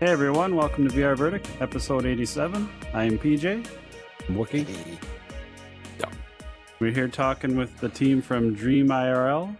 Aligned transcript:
Hey 0.00 0.06
everyone, 0.06 0.56
welcome 0.56 0.88
to 0.88 0.94
VR 0.94 1.16
Verdict, 1.16 1.48
episode 1.60 2.06
87. 2.06 2.68
I 2.94 3.04
am 3.04 3.18
PJ. 3.18 3.66
Wookie. 4.28 4.66
We're 6.80 6.92
here 6.92 7.08
talking 7.08 7.56
with 7.56 7.76
the 7.80 7.90
team 7.90 8.22
from 8.22 8.54
Dream 8.54 8.88
IRL 8.88 9.54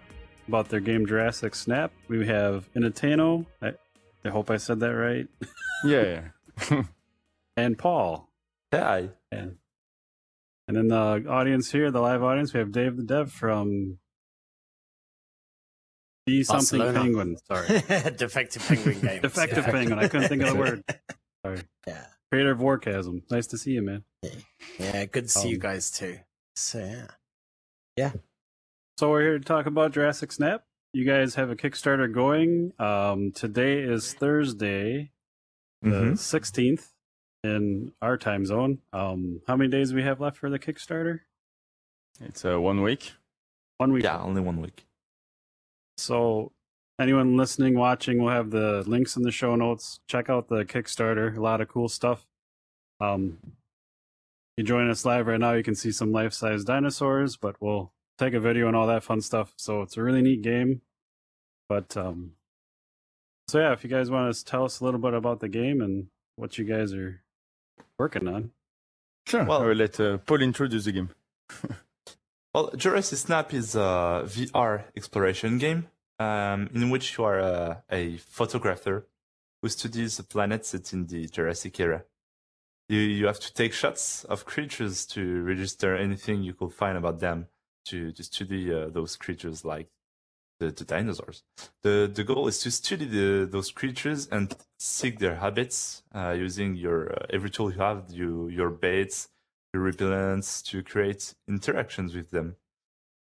about 0.49 0.71
their 0.71 0.81
game 0.81 1.05
Jurassic 1.07 1.55
Snap. 1.55 1.93
We 2.09 2.27
have 2.27 2.73
Inateno, 2.73 3.45
I, 4.25 4.29
I 4.29 4.31
hope 4.31 4.51
I 4.51 4.57
said 4.57 4.81
that 4.81 4.89
right, 4.95 5.27
Yeah, 5.85 6.29
yeah. 6.71 6.83
and 7.57 7.79
Paul. 7.79 8.29
Hi. 8.73 9.11
And, 9.33 9.57
and 10.69 10.77
in 10.77 10.89
the 10.89 11.25
audience 11.29 11.73
here, 11.73 11.91
the 11.91 12.01
live 12.01 12.23
audience, 12.23 12.53
we 12.53 12.61
have 12.61 12.71
Dave 12.73 12.97
the 12.97 13.03
Dev 13.03 13.33
from 13.33 13.99
Be 16.27 16.43
Something 16.45 16.79
Barcelona. 16.81 17.01
Penguin. 17.01 17.37
Sorry. 17.49 17.67
Defective 18.17 18.63
Penguin 18.67 19.01
Games. 19.03 19.23
Defective 19.23 19.65
yeah. 19.67 19.71
Penguin. 19.73 19.99
I 19.99 20.09
couldn't 20.09 20.29
think 20.29 20.43
of 20.43 20.51
the 20.51 20.57
word. 20.57 20.85
Sorry. 21.45 21.63
Yeah. 21.87 22.07
Creator 22.31 22.53
of 22.53 22.59
Warchasm. 22.59 23.23
Nice 23.31 23.49
to 23.49 23.59
see 23.59 23.73
you, 23.73 23.83
man. 23.83 24.05
Yeah, 24.79 25.05
good 25.07 25.25
to 25.25 25.29
see 25.29 25.49
you 25.49 25.57
Um, 25.57 25.61
guys 25.61 25.91
too. 25.91 26.19
So 26.55 26.79
yeah. 26.79 27.07
yeah. 27.97 28.13
So 28.99 29.11
we're 29.11 29.23
here 29.23 29.39
to 29.39 29.45
talk 29.45 29.67
about 29.67 29.93
Jurassic 29.93 30.31
Snap. 30.31 30.63
You 30.93 31.05
guys 31.05 31.37
have 31.37 31.51
a 31.51 31.57
Kickstarter 31.57 32.13
going. 32.13 32.73
Um, 32.79 33.31
today 33.33 33.79
is 33.81 34.13
Thursday, 34.13 35.13
the 35.83 35.91
Mhm. 35.91 36.19
16th 36.19 36.95
in 37.45 37.95
our 38.03 38.19
time 38.19 38.45
zone. 38.45 38.83
Um, 38.93 39.41
how 39.47 39.57
many 39.57 39.71
days 39.71 39.91
do 39.91 39.97
we 39.97 40.03
have 40.03 40.21
left 40.21 40.37
for 40.37 40.51
the 40.51 40.59
Kickstarter? 40.59 41.21
It's 42.21 42.45
uh, 42.45 42.61
one 42.61 42.83
week. 42.83 43.13
One 43.79 43.93
week. 43.93 44.03
Yeah, 44.05 44.21
only 44.21 44.41
one 44.43 44.61
week. 44.61 44.87
So 45.97 46.53
anyone 46.99 47.37
listening, 47.37 47.79
watching, 47.79 48.19
we'll 48.21 48.35
have 48.35 48.51
the 48.51 48.83
links 48.87 49.17
in 49.17 49.23
the 49.23 49.31
show 49.31 49.55
notes. 49.55 50.01
Check 50.09 50.29
out 50.29 50.49
the 50.49 50.65
Kickstarter. 50.65 51.37
A 51.37 51.41
lot 51.41 51.61
of 51.61 51.69
cool 51.69 51.89
stuff. 51.89 52.27
Um, 52.99 53.57
you 54.57 54.65
join 54.65 54.91
us 54.91 55.05
live 55.07 55.29
right 55.29 55.41
now, 55.41 55.53
you 55.53 55.63
can 55.63 55.75
see 55.77 55.93
some 55.93 56.13
life-size 56.13 56.65
dinosaurs, 56.65 57.37
but 57.37 57.57
we'll 57.63 57.95
take 58.21 58.35
a 58.35 58.41
video 58.41 58.69
and 58.69 58.77
all 58.77 58.87
that 58.87 59.03
fun 59.03 59.21
stuff. 59.21 59.53
So 59.57 59.83
it's 59.83 59.97
a 59.97 60.03
really 60.03 60.23
neat 60.23 60.43
game. 60.43 60.83
But 61.69 61.97
um, 61.97 62.33
so 63.49 63.59
yeah, 63.59 63.73
if 63.73 63.83
you 63.83 63.91
guys 63.91 64.11
want 64.11 64.35
to 64.35 64.45
tell 64.45 64.65
us 64.65 64.81
a 64.81 64.85
little 64.85 65.01
bit 65.01 65.15
about 65.15 65.41
the 65.41 65.49
game 65.49 65.81
and 65.81 66.09
what 66.37 66.59
you 66.59 66.65
guys 66.65 66.93
are 66.93 67.23
working 67.99 68.29
on. 68.29 68.51
Sure. 69.27 69.45
Well- 69.45 69.63
I 69.63 69.67
will 69.67 69.75
let 69.75 69.99
uh, 69.99 70.19
Paul 70.19 70.43
introduce 70.43 70.85
the 70.85 70.93
game. 70.93 71.11
Well, 72.53 72.73
Jurassic 72.75 73.19
Snap 73.19 73.55
is 73.55 73.77
a 73.77 74.25
VR 74.27 74.83
exploration 74.97 75.59
game 75.59 75.87
um, 76.19 76.69
in 76.75 76.91
which 76.91 77.17
you 77.17 77.23
are 77.23 77.39
a, 77.39 77.85
a 77.89 78.17
photographer 78.17 79.07
who 79.63 79.69
studies 79.69 80.17
the 80.17 80.25
planets 80.25 80.71
set 80.71 80.93
in 80.93 81.07
the 81.07 81.29
Jurassic 81.29 81.79
era. 81.79 82.03
You, 82.89 82.99
you 82.99 83.27
have 83.29 83.39
to 83.39 83.55
take 83.55 83.73
shots 83.73 84.25
of 84.25 84.47
creatures 84.47 85.07
to 85.15 85.43
register 85.45 85.95
anything 85.97 86.43
you 86.43 86.55
could 86.55 86.73
find 86.73 86.99
about 86.99 87.21
them 87.21 87.47
to, 87.87 88.13
to 88.13 88.23
study 88.23 88.73
uh, 88.73 88.89
those 88.89 89.17
creatures 89.17 89.65
like 89.65 89.89
the, 90.59 90.71
the 90.71 90.85
dinosaurs. 90.85 91.43
The, 91.83 92.11
the 92.13 92.25
goal 92.25 92.47
is 92.49 92.59
to 92.61 92.71
study 92.71 93.07
the, 93.07 93.49
those 93.51 93.71
creatures 93.71 94.29
and 94.29 94.55
seek 94.79 95.19
their 95.19 95.37
habits 95.37 96.03
uh, 96.15 96.35
using 96.37 96.77
your 96.77 97.13
uh, 97.13 97.27
every 97.31 97.51
tool 97.51 97.73
you 97.73 97.79
have, 97.79 98.05
you, 98.11 98.49
your 98.49 98.71
baits, 98.71 99.29
your 99.73 99.91
repellents 99.91 100.63
to 100.67 100.83
create 100.83 101.35
interactions 101.49 102.15
with 102.15 102.31
them. 102.31 102.57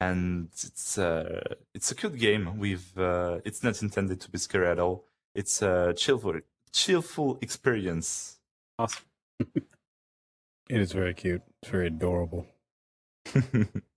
And 0.02 0.48
it's 0.52 0.96
uh, 0.96 1.42
it's 1.74 1.90
a 1.90 1.94
cute 1.94 2.16
game. 2.16 2.58
With 2.58 2.96
uh, 2.96 3.40
it's 3.44 3.62
not 3.62 3.82
intended 3.82 4.18
to 4.22 4.30
be 4.30 4.38
scary 4.38 4.66
at 4.66 4.78
all. 4.78 5.04
It's 5.34 5.60
a 5.60 5.92
cheerful 5.94 6.40
cheerful 6.72 7.38
experience. 7.42 8.38
Awesome. 8.78 9.04
It 10.70 10.80
is 10.80 10.92
very 10.92 11.14
cute. 11.14 11.42
It's 11.62 11.70
very 11.72 11.88
adorable. 11.88 12.46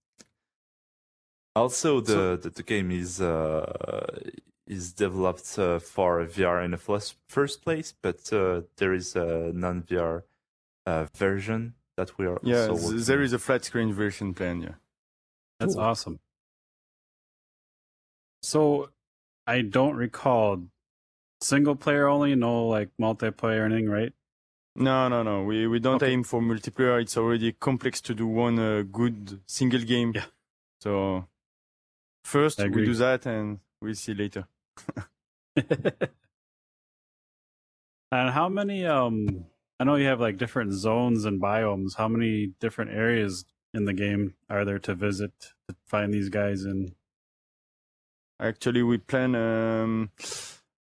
also, 1.55 2.01
the, 2.01 2.37
the 2.41 2.49
the 2.49 2.63
game 2.63 2.91
is 2.91 3.21
uh, 3.21 4.19
is 4.67 4.93
developed 4.93 5.57
uh, 5.59 5.79
for 5.79 6.25
VR 6.25 6.63
in 6.63 6.71
the 6.71 6.77
first 6.77 7.15
first 7.27 7.61
place, 7.63 7.93
but 8.01 8.31
uh, 8.33 8.61
there 8.77 8.93
is 8.93 9.15
a 9.15 9.51
non 9.53 9.83
VR 9.83 10.23
uh, 10.85 11.07
version 11.15 11.75
that 11.97 12.17
we 12.17 12.25
are 12.27 12.39
Yeah, 12.41 12.67
also 12.69 12.77
th- 12.91 13.05
there 13.05 13.19
on. 13.19 13.23
is 13.23 13.33
a 13.33 13.39
flat 13.39 13.65
screen 13.65 13.93
version 13.93 14.33
plan. 14.33 14.61
Yeah. 14.61 14.75
That's 15.59 15.75
Cool. 15.75 15.81
awesome. 15.81 16.19
So 18.41 18.91
I 19.47 19.61
don't 19.63 19.95
recall 19.97 20.67
single 21.41 21.75
player 21.75 22.07
only, 22.07 22.35
no 22.35 22.67
like 22.67 22.91
multiplayer 22.99 23.61
or 23.61 23.65
anything, 23.65 23.89
right? 23.89 24.13
No, 24.75 25.07
no, 25.07 25.21
no. 25.23 25.43
We 25.43 25.67
we 25.67 25.79
don't 25.79 26.01
Okay. 26.01 26.11
aim 26.11 26.23
for 26.23 26.41
multiplayer. 26.41 27.01
It's 27.01 27.15
already 27.17 27.51
complex 27.53 28.01
to 28.01 28.15
do 28.15 28.27
one 28.27 28.57
uh, 28.59 28.81
good 28.83 29.41
single 29.47 29.81
game. 29.81 30.13
Yeah. 30.15 30.25
So 30.81 31.27
first 32.23 32.59
we 32.59 32.69
do 32.69 32.93
that, 32.95 33.25
and 33.25 33.59
we'll 33.81 33.95
see 33.95 34.13
later. 34.13 34.47
and 35.55 35.69
how 38.11 38.49
many 38.49 38.85
um 38.85 39.45
I 39.79 39.85
know 39.85 39.95
you 39.95 40.05
have 40.05 40.21
like 40.21 40.37
different 40.37 40.71
zones 40.71 41.25
and 41.25 41.41
biomes. 41.41 41.95
How 41.97 42.07
many 42.07 42.53
different 42.59 42.91
areas 42.91 43.45
in 43.73 43.85
the 43.85 43.93
game 43.93 44.35
are 44.49 44.63
there 44.63 44.79
to 44.79 44.93
visit 44.95 45.31
to 45.67 45.75
find 45.85 46.13
these 46.13 46.29
guys 46.29 46.63
in? 46.63 46.95
Actually, 48.39 48.83
we 48.83 48.97
plan. 48.97 49.35
Um, 49.35 50.11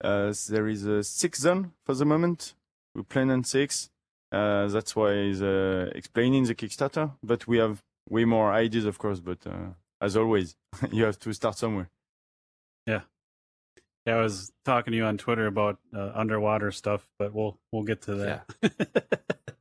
uh, 0.03 0.33
there 0.49 0.67
is 0.67 0.85
a 0.87 1.05
six 1.05 1.41
zone 1.41 1.73
for 1.85 1.95
the 1.95 2.05
moment. 2.05 2.55
We 2.95 3.03
plan 3.03 3.31
on 3.31 3.45
six. 3.45 3.91
Uh, 4.33 4.67
that's 4.69 4.97
why 4.97 5.13
is 5.13 5.43
uh, 5.43 5.91
explaining 5.95 6.45
the 6.45 6.55
Kickstarter. 6.55 7.13
But 7.23 7.47
we 7.47 7.59
have 7.59 7.83
way 8.09 8.25
more 8.25 8.51
ideas, 8.53 8.87
of 8.87 8.99
course. 8.99 9.21
But 9.21 9.47
uh, 9.47 9.75
as 10.01 10.17
always, 10.17 10.57
you 10.93 11.05
have 11.05 11.19
to 11.21 11.33
start 11.33 11.57
somewhere. 11.59 11.91
Yeah, 12.87 13.03
Yeah, 14.07 14.17
I 14.17 14.21
was 14.23 14.53
talking 14.65 14.93
to 14.93 14.97
you 14.97 15.05
on 15.05 15.19
Twitter 15.19 15.47
about 15.47 15.79
uh, 15.95 16.13
underwater 16.15 16.73
stuff, 16.73 17.09
but 17.19 17.33
we'll 17.35 17.59
we'll 17.73 17.85
get 17.85 18.03
to 18.03 18.15
that. 18.17 18.45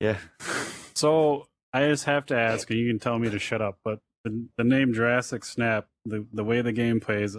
Yeah. 0.00 0.18
So 0.96 1.46
I 1.72 1.86
just 1.86 2.06
have 2.06 2.26
to 2.26 2.36
ask, 2.36 2.68
and 2.70 2.78
you 2.80 2.88
can 2.88 2.98
tell 2.98 3.20
me 3.20 3.30
to 3.30 3.38
shut 3.38 3.62
up, 3.62 3.78
but 3.84 4.00
the, 4.24 4.46
the 4.56 4.64
name 4.64 4.92
Jurassic 4.92 5.44
Snap, 5.44 5.86
the, 6.04 6.26
the 6.32 6.42
way 6.42 6.60
the 6.60 6.72
game 6.72 6.98
plays, 6.98 7.36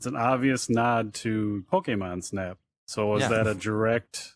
it's 0.00 0.06
an 0.06 0.16
obvious 0.16 0.68
nod 0.68 1.14
to 1.14 1.64
Pokemon 1.72 2.24
Snap. 2.24 2.58
So 2.88 3.06
was 3.06 3.22
Yeah. 3.22 3.28
that 3.28 3.46
a 3.46 3.54
direct 3.54 4.34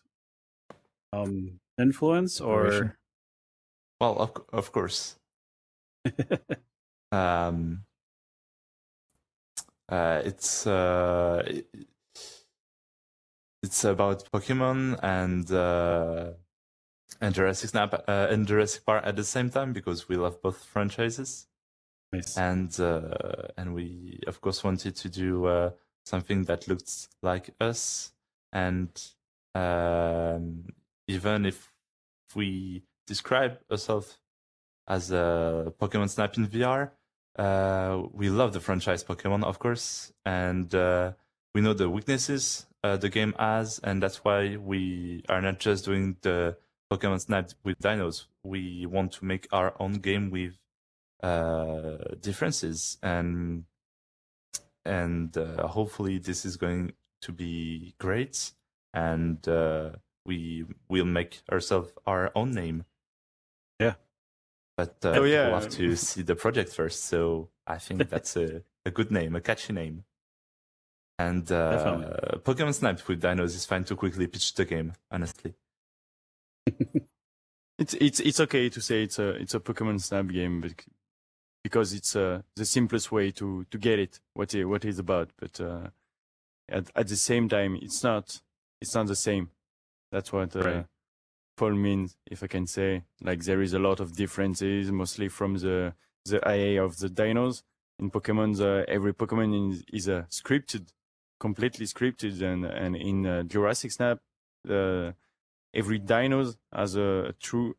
um, 1.11 1.59
influence 1.77 2.39
or? 2.39 2.97
Well, 3.99 4.17
of 4.19 4.31
of 4.53 4.71
course. 4.71 5.17
um, 7.13 7.83
uh, 9.89 10.21
it's 10.25 10.65
uh, 10.67 11.43
it- 11.45 11.67
it's 13.61 13.85
about 13.85 14.29
Pokemon 14.31 14.99
and 15.01 15.49
uh, 15.51 16.31
and 17.21 17.33
Jurassic 17.33 17.69
Snap 17.69 17.93
uh, 18.07 18.27
and 18.29 18.45
Jurassic 18.45 18.85
Park 18.85 19.03
at 19.05 19.15
the 19.15 19.23
same 19.23 19.49
time 19.49 19.71
because 19.71 20.09
we 20.09 20.17
love 20.17 20.41
both 20.41 20.63
franchises 20.65 21.47
Nice. 22.11 22.37
and 22.37 22.77
uh, 22.79 23.47
and 23.57 23.73
we 23.73 24.19
of 24.27 24.41
course 24.41 24.63
wanted 24.63 24.95
to 24.97 25.09
do 25.09 25.45
uh, 25.45 25.71
something 26.05 26.43
that 26.43 26.67
looked 26.67 27.07
like 27.21 27.51
us 27.61 28.11
and 28.51 28.89
um, 29.55 30.65
even 31.07 31.45
if 31.45 31.71
we 32.35 32.83
describe 33.07 33.59
ourselves 33.71 34.17
as 34.87 35.11
a 35.11 35.73
Pokemon 35.79 36.09
Snap 36.09 36.37
in 36.37 36.47
VR, 36.47 36.91
uh, 37.37 38.03
we 38.11 38.29
love 38.29 38.53
the 38.53 38.59
franchise 38.59 39.03
Pokemon, 39.03 39.43
of 39.43 39.59
course, 39.59 40.13
and 40.25 40.73
uh, 40.75 41.13
we 41.55 41.61
know 41.61 41.73
the 41.73 41.89
weaknesses 41.89 42.67
uh, 42.83 42.97
the 42.97 43.09
game 43.09 43.33
has, 43.39 43.79
and 43.83 44.03
that's 44.03 44.23
why 44.23 44.57
we 44.57 45.23
are 45.29 45.41
not 45.41 45.59
just 45.59 45.85
doing 45.85 46.17
the 46.21 46.57
Pokemon 46.91 47.21
Snap 47.21 47.49
with 47.63 47.79
dinos. 47.79 48.25
We 48.43 48.85
want 48.85 49.13
to 49.13 49.25
make 49.25 49.47
our 49.51 49.73
own 49.79 49.93
game 49.93 50.29
with 50.29 50.53
uh, 51.23 51.97
differences, 52.21 52.97
and 53.01 53.63
and 54.85 55.35
uh, 55.35 55.67
hopefully 55.67 56.19
this 56.19 56.45
is 56.45 56.57
going 56.57 56.93
to 57.21 57.31
be 57.31 57.95
great, 57.99 58.51
and 58.93 59.39
we 60.25 60.65
will 60.87 61.05
make 61.05 61.41
ourselves 61.51 61.91
our 62.05 62.31
own 62.35 62.51
name. 62.51 62.85
Yeah. 64.77 64.85
But 64.85 65.05
uh, 65.05 65.19
Oh, 65.19 65.23
people 65.23 65.59
have 65.59 65.69
to 65.69 65.95
see 66.07 66.21
the 66.21 66.35
project 66.35 66.73
first, 66.73 67.05
so 67.05 67.49
I 67.67 67.77
think 67.77 68.09
that's 68.09 68.35
a, 68.37 68.63
a 68.85 68.91
good 68.91 69.11
name, 69.11 69.35
a 69.35 69.41
catchy 69.41 69.73
name. 69.73 70.03
And 71.19 71.49
uh. 71.51 72.39
Pokemon 72.43 72.73
Snap 72.73 73.07
with 73.07 73.21
dinos 73.21 73.55
is 73.55 73.65
fine 73.65 73.83
to 73.85 73.95
quickly 73.95 74.27
pitch 74.27 74.53
the 74.55 74.65
game, 74.65 74.93
honestly. 75.11 75.53
It's 77.79 77.95
it's 77.95 78.19
it's 78.19 78.39
okay 78.39 78.69
to 78.69 78.79
say 78.79 79.03
it's 79.03 79.17
a 79.17 79.29
it's 79.29 79.55
a 79.55 79.59
Pokemon 79.59 79.99
Snap 79.99 80.27
game, 80.27 80.61
but 80.61 80.73
because 81.63 81.91
it's 81.93 82.15
uh, 82.15 82.43
the 82.55 82.65
simplest 82.65 83.11
way 83.11 83.31
to 83.31 83.65
to 83.71 83.77
get 83.77 83.97
it 83.99 84.19
what 84.35 84.53
it 84.53 84.65
what 84.65 84.85
it's 84.85 84.99
about. 84.99 85.31
But 85.37 85.59
uh, 85.59 85.89
at 86.69 86.91
at 86.95 87.07
the 87.07 87.15
same 87.15 87.49
time, 87.49 87.75
it's 87.81 88.03
not 88.03 88.41
it's 88.79 88.93
not 88.93 89.07
the 89.07 89.15
same. 89.15 89.49
That's 90.11 90.31
what 90.31 90.55
uh, 90.55 90.61
Right. 90.61 90.85
Paul 91.55 91.73
means, 91.73 92.17
if 92.29 92.43
I 92.43 92.47
can 92.47 92.67
say. 92.67 93.03
Like 93.21 93.43
there 93.43 93.61
is 93.61 93.73
a 93.73 93.79
lot 93.79 93.99
of 93.99 94.15
differences, 94.15 94.91
mostly 94.91 95.29
from 95.29 95.55
the 95.55 95.93
the 96.25 96.39
IA 96.47 96.83
of 96.83 96.97
the 96.97 97.09
dinos. 97.09 97.63
In 97.99 98.09
Pokemon, 98.09 98.57
the, 98.57 98.85
every 98.87 99.13
Pokemon 99.13 99.71
is, 99.71 99.83
is 99.93 100.09
uh, 100.09 100.23
scripted, 100.29 100.87
completely 101.39 101.85
scripted, 101.85 102.41
and 102.41 102.65
and 102.65 102.95
in 102.95 103.25
uh, 103.25 103.43
Jurassic 103.43 103.91
Snap, 103.91 104.19
the 104.63 105.15
every 105.73 105.99
dinos 105.99 106.57
has 106.71 106.95
a 106.95 107.33
true 107.39 107.75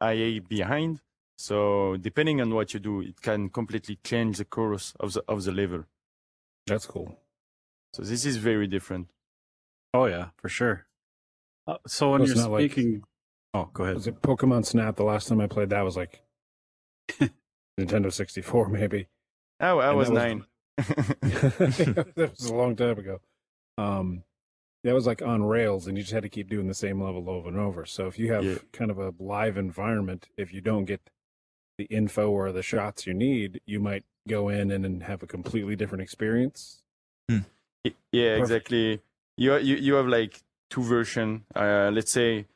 IA 0.00 0.40
behind. 0.40 1.00
So 1.36 1.96
depending 1.96 2.40
on 2.40 2.54
what 2.54 2.74
you 2.74 2.80
do, 2.80 3.00
it 3.00 3.20
can 3.22 3.48
completely 3.48 3.98
change 4.04 4.36
the 4.38 4.44
course 4.44 4.94
of 5.00 5.14
the 5.14 5.22
of 5.26 5.44
the 5.44 5.52
level. 5.52 5.84
That's 6.66 6.86
cool. 6.86 7.18
So 7.92 8.02
this 8.02 8.24
is 8.24 8.36
very 8.36 8.66
different. 8.66 9.08
Oh 9.92 10.04
yeah, 10.04 10.28
for 10.36 10.48
sure. 10.48 10.86
Uh, 11.66 11.76
so 11.86 12.10
when 12.12 12.24
you're 12.24 12.36
not 12.36 12.50
like- 12.50 12.70
speaking, 12.72 13.02
oh, 13.54 13.68
go 13.72 13.84
ahead. 13.84 13.96
Was 13.96 14.06
it 14.06 14.20
Pokemon 14.22 14.64
Snap? 14.64 14.96
The 14.96 15.04
last 15.04 15.28
time 15.28 15.40
I 15.40 15.46
played 15.46 15.70
that 15.70 15.82
was 15.82 15.96
like 15.96 16.22
Nintendo 17.78 18.12
64, 18.12 18.68
maybe. 18.68 19.08
Oh, 19.60 19.78
I 19.78 19.88
And 19.88 19.98
was 19.98 20.08
that 20.08 20.14
was- 20.14 20.22
nine. 20.22 20.44
that 22.16 22.30
was 22.38 22.46
a 22.46 22.54
long 22.54 22.76
time 22.76 22.98
ago. 22.98 23.20
Um, 23.78 24.24
that 24.84 24.94
was 24.94 25.06
like 25.06 25.20
on 25.20 25.42
rails, 25.42 25.86
and 25.86 25.96
you 25.96 26.02
just 26.02 26.12
had 26.14 26.22
to 26.22 26.28
keep 26.30 26.48
doing 26.48 26.66
the 26.66 26.74
same 26.74 27.02
level 27.02 27.28
over 27.28 27.48
and 27.48 27.58
over. 27.58 27.84
So 27.84 28.06
if 28.06 28.18
you 28.18 28.32
have 28.32 28.44
Yeah. 28.44 28.58
kind 28.72 28.90
of 28.90 28.98
a 28.98 29.12
live 29.18 29.58
environment, 29.58 30.28
if 30.38 30.54
you 30.54 30.60
don't 30.62 30.86
get 30.86 31.10
the 31.76 31.84
info 31.84 32.30
or 32.30 32.50
the 32.52 32.62
shots 32.62 33.06
you 33.06 33.12
need, 33.14 33.60
you 33.66 33.78
might 33.80 34.04
go 34.28 34.48
in 34.48 34.70
and, 34.70 34.84
and 34.86 35.02
have 35.02 35.22
a 35.22 35.26
completely 35.26 35.76
different 35.76 36.02
experience. 36.02 36.82
Y- 37.28 37.44
yeah, 38.12 38.38
Perfect. 38.38 38.40
exactly. 38.40 39.00
You 39.36 39.56
you 39.58 39.76
you 39.76 39.94
have 39.94 40.06
like 40.06 40.42
two 40.70 40.82
version. 40.82 41.44
Uh, 41.54 41.90
let's 41.92 42.12
say 42.12 42.46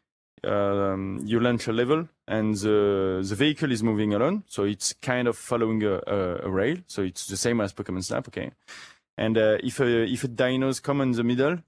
um, 0.45 1.21
you 1.25 1.41
launch 1.41 1.69
a 1.69 1.73
level 1.73 2.09
and 2.27 2.55
the 2.57 3.25
the 3.29 3.35
vehicle 3.35 3.71
is 3.71 3.83
moving 3.83 4.15
along, 4.15 4.45
so 4.47 4.65
it's 4.65 4.95
kind 5.03 5.29
of 5.29 5.37
following 5.37 5.83
a, 5.83 6.01
a, 6.07 6.37
a 6.45 6.51
rail. 6.51 6.79
So 6.87 7.03
it's 7.03 7.27
the 7.27 7.37
same 7.37 7.61
as 7.61 7.73
Pokemon 7.73 8.05
Snap, 8.05 8.29
okay. 8.29 8.53
And 9.17 9.37
uh, 9.37 9.59
if 9.63 9.81
a 9.81 10.05
if 10.05 10.25
a 10.25 10.29
dinos 10.29 10.83
come 10.83 11.01
in 11.01 11.13
the 11.13 11.25
middle, 11.25 11.59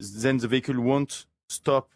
then 0.00 0.38
the 0.38 0.48
vehicle 0.48 0.80
won't 0.80 1.26
stop 1.48 1.90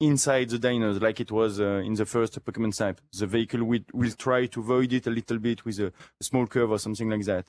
inside 0.00 0.48
the 0.50 0.58
dinos 0.58 1.00
like 1.00 1.20
it 1.20 1.30
was 1.30 1.60
uh, 1.60 1.82
in 1.84 1.94
the 1.94 2.06
first 2.06 2.42
Pokemon 2.44 2.74
Snap. 2.74 3.00
The 3.12 3.26
vehicle 3.26 3.64
will 3.64 3.84
will 3.92 4.12
try 4.12 4.46
to 4.46 4.60
avoid 4.60 4.92
it 4.92 5.06
a 5.06 5.10
little 5.10 5.38
bit 5.38 5.64
with 5.64 5.80
a, 5.80 5.92
small 6.20 6.46
curve 6.46 6.70
or 6.70 6.78
something 6.78 7.10
like 7.10 7.24
that. 7.24 7.46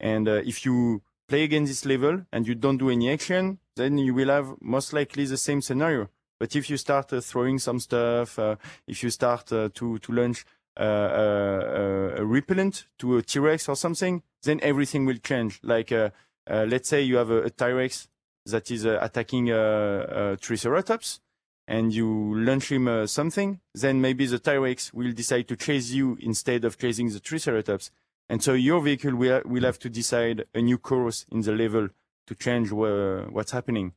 And 0.00 0.28
uh, 0.28 0.42
if 0.44 0.64
you 0.66 1.02
play 1.28 1.44
against 1.44 1.70
this 1.70 1.84
level 1.84 2.24
and 2.32 2.46
you 2.46 2.54
don't 2.54 2.78
do 2.78 2.90
any 2.90 3.10
action, 3.10 3.58
then 3.76 3.98
you 3.98 4.14
will 4.14 4.28
have 4.28 4.54
most 4.60 4.92
likely 4.92 5.24
the 5.26 5.36
same 5.36 5.60
scenario. 5.62 6.08
But 6.40 6.54
if 6.56 6.68
you 6.68 6.76
start 6.76 7.12
uh, 7.12 7.20
throwing 7.20 7.58
some 7.58 7.78
stuff, 7.78 8.38
uh, 8.38 8.56
if 8.86 9.02
you 9.02 9.10
start 9.10 9.52
uh, 9.52 9.68
to 9.74 9.98
to 9.98 10.12
launch 10.12 10.44
uh, 10.78 10.82
uh, 10.82 12.14
a 12.18 12.24
repellent 12.24 12.86
to 12.98 13.16
a 13.16 13.22
T-Rex 13.22 13.68
or 13.68 13.76
something, 13.76 14.22
then 14.42 14.60
everything 14.62 15.06
will 15.06 15.18
change. 15.18 15.60
Like 15.62 15.92
uh, 15.92 16.10
uh, 16.50 16.66
let's 16.68 16.88
say 16.88 17.02
you 17.02 17.16
have 17.16 17.30
a, 17.30 17.44
a 17.44 17.50
T-Rex 17.50 18.08
that 18.46 18.70
is 18.70 18.84
uh, 18.84 18.98
attacking 19.00 19.50
a, 19.50 20.32
a 20.32 20.36
Triceratops, 20.36 21.20
and 21.66 21.94
you 21.94 22.34
launch 22.34 22.70
him 22.70 22.88
uh, 22.88 23.06
something, 23.06 23.60
then 23.74 24.00
maybe 24.00 24.26
the 24.26 24.38
T-Rex 24.38 24.92
will 24.92 25.12
decide 25.12 25.48
to 25.48 25.56
chase 25.56 25.90
you 25.90 26.18
instead 26.20 26.64
of 26.64 26.76
chasing 26.76 27.08
the 27.08 27.20
Triceratops. 27.20 27.90
And 28.28 28.42
so 28.42 28.54
your 28.54 28.80
vehicle 28.80 29.14
will, 29.14 29.42
will 29.44 29.64
have 29.64 29.78
to 29.80 29.90
decide 29.90 30.44
a 30.54 30.62
new 30.62 30.78
course 30.78 31.26
in 31.30 31.40
the 31.42 31.52
level 31.52 31.88
to 32.26 32.34
change 32.34 32.72
wha- 32.72 33.26
what's 33.30 33.52
happening. 33.52 33.92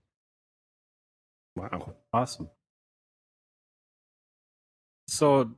Wow. 1.56 1.96
Awesome. 2.14 2.50
So, 5.08 5.52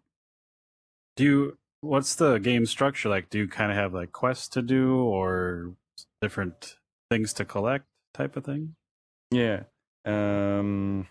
do 1.15 1.23
you? 1.23 1.57
What's 1.81 2.15
the 2.15 2.37
game 2.37 2.65
structure 2.65 3.09
like? 3.09 3.29
Do 3.29 3.39
you 3.39 3.47
kind 3.47 3.71
of 3.71 3.77
have 3.77 3.93
like 3.93 4.11
quests 4.11 4.47
to 4.49 4.61
do 4.61 4.97
or 4.97 5.73
different 6.21 6.75
things 7.09 7.33
to 7.33 7.45
collect, 7.45 7.85
type 8.13 8.35
of 8.35 8.45
thing? 8.45 8.75
Yeah. 9.31 9.63
Um, 10.05 11.07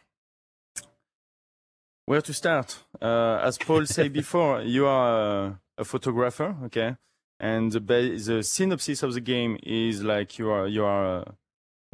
where 2.06 2.22
to 2.22 2.32
start? 2.32 2.84
Uh, 3.00 3.40
as 3.42 3.58
Paul 3.58 3.86
said 3.86 4.12
before, 4.22 4.62
you 4.62 4.86
are 4.86 5.46
a, 5.46 5.60
a 5.78 5.84
photographer, 5.84 6.56
okay? 6.64 6.96
And 7.40 7.70
the, 7.70 7.80
ba- 7.80 8.18
the 8.18 8.42
synopsis 8.42 9.02
of 9.02 9.14
the 9.14 9.20
game 9.20 9.58
is 9.62 10.02
like 10.02 10.38
you 10.38 10.50
are 10.50 10.66
you 10.66 10.84
are 10.84 11.20
uh, 11.20 11.24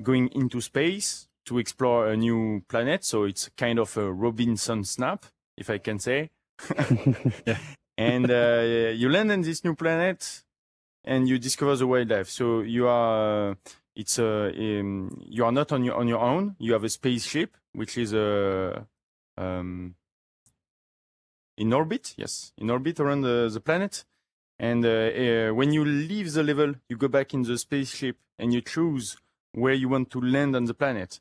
going 0.03 0.29
into 0.29 0.61
space 0.61 1.29
to 1.47 1.59
explore 1.59 2.09
a 2.09 2.17
new 2.17 2.63
planet. 2.69 3.05
So 3.05 3.25
it's 3.25 3.51
kind 3.57 3.79
of 3.79 3.97
a 3.97 4.11
Robinson 4.11 4.85
snap, 4.85 5.27
if 5.57 5.71
I 5.71 5.79
can 5.79 5.99
say. 5.99 6.31
Yeah. 7.47 7.59
and 7.99 8.31
uh, 8.31 8.93
you 8.95 9.09
land 9.09 9.31
on 9.31 9.43
this 9.43 9.63
new 9.65 9.75
planet, 9.75 10.43
and 11.05 11.29
you 11.29 11.39
discover 11.39 11.77
the 11.77 11.87
wildlife. 11.87 12.29
So 12.29 12.61
you 12.61 12.89
are 12.89 13.57
it's 13.97 14.19
uh, 14.19 14.51
um, 14.57 15.23
you 15.27 15.45
are 15.45 15.53
not 15.53 15.73
on 15.73 15.85
your 15.85 15.95
on 15.97 16.09
your 16.09 16.21
own. 16.21 16.57
You 16.59 16.73
have 16.73 16.85
a 16.85 16.89
spaceship 16.89 17.57
which 17.73 17.97
is 17.99 18.15
uh, 18.15 18.83
um, 19.37 19.95
in 21.57 21.73
orbit. 21.73 22.15
Yes, 22.17 22.53
in 22.59 22.71
orbit 22.71 22.99
around 23.01 23.23
the, 23.23 23.51
the 23.53 23.61
planet. 23.61 24.05
And 24.59 24.85
uh, 24.85 24.89
uh, 24.89 25.55
when 25.55 25.73
you 25.73 25.85
leave 25.85 26.33
the 26.33 26.43
level, 26.43 26.75
you 26.89 26.97
go 26.97 27.09
back 27.09 27.35
in 27.35 27.43
the 27.43 27.59
spaceship 27.59 28.17
and 28.39 28.53
you 28.53 28.61
choose 28.61 29.17
where 29.53 29.75
you 29.75 29.89
want 29.89 30.11
to 30.11 30.21
land 30.21 30.55
on 30.57 30.65
the 30.65 30.75
planet. 30.75 31.21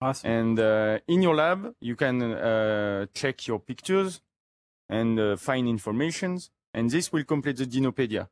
Awesome. 0.00 0.30
And 0.30 0.60
uh, 0.60 0.98
in 1.06 1.22
your 1.22 1.34
lab, 1.34 1.74
you 1.80 1.96
can 1.96 2.22
uh, 2.22 3.06
check 3.14 3.46
your 3.46 3.60
pictures 3.60 4.20
and 4.88 5.18
uh, 5.18 5.36
find 5.36 5.68
informations. 5.68 6.50
And 6.72 6.90
this 6.90 7.12
will 7.12 7.24
complete 7.24 7.56
the 7.56 7.66
Dinopedia. 7.66 8.28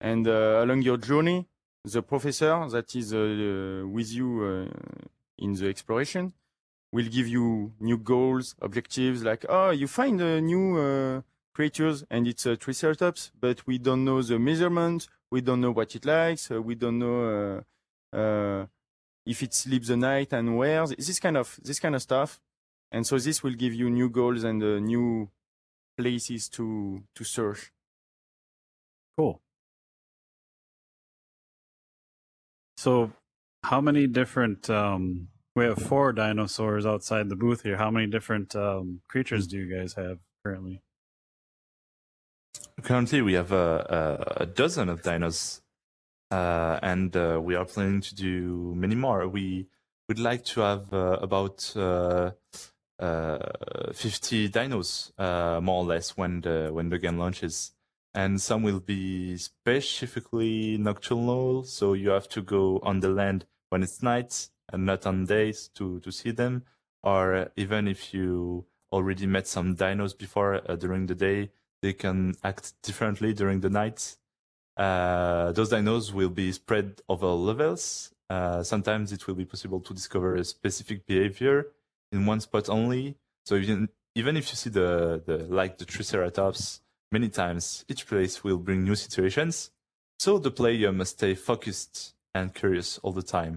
And 0.00 0.26
uh, 0.26 0.62
along 0.64 0.82
your 0.82 0.96
journey, 0.96 1.46
the 1.84 2.02
professor 2.02 2.66
that 2.70 2.94
is 2.96 3.14
uh, 3.14 3.86
with 3.86 4.12
you 4.12 4.42
uh, 4.42 5.04
in 5.38 5.54
the 5.54 5.68
exploration 5.68 6.32
will 6.92 7.06
give 7.06 7.28
you 7.28 7.72
new 7.80 7.98
goals, 7.98 8.54
objectives, 8.60 9.22
like, 9.22 9.44
oh, 9.48 9.70
you 9.70 9.86
find 9.86 10.20
a 10.20 10.40
new 10.40 10.78
uh, 10.78 11.20
creatures 11.54 12.04
and 12.10 12.26
it's 12.26 12.46
a 12.46 12.56
Triceratops, 12.56 13.30
but 13.40 13.66
we 13.66 13.78
don't 13.78 14.04
know 14.04 14.20
the 14.22 14.38
measurement, 14.38 15.08
we 15.30 15.40
don't 15.40 15.60
know 15.60 15.70
what 15.70 15.94
it 15.94 16.04
likes, 16.04 16.50
uh, 16.50 16.60
we 16.60 16.74
don't 16.74 16.98
know 16.98 17.64
uh, 18.12 18.16
uh, 18.16 18.66
if 19.24 19.42
it 19.42 19.54
sleeps 19.54 19.88
the 19.88 19.96
night 19.96 20.32
and 20.32 20.56
where, 20.56 20.86
this 20.86 21.20
kind 21.20 21.36
of 21.36 21.58
this 21.62 21.80
kind 21.80 21.94
of 21.94 22.02
stuff. 22.02 22.40
And 22.92 23.06
so 23.06 23.18
this 23.18 23.42
will 23.42 23.54
give 23.54 23.74
you 23.74 23.90
new 23.90 24.08
goals 24.08 24.44
and 24.44 24.62
uh, 24.62 24.78
new 24.78 25.30
places 25.96 26.48
to 26.50 27.02
to 27.14 27.24
search. 27.24 27.72
Cool. 29.16 29.40
So, 32.76 33.12
how 33.64 33.80
many 33.80 34.06
different? 34.06 34.68
Um, 34.68 35.28
we 35.56 35.64
have 35.64 35.78
four 35.78 36.12
dinosaurs 36.12 36.84
outside 36.84 37.28
the 37.28 37.36
booth 37.36 37.62
here. 37.62 37.76
How 37.76 37.90
many 37.90 38.08
different 38.08 38.56
um, 38.56 39.00
creatures 39.08 39.46
do 39.46 39.56
you 39.56 39.72
guys 39.72 39.94
have 39.94 40.18
currently? 40.44 40.82
Currently, 42.82 43.22
we 43.22 43.32
have 43.32 43.52
a, 43.52 44.36
a, 44.36 44.46
dozen 44.46 44.88
of 44.88 45.02
dinos, 45.02 45.62
uh, 46.30 46.78
and 46.82 47.16
uh, 47.16 47.40
we 47.42 47.54
are 47.54 47.64
planning 47.64 48.00
to 48.02 48.14
do 48.14 48.74
many 48.76 48.94
more. 48.94 49.26
We 49.26 49.68
would 50.08 50.18
like 50.18 50.44
to 50.46 50.60
have 50.60 50.92
uh, 50.92 51.18
about 51.22 51.72
uh, 51.76 52.32
uh, 52.98 53.38
50 53.92 54.50
dinos, 54.50 55.12
uh, 55.18 55.60
more 55.60 55.82
or 55.82 55.84
less, 55.84 56.16
when 56.16 56.42
the 56.42 56.68
when 56.72 56.90
the 56.90 56.98
game 56.98 57.16
launches. 57.16 57.72
And 58.12 58.40
some 58.40 58.62
will 58.62 58.80
be 58.80 59.36
specifically 59.36 60.76
nocturnal, 60.76 61.64
so 61.64 61.94
you 61.94 62.10
have 62.10 62.28
to 62.30 62.42
go 62.42 62.80
on 62.82 63.00
the 63.00 63.08
land 63.08 63.46
when 63.70 63.82
it's 63.82 64.02
night 64.02 64.50
and 64.72 64.84
not 64.84 65.06
on 65.06 65.24
days 65.24 65.68
to 65.76 66.00
to 66.00 66.12
see 66.12 66.32
them. 66.32 66.64
Or 67.02 67.50
even 67.56 67.88
if 67.88 68.12
you 68.12 68.66
already 68.92 69.26
met 69.26 69.46
some 69.46 69.74
dinos 69.74 70.16
before 70.16 70.60
during 70.78 71.06
the 71.06 71.14
day, 71.14 71.50
they 71.84 71.92
can 72.04 72.18
act 72.50 72.64
differently 72.82 73.30
during 73.40 73.58
the 73.60 73.70
night. 73.82 74.00
Uh, 74.84 75.52
those 75.56 75.70
dinos 75.70 76.12
will 76.18 76.30
be 76.42 76.48
spread 76.52 76.88
over 77.12 77.26
levels. 77.50 77.84
Uh, 78.34 78.62
sometimes 78.62 79.12
it 79.12 79.22
will 79.26 79.38
be 79.42 79.44
possible 79.54 79.80
to 79.86 79.92
discover 80.00 80.30
a 80.36 80.44
specific 80.44 80.98
behavior 81.06 81.56
in 82.12 82.26
one 82.32 82.40
spot 82.40 82.66
only. 82.78 83.04
So 83.46 83.52
even 83.56 83.88
even 84.20 84.36
if 84.40 84.44
you 84.50 84.56
see 84.62 84.70
the, 84.70 85.22
the 85.28 85.36
like 85.60 85.72
the 85.78 85.84
Triceratops 85.84 86.80
many 87.16 87.28
times, 87.28 87.84
each 87.92 88.02
place 88.10 88.34
will 88.44 88.58
bring 88.66 88.80
new 88.84 88.96
situations. 89.06 89.70
So 90.24 90.38
the 90.38 90.50
player 90.60 90.90
must 90.92 91.12
stay 91.18 91.34
focused 91.34 92.14
and 92.34 92.54
curious 92.60 92.98
all 93.02 93.12
the 93.12 93.28
time. 93.38 93.54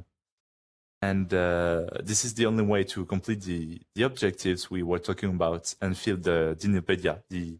and 1.01 1.34
uh, 1.34 1.86
this 2.03 2.25
is 2.25 2.34
the 2.34 2.46
only 2.46 2.63
way 2.63 2.84
to 2.84 3.05
complete 3.05 3.41
the 3.41 3.79
the 3.96 4.03
objectives 4.03 4.62
we 4.69 4.81
were 4.84 5.00
talking 5.00 5.29
about 5.29 5.74
and 5.81 5.98
fill 5.98 6.17
the 6.17 6.55
Dinopedia, 6.60 7.22
the 7.29 7.57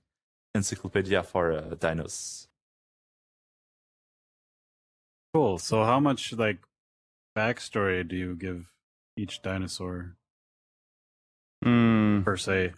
encyclopedia 0.58 1.24
for 1.24 1.52
uh, 1.54 1.62
dinos. 1.76 2.48
Cool. 5.34 5.58
So, 5.60 5.84
how 5.84 6.00
much 6.00 6.34
like 6.34 6.60
backstory 7.38 8.08
do 8.08 8.16
you 8.16 8.36
give 8.36 8.74
each 9.16 9.42
dinosaur 9.42 10.16
Hmm. 11.64 12.22
per 12.24 12.38
se? 12.38 12.74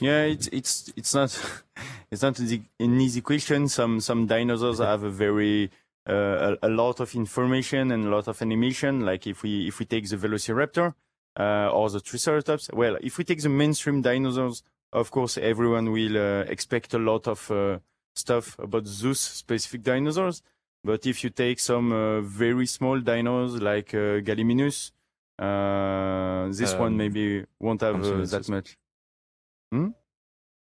Yeah, 0.00 0.22
it's 0.24 0.48
it's 0.48 0.92
it's 0.96 1.14
not 1.14 1.30
it's 2.10 2.22
not 2.22 2.38
an 2.38 2.44
easy- 2.44 2.68
an 2.80 3.00
easy 3.00 3.20
question. 3.20 3.68
Some 3.68 4.00
some 4.00 4.26
dinosaurs 4.26 4.78
have 4.78 5.02
a 5.04 5.10
very 5.10 5.70
uh, 6.08 6.56
a, 6.62 6.68
a 6.68 6.70
lot 6.70 7.00
of 7.00 7.14
information 7.14 7.90
and 7.90 8.04
a 8.04 8.10
lot 8.10 8.28
of 8.28 8.42
animation. 8.42 9.00
Like 9.06 9.26
if 9.26 9.42
we 9.42 9.66
if 9.68 9.78
we 9.78 9.86
take 9.86 10.08
the 10.08 10.16
Velociraptor 10.16 10.94
uh, 11.38 11.70
or 11.72 11.88
the 11.90 12.00
Triceratops. 12.00 12.70
Well, 12.72 12.96
if 13.00 13.18
we 13.18 13.24
take 13.24 13.42
the 13.42 13.48
mainstream 13.48 14.02
dinosaurs, 14.02 14.62
of 14.96 15.10
course 15.10 15.38
everyone 15.38 15.92
will 15.92 16.16
uh, 16.16 16.42
expect 16.54 16.94
a 16.94 16.98
lot 16.98 17.28
of 17.28 17.50
uh, 17.50 17.78
stuff 18.14 18.58
about 18.58 18.86
Zeus 18.86 19.20
specific 19.20 19.82
dinosaurs. 19.82 20.42
But 20.84 21.06
if 21.06 21.24
you 21.24 21.30
take 21.30 21.58
some 21.60 21.92
uh, 21.92 22.20
very 22.22 22.66
small 22.66 23.00
dinos 23.00 23.60
like 23.60 23.92
uh, 23.94 24.20
Gallimimus, 24.22 24.92
uh, 25.38 26.48
this 26.60 26.72
one 26.78 26.92
Um, 26.92 26.96
maybe 26.96 27.44
won't 27.60 27.80
have 27.82 27.96
uh, 27.96 28.24
that 28.24 28.48
much. 28.48 28.78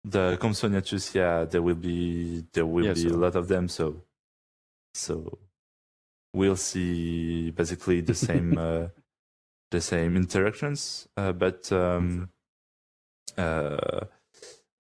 The 0.05 0.39
Compsognathus, 0.41 1.15
yeah, 1.15 1.45
there 1.45 1.63
will 1.63 1.75
be 1.75 2.45
there 2.53 2.67
will 2.67 2.87
Yes, 2.87 3.03
be 3.03 3.09
a 3.09 3.17
lot 3.17 3.35
of 3.37 3.49
them. 3.49 3.69
So, 3.69 4.03
so 4.95 5.39
we'll 6.33 6.57
see 6.57 7.51
basically 7.51 8.01
the 8.01 8.15
same 8.15 8.57
uh, 8.67 8.89
the 9.71 9.81
same 9.81 10.17
interactions, 10.17 11.09
uh, 11.17 11.33
but 11.33 11.71
um, 11.73 12.31
uh, 13.37 14.07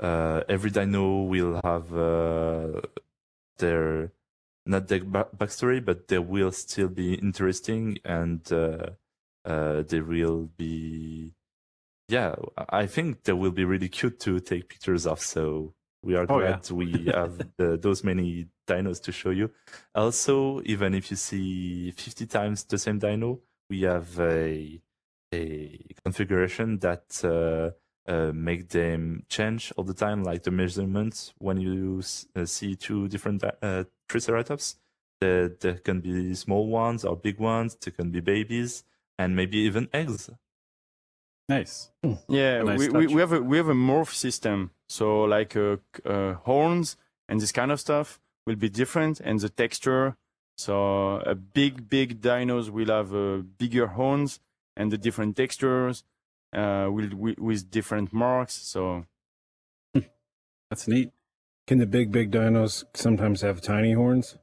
uh, 0.00 0.42
every 0.49 0.71
dino 0.71 1.23
will 1.23 1.61
have 1.64 1.95
uh, 1.95 2.80
their 3.59 4.12
not 4.66 4.88
their 4.88 5.04
ba- 5.04 5.28
backstory, 5.37 5.85
but 5.85 6.09
they 6.09 6.19
will 6.19 6.52
still 6.52 6.88
be 6.88 7.14
interesting 7.14 7.99
and 8.04 8.50
uh, 8.52 8.90
uh, 9.45 9.83
they 9.83 10.00
will 10.00 10.50
be 10.57 11.35
yeah, 12.09 12.35
I 12.69 12.87
think 12.87 13.23
they 13.25 13.33
will 13.33 13.52
be 13.52 13.64
really 13.64 13.88
cute 13.88 14.19
to 14.21 14.40
take 14.40 14.69
pictures 14.69 15.07
of. 15.07 15.21
So 15.21 15.75
we 16.02 16.16
are 16.16 16.26
Oh, 16.28 16.40
yeah. 16.40 16.59
glad 16.59 16.71
we 16.71 17.07
have 17.07 17.33
the, 17.57 17.76
those 17.76 18.02
many 18.02 18.49
dinos 18.66 19.00
to 19.02 19.12
show 19.12 19.30
you. 19.30 19.50
Also, 19.95 20.61
even 20.64 20.95
if 20.95 21.11
you 21.11 21.16
see 21.16 21.90
50 21.92 22.26
times 22.26 22.64
the 22.64 22.78
same 22.78 22.99
dino, 22.99 23.40
we 23.69 23.83
have 23.83 24.19
a 24.21 24.80
a 25.33 25.78
configuration 26.04 26.78
that 26.80 27.25
uh, 28.11 28.33
make 28.35 28.71
them 28.71 29.23
change 29.29 29.73
all 29.76 29.85
the 29.85 29.95
time, 29.95 30.25
like 30.25 30.43
the 30.43 30.50
measurements 30.50 31.33
when 31.38 31.61
you 31.61 32.02
uh, 32.35 32.45
see 32.45 32.75
two 32.75 33.07
different 33.09 33.40
di- 33.40 33.61
uh, 33.62 33.85
triceratops. 34.09 34.76
There, 35.21 35.49
there 35.49 35.75
can 35.75 36.00
be 36.00 36.35
small 36.35 36.67
ones 36.67 37.05
or 37.05 37.14
big 37.14 37.38
ones. 37.38 37.76
There 37.81 37.93
can 37.93 38.11
be 38.11 38.21
babies 38.21 38.85
and 39.19 39.37
maybe 39.37 39.59
even 39.59 39.88
eggs. 39.93 40.29
Nice. 41.49 41.90
Yeah, 42.29 42.62
Nice 42.62 42.79
we, 42.79 42.88
we, 42.88 43.07
we 43.07 43.21
have 43.21 43.33
a 43.33 43.40
we 43.40 43.57
have 43.57 43.69
a 43.69 43.75
morph 43.75 44.14
system. 44.14 44.71
So 44.88 45.23
like 45.23 45.57
uh, 45.57 45.76
uh, 46.05 46.35
horns 46.35 46.97
and 47.29 47.40
this 47.40 47.52
kind 47.52 47.71
of 47.71 47.79
stuff 47.79 48.21
will 48.47 48.57
be 48.57 48.69
different, 48.69 49.21
and 49.21 49.38
the 49.38 49.49
texture. 49.49 50.17
So 50.57 51.21
a 51.26 51.35
big 51.35 51.88
big 51.88 52.21
dinos 52.21 52.71
will 52.71 52.88
have 52.88 53.14
uh, 53.14 53.43
bigger 53.59 53.88
horns 53.88 54.40
and 54.76 54.90
the 54.90 54.99
different 54.99 55.37
textures 55.37 56.05
uh, 56.52 56.88
will 56.90 57.11
with, 57.16 57.38
with 57.38 57.71
different 57.71 58.12
marks. 58.12 58.54
So 58.54 59.07
That's 60.71 60.87
neat. 60.88 61.11
Can 61.66 61.78
the 61.78 61.87
big, 61.87 62.11
big 62.12 62.30
dinos 62.30 62.85
sometimes 62.95 63.40
have 63.42 63.61
tiny 63.61 63.92
horns? 63.92 64.37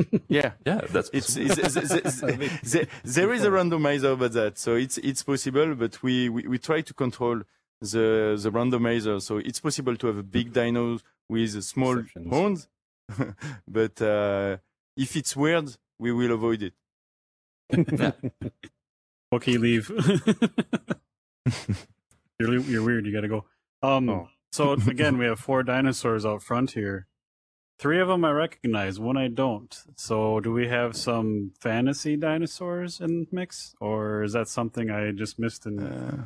yeah, 0.28 0.52
Yeah, 0.64 0.80
that's 0.90 1.10
it's, 1.12 1.34
possible. 1.36 1.50
it's, 1.50 1.76
it's, 1.76 2.20
it's, 2.22 2.70
there- 2.72 2.86
there 3.04 3.32
is 3.32 3.44
a 3.44 3.50
randomizer 3.50 4.12
about 4.12 4.32
that. 4.32 4.58
So 4.58 4.76
it's 4.76 4.96
it's 4.98 5.22
possible, 5.22 5.74
but 5.74 6.02
we, 6.02 6.28
we, 6.28 6.46
we 6.46 6.58
try 6.58 6.80
to 6.82 6.94
control 6.94 7.42
the 7.80 8.38
the 8.40 8.50
randomizer. 8.50 9.20
So 9.20 9.38
it's 9.38 9.60
possible 9.60 9.96
to 9.96 10.06
have 10.06 10.18
a 10.18 10.22
big 10.22 10.52
dino 10.52 10.98
with 11.28 11.62
small 11.64 11.98
Exceptions. 11.98 12.30
horns, 12.32 12.68
but 13.68 14.00
uh, 14.00 14.58
if 14.96 15.16
it's 15.16 15.34
weird, 15.36 15.76
we 15.98 16.12
will 16.12 16.32
avoid 16.32 16.62
it. 16.62 16.74
Okay, 19.32 19.58
leave. 19.58 19.90
You're 22.38 22.58
you're 22.60 22.84
weird. 22.84 23.06
You 23.06 23.12
got 23.12 23.22
to 23.22 23.28
go. 23.28 23.44
Um. 23.82 24.08
Oh. 24.08 24.28
So 24.52 24.72
again, 24.72 25.18
we 25.18 25.26
have 25.26 25.38
four 25.38 25.62
dinosaurs 25.62 26.24
out 26.24 26.42
front 26.42 26.72
here. 26.72 27.06
Three 27.78 28.00
of 28.00 28.08
them 28.08 28.24
I 28.24 28.32
recognize, 28.32 28.98
one 28.98 29.16
I 29.16 29.28
don't. 29.28 29.76
So 29.94 30.40
do 30.40 30.52
we 30.52 30.66
have 30.66 30.96
some 30.96 31.52
fantasy 31.60 32.16
dinosaurs 32.16 32.98
in 32.98 33.28
mix, 33.30 33.76
or 33.80 34.24
is 34.24 34.32
that 34.32 34.48
something 34.48 34.90
I 34.90 35.12
just 35.12 35.38
missed 35.38 35.64
in, 35.64 35.78
Uh, 35.78 36.24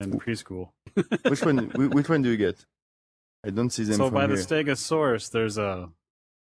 in 0.00 0.18
preschool? 0.18 0.70
which 1.28 1.44
one? 1.44 1.70
Which 1.92 2.08
one 2.08 2.22
do 2.22 2.30
you 2.30 2.36
get? 2.36 2.66
I 3.46 3.50
don't 3.50 3.70
see 3.70 3.84
them. 3.84 3.96
So 3.96 4.10
by 4.10 4.26
the. 4.26 4.34
Stegosaurus, 4.34 5.30
there's 5.30 5.58
a, 5.58 5.90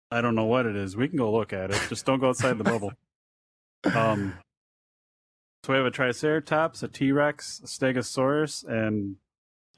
I 0.09 0.21
don't 0.21 0.35
know 0.35 0.45
what 0.45 0.65
it 0.65 0.75
is. 0.75 0.95
We 0.95 1.09
can 1.09 1.17
go 1.17 1.31
look 1.31 1.51
at 1.51 1.71
it. 1.71 1.81
Just 1.89 2.05
don't 2.05 2.19
go 2.19 2.29
outside 2.29 2.57
the 2.57 2.63
bubble. 2.63 2.93
Um, 3.95 4.33
so 5.63 5.73
we 5.73 5.77
have 5.77 5.85
a 5.85 5.91
Triceratops, 5.91 6.83
a 6.83 6.87
T 6.87 7.11
Rex, 7.11 7.59
a 7.63 7.67
Stegosaurus, 7.67 8.63
and 8.67 9.17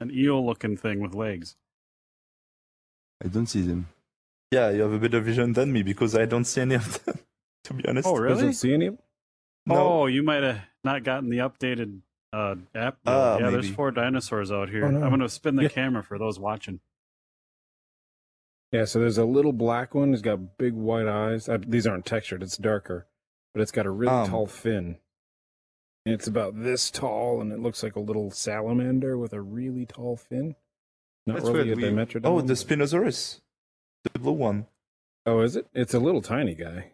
an 0.00 0.10
eel-looking 0.12 0.76
thing 0.76 1.00
with 1.00 1.14
legs. 1.14 1.56
I 3.24 3.28
don't 3.28 3.46
see 3.46 3.62
them. 3.62 3.88
yeah, 4.50 4.70
you 4.70 4.82
have 4.82 4.92
a 4.92 4.98
better 4.98 5.20
vision 5.20 5.52
than 5.52 5.72
me 5.72 5.82
because 5.82 6.14
I 6.16 6.24
don't 6.24 6.44
see 6.44 6.60
any 6.60 6.74
of 6.76 7.04
them. 7.04 7.18
To 7.64 7.74
be 7.74 7.86
honest. 7.86 8.08
Oh, 8.08 8.16
really? 8.16 8.34
Doesn't 8.34 8.54
see 8.54 8.74
any. 8.74 8.88
No. 9.66 9.76
Oh, 10.02 10.06
you 10.06 10.24
might 10.24 10.42
have 10.42 10.62
not 10.82 11.04
gotten 11.04 11.30
the 11.30 11.38
updated 11.38 12.00
uh, 12.32 12.56
app. 12.74 12.96
build. 13.04 13.16
Ah, 13.16 13.38
yeah, 13.38 13.50
there's 13.50 13.70
four 13.70 13.92
dinosaurs 13.92 14.50
out 14.50 14.68
here. 14.68 14.84
Oh, 14.86 14.90
no. 14.90 15.00
I'm 15.00 15.10
going 15.10 15.20
to 15.20 15.28
spin 15.28 15.54
the 15.54 15.62
Yeah. 15.62 15.68
camera 15.68 16.02
for 16.02 16.18
those 16.18 16.40
watching. 16.40 16.80
Yeah, 18.72 18.84
so 18.86 18.98
there's 18.98 19.16
a 19.16 19.24
little 19.24 19.52
black 19.52 19.94
one. 19.94 20.08
He's 20.10 20.22
got 20.22 20.58
big 20.58 20.72
white 20.74 21.06
eyes. 21.06 21.48
Uh, 21.48 21.58
these 21.64 21.86
aren't 21.86 22.04
textured. 22.04 22.42
It's 22.42 22.56
darker, 22.56 23.06
but 23.54 23.60
it's 23.60 23.70
got 23.70 23.86
a 23.86 23.90
really 23.90 24.12
Um. 24.12 24.28
tall 24.28 24.46
fin. 24.46 24.96
It's 26.04 26.26
about 26.26 26.60
this 26.60 26.90
tall, 26.90 27.40
and 27.40 27.52
it 27.52 27.60
looks 27.60 27.82
like 27.82 27.94
a 27.96 28.00
little 28.00 28.30
salamander 28.30 29.16
with 29.16 29.32
a 29.32 29.40
really 29.40 29.86
tall 29.86 30.16
fin. 30.16 30.56
Not 31.26 31.36
That's 31.38 31.48
really 31.50 31.72
a 31.72 31.76
We- 31.76 31.84
Dimetrodon. 31.84 32.22
Oh, 32.26 32.40
the 32.40 32.54
Spinosaurus, 32.54 33.40
the 34.02 34.18
blue 34.18 34.32
one, 34.32 34.66
Oh, 35.24 35.40
is 35.42 35.54
it? 35.54 35.68
It's 35.72 35.94
a 35.94 36.00
little 36.00 36.20
tiny 36.22 36.54
guy. 36.56 36.90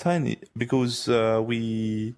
tiny 0.00 0.38
because 0.56 1.08
uh, 1.08 1.42
we 1.44 2.14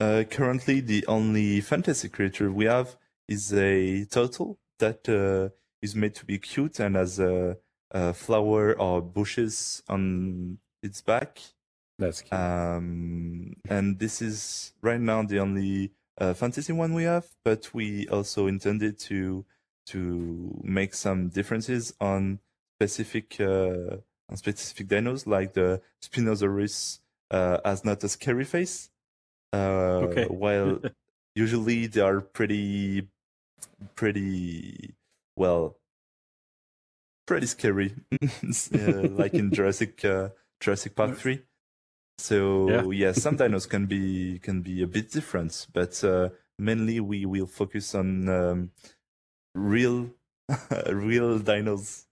uh, 0.00 0.24
currently 0.30 0.80
the 0.80 1.04
only 1.06 1.60
fantasy 1.60 2.08
creature 2.08 2.50
we 2.50 2.64
have 2.64 2.96
is 3.28 3.52
a 3.54 4.04
turtle 4.06 4.58
that 4.78 5.08
uh, 5.08 5.48
is 5.80 5.94
made 5.96 6.14
to 6.16 6.24
be 6.24 6.38
cute 6.38 6.80
and 6.80 6.96
has 6.96 7.18
a, 7.20 7.56
a 7.92 8.12
flower 8.12 8.72
or 8.78 9.00
bushes 9.02 9.82
on 9.88 10.58
its 10.82 11.00
back. 11.00 11.40
That's 12.02 12.22
cute. 12.22 12.32
Um, 12.40 13.54
and 13.68 13.98
this 13.98 14.22
is 14.22 14.72
right 14.82 15.00
now 15.00 15.22
the 15.22 15.38
only 15.40 15.92
uh, 16.18 16.34
fantasy 16.34 16.72
one 16.72 16.94
we 16.94 17.04
have, 17.04 17.26
but 17.44 17.72
we 17.74 18.08
also 18.08 18.46
intended 18.46 18.98
to 19.00 19.44
to 19.86 20.60
make 20.62 20.94
some 20.94 21.28
differences 21.28 21.94
on 22.00 22.40
specific 22.78 23.36
uh, 23.40 23.96
on 24.28 24.36
specific 24.36 24.88
dinos, 24.88 25.26
like 25.26 25.54
the 25.54 25.80
Spinosaurus 26.02 27.00
uh, 27.30 27.58
has 27.64 27.84
not 27.84 28.02
a 28.04 28.08
scary 28.08 28.44
face, 28.44 28.90
uh, 29.52 30.02
Okay. 30.02 30.26
while 30.26 30.80
usually 31.34 31.86
they 31.86 32.00
are 32.00 32.20
pretty 32.20 33.08
pretty 33.96 34.94
well 35.36 35.78
pretty 37.26 37.46
scary, 37.46 37.94
uh, 38.74 39.08
like 39.08 39.34
in 39.34 39.52
Jurassic 39.52 40.04
uh, 40.04 40.30
Jurassic 40.60 40.94
Park 40.94 41.16
three. 41.16 41.42
So 42.18 42.68
Yeah. 42.68 43.06
yeah. 43.06 43.12
some 43.24 43.36
dinos 43.36 43.68
can 43.68 43.86
be 43.86 44.38
can 44.38 44.62
be 44.62 44.82
a 44.82 44.86
bit 44.86 45.10
different, 45.10 45.66
but 45.72 46.02
uh, 46.04 46.28
mainly 46.58 47.00
we 47.00 47.26
will 47.26 47.46
focus 47.46 47.94
on 47.94 48.28
um, 48.28 48.70
real 49.54 50.10
real 50.90 51.38
dinos. 51.40 52.04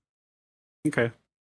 Okay. 0.86 1.12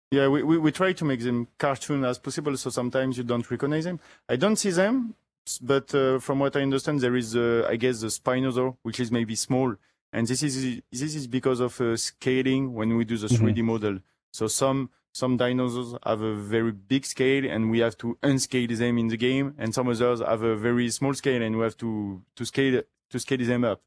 Yeah, 0.09 0.29
we, 0.29 0.41
we, 0.41 0.57
we 0.57 0.71
try 0.71 0.93
to 0.93 1.03
make 1.03 1.19
them 1.21 1.47
cartoon 1.57 2.05
as 2.05 2.17
possible, 2.17 2.55
so 2.55 2.69
sometimes 2.69 3.17
you 3.17 3.25
don't 3.25 3.49
recognize 3.51 3.83
them. 3.83 3.99
I 4.29 4.37
don't 4.37 4.55
see 4.55 4.69
them, 4.71 5.15
but 5.61 5.93
uh, 5.93 6.19
from 6.19 6.39
what 6.39 6.55
I 6.55 6.61
understand, 6.61 7.01
there 7.01 7.17
is, 7.17 7.35
uh, 7.35 7.67
I 7.69 7.75
guess, 7.75 7.99
the 7.99 8.07
Spinosaur, 8.07 8.77
which 8.83 9.01
is 9.01 9.11
maybe 9.11 9.35
small, 9.35 9.75
and 10.13 10.25
this 10.25 10.43
is 10.43 10.81
this 10.91 11.13
is 11.15 11.27
because 11.27 11.59
of 11.59 11.79
uh, 11.81 11.97
scaling 11.97 12.73
when 12.73 12.95
we 12.95 13.03
do 13.03 13.17
the 13.17 13.27
Mhm. 13.27 13.53
3D 13.53 13.61
model. 13.63 13.99
So 14.31 14.47
some 14.47 14.89
some 15.21 15.33
dinosaurs 15.43 15.89
have 16.11 16.21
a 16.21 16.35
very 16.55 16.71
big 16.93 17.03
scale 17.13 17.43
and 17.53 17.61
we 17.73 17.79
have 17.85 17.95
to 18.03 18.07
unscale 18.29 18.73
them 18.83 18.95
in 19.03 19.07
the 19.13 19.17
game, 19.27 19.47
and 19.61 19.69
some 19.77 19.87
others 19.93 20.19
have 20.31 20.43
a 20.53 20.55
very 20.67 20.87
small 20.99 21.13
scale 21.21 21.41
and 21.45 21.51
we 21.57 21.63
have 21.67 21.77
to 21.85 21.89
to 22.37 22.43
scale 22.51 22.81
to 23.11 23.17
scale 23.25 23.45
them 23.51 23.63
up. 23.71 23.79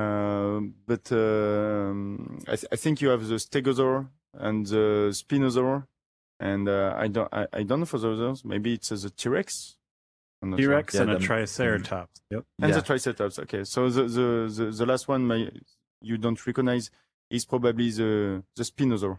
Uh, 0.00 0.58
but 0.90 1.04
um, 1.12 2.38
I, 2.52 2.56
th- 2.56 2.70
I 2.72 2.76
think 2.76 3.00
you 3.00 3.08
have 3.14 3.24
the 3.28 3.36
Stegosaur 3.36 4.08
and 4.46 4.66
the 4.66 4.86
Spinosaur, 5.20 5.86
and 6.40 6.68
uh, 6.68 6.94
I 7.04 7.06
don't 7.14 7.28
I, 7.32 7.46
I 7.52 7.62
don't 7.62 7.80
know 7.80 7.86
for 7.86 7.98
the 7.98 8.10
others. 8.10 8.44
Maybe 8.44 8.74
it's 8.74 8.90
uh, 8.90 8.96
the 8.96 9.10
T 9.10 9.28
Rex. 9.28 9.76
T 10.56 10.66
Rex 10.66 10.94
Yeah, 10.94 11.02
and 11.02 11.10
a 11.10 11.14
them- 11.14 11.22
Triceratops. 11.22 12.20
Yep. 12.30 12.44
and 12.60 12.70
Yeah. 12.70 12.76
the 12.78 12.82
Triceratops. 12.82 13.38
Okay, 13.44 13.62
so 13.64 13.88
the 13.88 14.02
the 14.18 14.28
the, 14.56 14.64
the 14.80 14.86
last 14.86 15.06
one 15.08 15.26
my, 15.26 15.48
you 16.02 16.16
don't 16.18 16.40
recognize 16.46 16.90
is 17.30 17.44
probably 17.46 17.90
the 18.00 18.42
the 18.56 18.64
Spinosaur. 18.64 19.18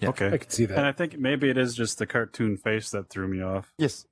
Yeah. 0.00 0.10
I 0.10 0.38
can 0.38 0.50
see 0.50 0.66
that. 0.66 0.78
And. 0.78 0.86
I 0.86 0.92
think 0.92 1.18
maybe 1.18 1.48
it 1.50 1.56
is 1.58 1.74
just 1.74 1.98
the 1.98 2.06
cartoon 2.06 2.56
face 2.56 2.90
that 2.90 3.08
threw 3.08 3.26
me 3.26 3.42
off. 3.42 3.72
Yes. 3.78 4.06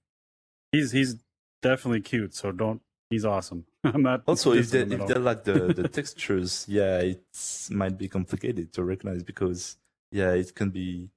He's 0.73 0.93
he's 0.93 1.17
definitely 1.63 2.01
cute, 2.01 2.35
so 2.35 2.51
don't. 2.53 2.81
He's 3.11 3.25
awesome. 3.25 3.65
I'm 3.85 4.03
not. 4.03 4.23
Also, 4.27 4.53
if 4.53 4.71
they 4.71 4.83
if 4.83 5.07
they're 5.07 5.19
like 5.19 5.45
the, 5.45 5.73
the 5.73 5.89
textures, 5.99 6.67
yeah, 6.69 6.99
it 6.99 7.23
might 7.71 7.97
be 7.97 8.09
complicated 8.09 8.73
to 8.75 8.83
recognize 8.85 9.23
because 9.23 9.77
yeah, 10.11 10.33
it 10.33 10.55
can 10.55 10.71
be 10.71 11.11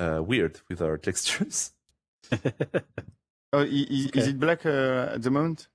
uh, 0.00 0.22
weird 0.22 0.60
with 0.68 0.82
our 0.82 0.98
textures. 1.08 1.72
Oh, 3.52 3.60
i- 3.60 3.64
i- 3.64 4.10
is 4.14 4.28
it 4.28 4.38
black 4.38 4.64
uh, 4.66 5.10
at 5.14 5.22
the 5.22 5.30
moment? 5.30 5.68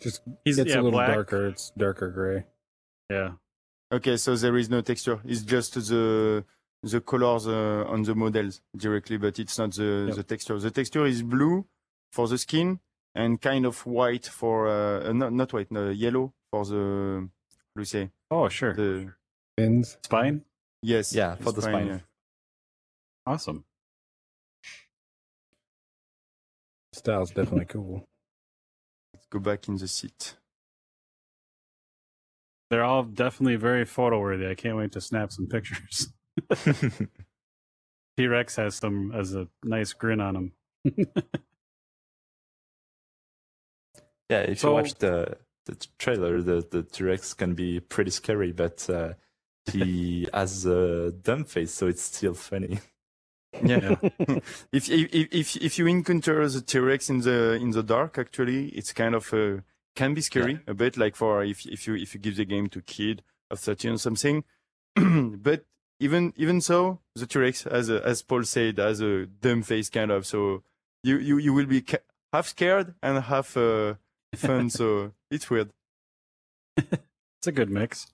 Just 0.00 0.22
he's 0.44 0.56
gets 0.56 0.70
yeah, 0.70 0.76
a 0.76 0.82
little 0.82 0.92
black. 0.92 1.14
darker. 1.14 1.46
It's 1.48 1.70
darker 1.76 2.10
gray. 2.10 2.44
Yeah. 3.10 3.32
Okay, 3.92 4.16
so 4.16 4.34
there 4.36 4.56
is 4.56 4.68
no 4.70 4.80
texture. 4.80 5.20
It's 5.24 5.42
just 5.42 5.74
the 5.74 6.44
the 6.82 7.00
colors 7.00 7.46
uh, 7.46 7.84
on 7.88 8.02
the 8.02 8.14
models 8.14 8.60
directly, 8.76 9.16
but 9.18 9.38
it's 9.38 9.58
not 9.58 9.72
the 9.74 10.06
Yep. 10.08 10.16
the 10.16 10.22
texture. 10.24 10.58
The 10.58 10.70
texture 10.70 11.06
is 11.06 11.22
blue 11.22 11.66
for 12.12 12.26
the 12.28 12.38
skin 12.38 12.80
and 13.14 13.40
kind 13.40 13.66
of 13.66 13.84
white 13.86 14.26
for 14.26 14.68
uh, 14.68 15.08
uh, 15.08 15.12
not 15.12 15.32
not 15.32 15.52
white, 15.52 15.70
no, 15.70 15.90
yellow 15.90 16.32
for 16.50 16.64
the 16.64 17.28
how 17.28 17.76
do 17.76 17.80
you 17.80 17.84
say 17.84 18.10
Oh 18.30 18.48
sure. 18.48 18.74
the 18.74 19.12
Fins. 19.58 19.98
Spine. 20.04 20.44
yes 20.82 21.12
Yeah, 21.12 21.34
for 21.36 21.52
the 21.52 21.62
spine. 21.62 21.86
yeah. 21.86 21.98
Awesome. 23.26 23.64
Style's 26.92 27.30
definitely 27.30 27.66
cool. 27.66 28.04
Let's 29.14 29.26
go 29.26 29.38
back 29.38 29.68
in 29.68 29.76
the 29.76 29.86
seat. 29.88 30.36
They're 32.70 32.84
all 32.84 33.02
definitely 33.04 33.56
very 33.56 33.84
photo 33.84 34.20
worthy. 34.20 34.46
I 34.48 34.54
can't 34.54 34.76
wait 34.76 34.92
to 34.92 35.00
snap 35.00 35.32
some 35.32 35.46
pictures. 35.46 36.08
T 38.16 38.26
Rex 38.26 38.56
has 38.56 38.74
some 38.76 39.12
as 39.12 39.34
a 39.34 39.48
nice 39.64 39.92
grin 39.92 40.20
on 40.20 40.36
him. 40.36 40.52
yeah, 44.28 44.40
if 44.42 44.60
So- 44.60 44.68
you 44.68 44.74
watch 44.74 44.94
the 44.94 45.36
the 45.66 45.76
trailer, 45.98 46.40
the 46.42 46.66
the 46.70 46.82
T 46.82 47.04
Rex 47.04 47.34
can 47.34 47.54
be 47.54 47.80
pretty 47.80 48.10
scary, 48.10 48.52
but 48.52 48.88
uh, 48.90 49.14
he 49.70 50.26
has 50.34 50.66
a 50.66 51.12
dumb 51.12 51.44
face, 51.44 51.72
so 51.72 51.86
it's 51.86 52.02
still 52.02 52.34
funny. 52.34 52.80
Yeah. 53.62 53.96
if, 54.72 54.88
if 54.88 55.08
if 55.32 55.56
if 55.56 55.78
you 55.78 55.86
encounter 55.86 56.48
the 56.48 56.60
T 56.60 56.78
Rex 56.78 57.10
in 57.10 57.20
the 57.20 57.54
in 57.60 57.70
the 57.72 57.82
dark, 57.82 58.16
actually, 58.18 58.68
it's 58.68 58.92
kind 58.92 59.14
of 59.14 59.32
uh, 59.34 59.58
can 59.96 60.14
be 60.14 60.20
scary 60.20 60.60
a 60.66 60.74
bit. 60.74 60.96
Like 60.96 61.16
for 61.16 61.44
if 61.44 61.66
if 61.66 61.86
you 61.86 61.94
if 61.96 62.14
you 62.14 62.20
give 62.20 62.36
the 62.36 62.44
game 62.44 62.68
to 62.70 62.80
kid 62.80 63.22
of 63.50 63.58
thirteen 63.60 63.92
or 63.92 63.98
something, 63.98 64.44
but 64.96 65.64
even 66.00 66.32
even 66.36 66.60
so, 66.60 66.98
the 67.14 67.26
T 67.26 67.38
Rex, 67.38 67.66
as 67.66 67.90
a, 67.90 68.04
as 68.04 68.22
Paul 68.22 68.42
said, 68.44 68.78
has 68.78 69.00
a 69.00 69.26
dumb 69.26 69.62
face 69.62 69.90
kind 69.90 70.10
of. 70.10 70.26
So 70.26 70.62
you 71.04 71.18
you 71.18 71.38
you 71.38 71.52
will 71.52 71.66
be 71.66 71.82
ca- 71.82 71.98
half 72.32 72.48
scared 72.48 72.94
and 73.02 73.22
half 73.22 73.56
uh, 73.56 73.94
fun. 74.34 74.70
so 74.70 75.12
it's 75.30 75.48
weird. 75.50 75.70
It's 76.76 77.46
a 77.46 77.52
good 77.52 77.70
mix. 77.70 78.06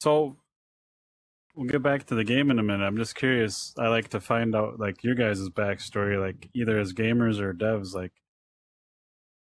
So 0.00 0.36
we'll 1.54 1.68
get 1.68 1.82
back 1.82 2.06
to 2.06 2.14
the 2.14 2.24
game 2.24 2.50
in 2.50 2.58
a 2.58 2.62
minute. 2.62 2.84
I'm 2.84 2.96
just 2.96 3.14
curious. 3.14 3.74
I 3.78 3.88
like 3.88 4.08
to 4.08 4.20
find 4.20 4.54
out 4.54 4.80
like 4.80 5.04
your 5.04 5.14
guys' 5.14 5.48
backstory, 5.48 6.20
like 6.20 6.48
either 6.54 6.78
as 6.78 6.92
gamers 6.92 7.40
or 7.40 7.52
devs. 7.52 7.94
Like, 7.94 8.12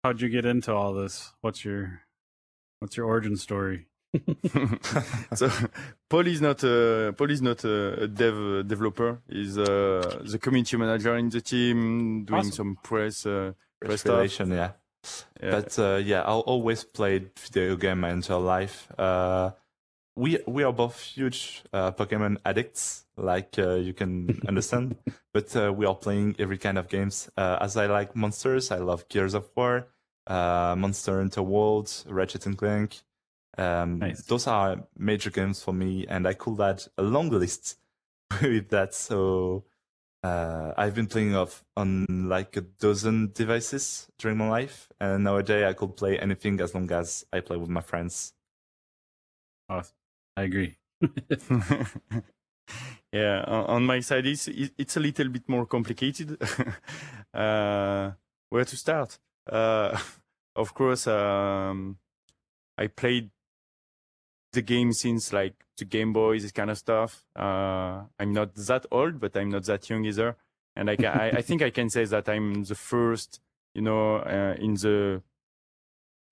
how'd 0.04 0.22
you 0.22 0.30
get 0.30 0.46
into 0.46 0.74
all 0.74 0.94
this? 0.94 1.34
What's 1.42 1.64
your 1.64 2.02
what's 2.80 2.98
your 2.98 3.06
origin 3.06 3.38
story? 3.38 3.89
so 5.36 5.50
Paul 6.10 6.28
is 6.28 6.42
not 6.42 6.64
a 6.64 7.14
Paul 7.18 7.30
is 7.32 7.42
not 7.42 7.64
a, 7.64 8.04
a 8.04 8.08
dev 8.08 8.68
developer. 8.68 9.20
He's 9.28 9.58
uh, 9.58 10.22
the 10.26 10.40
community 10.40 10.78
manager 10.78 11.16
in 11.18 11.30
the 11.30 11.42
team, 11.42 12.26
doing 12.26 12.40
Awesome. 12.40 12.52
some 12.52 12.78
press. 12.84 13.26
Uh, 13.26 13.54
Press 13.82 14.02
stuff. 14.02 14.18
Respiration, 14.20 14.52
yeah. 14.52 14.72
yeah. 15.42 15.52
But 15.52 15.80
uh, 15.80 15.96
yeah, 16.04 16.22
I 16.22 16.34
always 16.34 16.84
played 16.84 17.30
video 17.40 17.78
game 17.78 18.02
my 18.02 18.12
entire 18.12 18.40
life. 18.40 18.88
Uh, 18.98 19.52
we 20.18 20.40
we 20.46 20.64
are 20.64 20.74
both 20.74 21.00
huge 21.00 21.64
uh, 21.72 21.92
Pokemon 21.92 22.38
addicts, 22.46 23.06
like 23.16 23.58
uh, 23.58 23.76
you 23.76 23.94
can 23.94 24.42
understand. 24.48 24.98
but 25.34 25.56
uh, 25.56 25.72
we 25.72 25.86
are 25.86 25.96
playing 25.96 26.36
every 26.40 26.58
kind 26.58 26.78
of 26.78 26.90
games. 26.90 27.30
Uh, 27.38 27.58
as 27.62 27.78
I 27.78 27.86
like 27.86 28.16
monsters, 28.18 28.70
I 28.72 28.80
love 28.80 29.08
Gears 29.08 29.34
of 29.34 29.50
War, 29.56 29.88
uh, 30.28 30.76
Monster 30.78 31.20
Hunter 31.20 31.42
World, 31.44 32.04
Ratchet 32.10 32.46
and 32.46 32.58
Clank. 32.58 33.00
Um, 33.60 34.00
Nice. 34.00 34.26
Those 34.26 34.48
are 34.48 34.88
major 34.98 35.30
games 35.32 35.62
for 35.64 35.74
me, 35.74 36.08
and 36.08 36.28
I 36.28 36.34
could 36.34 36.60
add 36.62 36.84
a 36.98 37.04
long 37.04 37.30
list 37.30 37.78
with 38.42 38.70
that. 38.70 38.94
So 38.94 39.66
uh, 40.24 40.74
I've 40.78 40.96
been 40.96 41.08
playing 41.08 41.36
off 41.36 41.66
on 41.78 42.06
like 42.30 42.58
a 42.58 42.62
dozen 42.62 43.32
devices 43.34 44.08
during 44.18 44.38
my 44.38 44.50
life, 44.50 44.90
and 45.00 45.24
nowadays 45.26 45.66
I 45.66 45.74
could 45.74 45.96
play 45.98 46.20
anything 46.20 46.62
as 46.62 46.74
long 46.76 46.92
as 46.92 47.26
I 47.34 47.42
play 47.42 47.58
with 47.58 47.70
my 47.70 47.82
friends. 47.82 48.34
Awesome. 49.70 49.96
I 50.38 50.44
agree. 50.44 50.78
yeah, 53.12 53.44
on, 53.48 53.66
on 53.66 53.86
my 53.86 54.00
side, 54.00 54.26
it's 54.28 54.48
it's 54.48 54.98
a 54.98 55.00
little 55.00 55.30
bit 55.30 55.48
more 55.48 55.66
complicated. 55.66 56.38
uh, 57.34 58.12
where 58.50 58.66
to 58.66 58.78
start? 58.78 59.20
Uh, 59.50 59.98
of 60.56 60.74
course, 60.74 61.08
um, 61.08 61.98
I 62.78 62.88
played 62.88 63.32
the 64.54 64.62
game 64.62 64.94
since 64.94 65.32
like 65.32 65.54
the 65.78 65.86
Game 65.86 66.14
Boy, 66.14 66.40
this 66.40 66.52
kind 66.52 66.70
of 66.70 66.78
stuff. 66.78 67.26
Uh, 67.36 68.04
I'm 68.20 68.34
not 68.34 68.56
that 68.56 68.86
old, 68.92 69.20
but 69.20 69.36
I'm 69.36 69.50
not 69.50 69.66
that 69.66 69.90
young 69.90 70.06
either. 70.06 70.36
And 70.76 70.90
I, 70.90 70.98
I, 71.04 71.32
I 71.38 71.42
think 71.42 71.62
I 71.62 71.70
can 71.70 71.90
say 71.90 72.06
that 72.06 72.30
I'm 72.30 72.64
the 72.64 72.76
first, 72.76 73.42
you 73.74 73.82
know, 73.82 74.18
uh, 74.18 74.56
in 74.60 74.76
the 74.76 75.22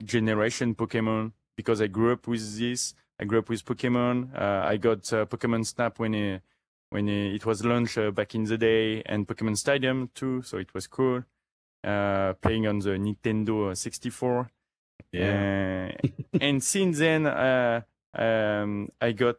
generation 0.04 0.76
Pokemon 0.76 1.32
because 1.56 1.82
I 1.82 1.88
grew 1.88 2.14
up 2.14 2.28
with 2.28 2.58
this. 2.58 2.94
I 3.20 3.26
grew 3.26 3.40
up 3.40 3.50
with 3.50 3.66
Pokemon. 3.66 4.40
Uh, 4.40 4.68
I 4.68 4.78
got 4.78 5.12
uh, 5.12 5.26
Pokemon 5.26 5.66
Snap 5.66 6.00
when 6.00 6.14
it, 6.14 6.42
when 6.92 7.10
it, 7.10 7.36
it 7.36 7.46
was 7.46 7.66
launched 7.66 7.98
uh, 7.98 8.12
back 8.12 8.36
in 8.36 8.44
the 8.44 8.58
day, 8.58 9.02
and 9.06 9.28
Pokemon 9.28 9.58
Stadium 9.58 10.10
too. 10.14 10.44
So 10.44 10.58
it 10.58 10.74
was 10.74 10.88
cool. 10.88 11.24
Uh, 11.84 12.34
playing 12.34 12.68
on 12.68 12.80
the 12.80 12.92
Nintendo 12.92 13.76
64. 13.76 14.50
Uh, 15.14 15.18
and 16.42 16.64
since 16.64 17.00
then, 17.00 17.26
uh, 17.26 17.82
um, 18.13 18.89
I 19.02 19.12
got 19.12 19.38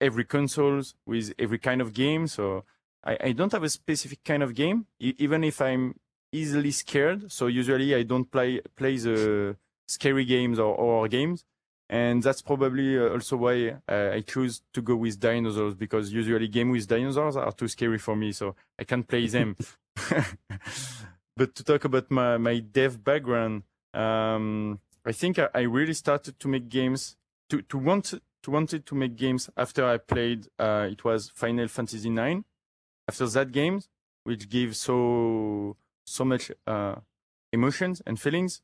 every 0.00 0.24
consoles 0.24 0.94
with 1.06 1.32
every 1.38 1.58
kind 1.58 1.80
of 1.80 1.92
game. 1.92 2.26
So 2.26 2.64
I, 3.04 3.16
I 3.20 3.32
don't 3.32 3.52
have 3.52 3.62
a 3.62 3.68
specific 3.68 4.24
kind 4.24 4.42
of 4.42 4.54
game, 4.54 4.86
e- 5.00 5.14
even 5.18 5.44
if 5.44 5.60
I'm 5.60 5.94
easily 6.32 6.70
scared. 6.70 7.30
So 7.32 7.46
usually 7.46 7.94
I 7.94 8.02
don't 8.02 8.30
play 8.30 8.60
play 8.76 8.96
the 8.98 9.56
scary 9.88 10.24
games 10.24 10.58
or 10.58 10.74
horror 10.76 11.08
games, 11.08 11.44
and 11.88 12.22
that's 12.22 12.42
probably 12.42 12.98
uh, 12.98 13.10
also 13.10 13.36
why 13.36 13.76
uh, 13.88 14.10
I 14.12 14.20
choose 14.20 14.62
to 14.72 14.82
go 14.82 14.96
with 14.96 15.20
dinosaurs 15.20 15.74
because 15.74 16.12
usually 16.12 16.48
game 16.48 16.70
with 16.70 16.86
dinosaurs 16.86 17.36
are 17.36 17.52
too 17.52 17.68
scary 17.68 17.98
for 17.98 18.16
me, 18.16 18.32
so 18.32 18.54
I 18.78 18.84
can't 18.84 19.06
play 19.06 19.26
them. 19.26 19.56
but 21.36 21.54
to 21.54 21.64
talk 21.64 21.84
about 21.84 22.10
my 22.10 22.36
my 22.36 22.58
dev 22.58 23.02
background, 23.02 23.62
um, 23.92 24.80
I 25.04 25.12
think 25.12 25.38
I, 25.38 25.48
I 25.54 25.60
really 25.62 25.94
started 25.94 26.38
to 26.40 26.48
make 26.48 26.68
games 26.68 27.16
to 27.50 27.62
to 27.62 27.78
want 27.78 28.14
to 28.42 28.50
wanted 28.50 28.86
to 28.86 28.94
make 28.94 29.16
games 29.16 29.50
after 29.56 29.86
I 29.86 29.98
played. 29.98 30.48
Uh, 30.58 30.88
it 30.90 31.04
was 31.04 31.30
Final 31.34 31.68
Fantasy 31.68 32.08
IX. 32.08 32.42
After 33.08 33.26
that 33.26 33.52
game, 33.52 33.80
which 34.24 34.48
gives 34.48 34.78
so 34.78 35.76
so 36.06 36.24
much 36.24 36.52
uh, 36.66 36.96
emotions 37.52 38.02
and 38.06 38.20
feelings, 38.20 38.62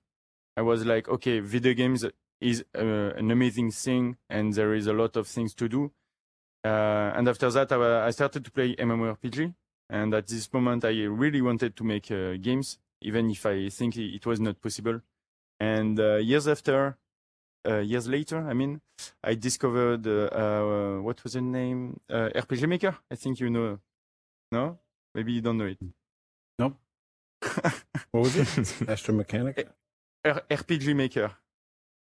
I 0.57 0.63
was 0.63 0.85
like, 0.85 1.09
okay, 1.09 1.41
video 1.41 1.75
games 1.75 2.05
is 2.41 2.65
uh, 2.77 3.13
an 3.17 3.31
amazing 3.31 3.71
thing, 3.71 4.17
and 4.29 4.55
there 4.55 4.75
is 4.75 4.87
a 4.87 4.93
lot 4.93 5.17
of 5.17 5.27
things 5.27 5.55
to 5.55 5.69
do. 5.69 5.93
Uh, 6.65 7.13
and 7.17 7.29
after 7.29 7.51
that, 7.51 7.73
I, 7.73 8.07
I 8.07 8.11
started 8.11 8.45
to 8.45 8.51
play 8.51 8.75
MMORPG, 8.77 9.55
and 9.89 10.15
at 10.15 10.27
this 10.27 10.53
moment, 10.53 10.85
I 10.85 11.05
really 11.05 11.41
wanted 11.41 11.77
to 11.77 11.85
make 11.85 12.11
uh, 12.11 12.35
games, 12.41 12.79
even 13.01 13.31
if 13.31 13.45
I 13.47 13.69
think 13.69 13.97
it 13.97 14.27
was 14.27 14.41
not 14.41 14.61
possible. 14.61 15.01
And 15.59 15.99
uh, 16.01 16.17
years 16.17 16.49
after, 16.49 16.97
years 17.67 18.09
later, 18.09 18.39
I 18.49 18.55
mean, 18.55 18.81
I 19.23 19.35
discovered 19.35 20.07
uh, 20.07 20.29
uh, 20.33 21.01
what 21.01 21.23
was 21.23 21.35
the 21.35 21.41
name? 21.41 22.01
Uh, 22.09 22.29
RPG 22.35 22.69
Maker. 22.69 22.97
I 23.11 23.15
think 23.15 23.41
you 23.41 23.51
know. 23.51 23.79
No, 24.53 24.79
maybe 25.15 25.33
you 25.33 25.41
don't 25.41 25.59
know 25.59 25.67
it. 25.67 25.79
Nope. 26.59 26.77
What 28.11 28.23
was 28.25 28.37
it? 28.37 28.89
Astro 28.89 29.15
Mechanic? 29.15 29.69
R- 30.25 30.43
RPG 30.51 30.97
Maker. 30.97 31.31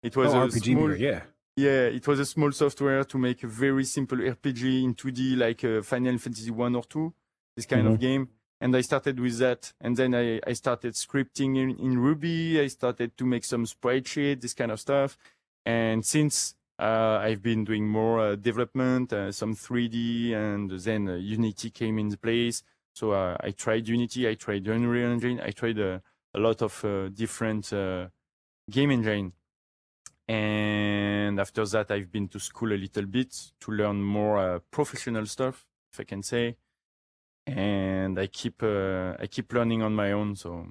It 0.02 0.15
was 0.15 0.34
oh, 0.34 0.43
a 0.43 0.48
RPG 0.48 0.74
small, 0.74 0.88
Maker, 0.88 1.04
yeah. 1.04 1.22
Yeah, 1.58 1.88
it 1.88 2.08
was 2.08 2.20
a 2.20 2.26
small 2.26 2.52
software 2.52 3.04
to 3.04 3.17
make 3.17 3.43
a 3.43 3.48
very 3.48 3.84
simple 3.84 4.20
RPG 4.20 4.84
in 4.84 4.93
2D, 4.93 5.38
like 5.38 5.63
uh, 5.63 5.82
Final 5.82 6.17
Fantasy 6.20 6.52
one 6.52 6.76
or 6.76 6.84
two, 6.84 7.13
this 7.56 7.65
kind 7.65 7.88
of 7.88 8.00
game. 8.00 8.30
And 8.62 8.76
I 8.76 8.82
started 8.82 9.20
with 9.20 9.38
that, 9.39 9.74
and 9.82 9.98
then 9.98 10.15
I, 10.15 10.39
I 10.46 10.54
started 10.54 10.93
scripting 10.93 11.58
in, 11.58 11.78
in 11.78 11.98
Ruby. 11.98 12.60
I 12.62 12.67
started 12.67 13.17
to 13.17 13.26
make 13.26 13.43
some 13.43 13.65
sprite 13.65 14.08
sheet, 14.08 14.41
this 14.41 14.54
kind 14.54 14.72
of 14.72 14.80
stuff. 14.80 15.17
And 15.68 16.06
since 16.06 16.56
uh, 16.80 17.20
I've 17.22 17.42
been 17.42 17.66
doing 17.66 17.86
more 17.86 18.22
uh, 18.22 18.36
development, 18.38 19.12
uh, 19.12 19.34
some 19.34 19.54
3D, 19.54 20.32
and 20.32 20.72
then 20.72 21.10
uh, 21.10 21.16
Unity 21.16 21.72
came 21.72 22.00
into 22.00 22.18
place. 22.18 22.64
So 22.94 23.12
uh, 23.12 23.36
I 23.42 23.52
tried 23.52 23.86
Unity, 23.86 24.30
I 24.30 24.36
tried 24.36 24.66
Unreal 24.66 25.12
Engine, 25.12 25.42
I 25.42 25.52
tried 25.52 25.78
uh, 25.78 26.00
a 26.34 26.40
lot 26.40 26.62
of 26.62 26.86
uh, 26.86 27.10
different 27.10 27.74
uh, 27.74 28.08
game 28.72 28.92
engine. 28.92 29.34
And 30.30 31.38
after 31.38 31.66
that, 31.66 31.92
I've 31.92 32.12
been 32.14 32.30
to 32.30 32.40
school 32.40 32.72
a 32.72 32.80
little 32.80 33.06
bit 33.06 33.52
to 33.60 33.72
learn 33.72 34.02
more 34.02 34.38
uh, 34.40 34.60
professional 34.72 35.26
stuff, 35.26 35.68
if 35.92 36.00
I 36.00 36.04
can 36.06 36.24
say. 36.24 36.56
And 37.46 38.18
I 38.18 38.28
keep 38.28 38.64
uh, 38.64 39.16
I 39.20 39.28
keep 39.30 39.52
learning 39.52 39.82
on 39.82 39.94
my 39.96 40.14
own, 40.14 40.36
so 40.36 40.68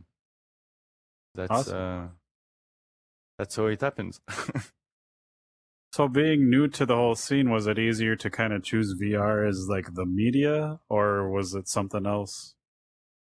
that's 1.34 1.50
Awesome. 1.50 1.76
uh, 1.76 2.08
that's 3.38 3.56
how 3.56 3.66
it 3.66 3.80
happens. 3.82 4.20
So 5.96 6.08
being 6.08 6.50
new 6.50 6.68
to 6.68 6.84
the 6.84 6.94
whole 6.94 7.14
scene, 7.14 7.48
was 7.48 7.66
it 7.66 7.78
easier 7.78 8.16
to 8.16 8.28
kind 8.28 8.52
of 8.52 8.62
choose 8.62 8.94
VR 9.00 9.48
as 9.48 9.66
like 9.66 9.94
the 9.94 10.04
media, 10.04 10.78
or 10.90 11.30
was 11.30 11.54
it 11.54 11.68
something 11.68 12.04
else? 12.04 12.54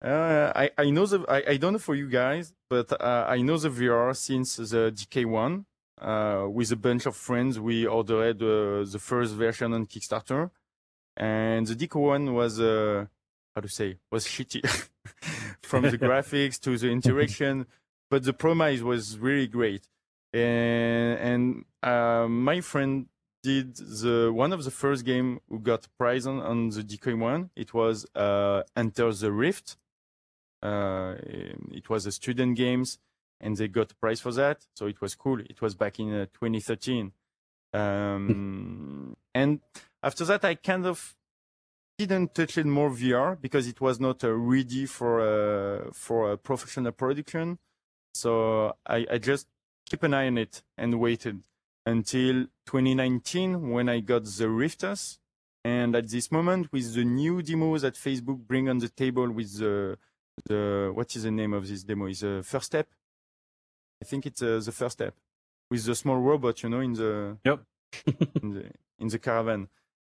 Uh, 0.04 0.52
I 0.56 0.72
I 0.76 0.90
know 0.90 1.06
the 1.06 1.20
I, 1.30 1.52
I 1.52 1.58
don't 1.58 1.74
know 1.74 1.86
for 1.90 1.94
you 1.94 2.10
guys, 2.10 2.56
but 2.68 2.92
uh, 3.00 3.28
I 3.30 3.44
know 3.44 3.58
the 3.60 3.70
VR 3.70 4.16
since 4.16 4.56
the 4.56 4.92
DK 4.98 5.28
one. 5.28 5.68
Uh, 6.02 6.48
with 6.50 6.72
a 6.72 6.76
bunch 6.76 7.06
of 7.06 7.16
friends, 7.16 7.60
we 7.60 7.86
ordered 7.86 8.42
uh, 8.42 8.84
the 8.94 9.00
first 9.00 9.36
version 9.36 9.72
on 9.72 9.86
Kickstarter, 9.86 10.50
and 11.16 11.68
the 11.68 11.76
DK 11.76 12.02
one 12.02 12.34
was 12.34 12.60
uh, 12.60 13.06
how 13.54 13.62
to 13.62 13.70
say 13.70 14.00
was 14.12 14.26
shitty 14.26 14.64
from 15.62 15.84
the 15.84 16.00
graphics 16.08 16.60
to 16.62 16.76
the 16.80 16.90
interaction, 16.90 17.68
but 18.10 18.24
the 18.24 18.34
promise 18.34 18.82
was 18.82 19.20
really 19.20 19.46
great. 19.46 19.88
And 20.36 21.18
and 21.30 21.66
uh, 21.82 22.28
my 22.28 22.60
friend 22.62 23.08
did 23.42 23.76
the 23.76 24.32
one 24.34 24.52
of 24.52 24.64
the 24.64 24.72
first 24.72 25.06
game 25.06 25.40
who 25.50 25.60
got 25.60 25.88
prize 25.98 26.28
on, 26.28 26.42
on 26.42 26.70
the 26.70 26.84
DK 26.84 27.18
one. 27.18 27.52
It 27.56 27.74
was 27.74 28.06
uh, 28.16 28.64
Enter 28.76 29.14
the 29.14 29.32
Rift. 29.32 29.78
Uh, 30.62 31.16
it 31.72 31.90
was 31.90 32.06
a 32.06 32.12
student 32.12 32.58
games, 32.58 32.98
and 33.40 33.56
they 33.56 33.68
got 33.68 33.92
a 33.92 33.96
prize 33.96 34.20
for 34.20 34.34
that. 34.34 34.66
So 34.76 34.88
it 34.88 35.00
was 35.00 35.16
cool. 35.16 35.40
It 35.40 35.62
was 35.62 35.76
back 35.76 36.00
in 36.00 36.14
uh, 36.14 36.26
2013. 36.34 37.12
Um, 37.74 39.16
and 39.34 39.60
after 40.04 40.26
that, 40.26 40.44
I 40.44 40.56
kind 40.56 40.86
of 40.86 41.16
didn't 41.98 42.36
touch 42.36 42.58
it 42.58 42.66
more 42.66 42.90
VR 42.90 43.40
because 43.40 43.68
it 43.68 43.80
was 43.80 44.00
not 44.00 44.24
uh, 44.24 44.34
ready 44.34 44.86
for 44.86 45.22
uh, 45.22 45.92
for 45.94 46.34
a 46.34 46.38
professional 46.38 46.92
production. 46.92 47.58
So 48.14 48.74
I, 48.86 49.06
I 49.12 49.18
just 49.18 49.48
keep 49.86 50.04
an 50.04 50.14
eye 50.14 50.28
on 50.28 50.38
it 50.38 50.64
and 50.78 51.00
waited 51.00 51.42
until 51.86 52.46
2019 52.66 53.70
when 53.70 53.90
I 53.90 54.00
got 54.00 54.26
the 54.26 54.50
Rift 54.50 54.84
S. 54.84 55.20
And 55.64 55.96
at 55.96 56.10
this 56.10 56.32
moment, 56.32 56.72
with 56.72 56.94
the 56.94 57.04
new 57.04 57.42
demos 57.42 57.82
that 57.82 57.96
Facebook 57.96 58.38
bring 58.38 58.70
on 58.70 58.78
the 58.80 58.90
table 58.90 59.30
with 59.32 59.58
the 59.58 59.98
the 60.46 60.92
what 60.94 61.16
is 61.16 61.24
the 61.24 61.32
name 61.32 61.54
of 61.54 61.68
this 61.68 61.84
demo? 61.84 62.06
Is 62.08 62.20
the 62.20 62.42
first 62.44 62.68
step? 62.68 62.88
I 64.02 64.06
think 64.06 64.26
it's 64.26 64.42
uh, 64.42 64.62
the 64.64 64.72
first 64.72 64.94
step 64.94 65.16
with 65.72 65.86
the 65.86 65.96
small 65.96 66.18
robot, 66.18 66.62
you 66.62 66.70
know, 66.70 66.82
in 66.82 66.94
the 66.94 67.38
Yep. 67.46 67.60
in 68.44 68.54
the 68.54 68.72
in 69.00 69.08
the 69.08 69.20
caravan. 69.20 69.68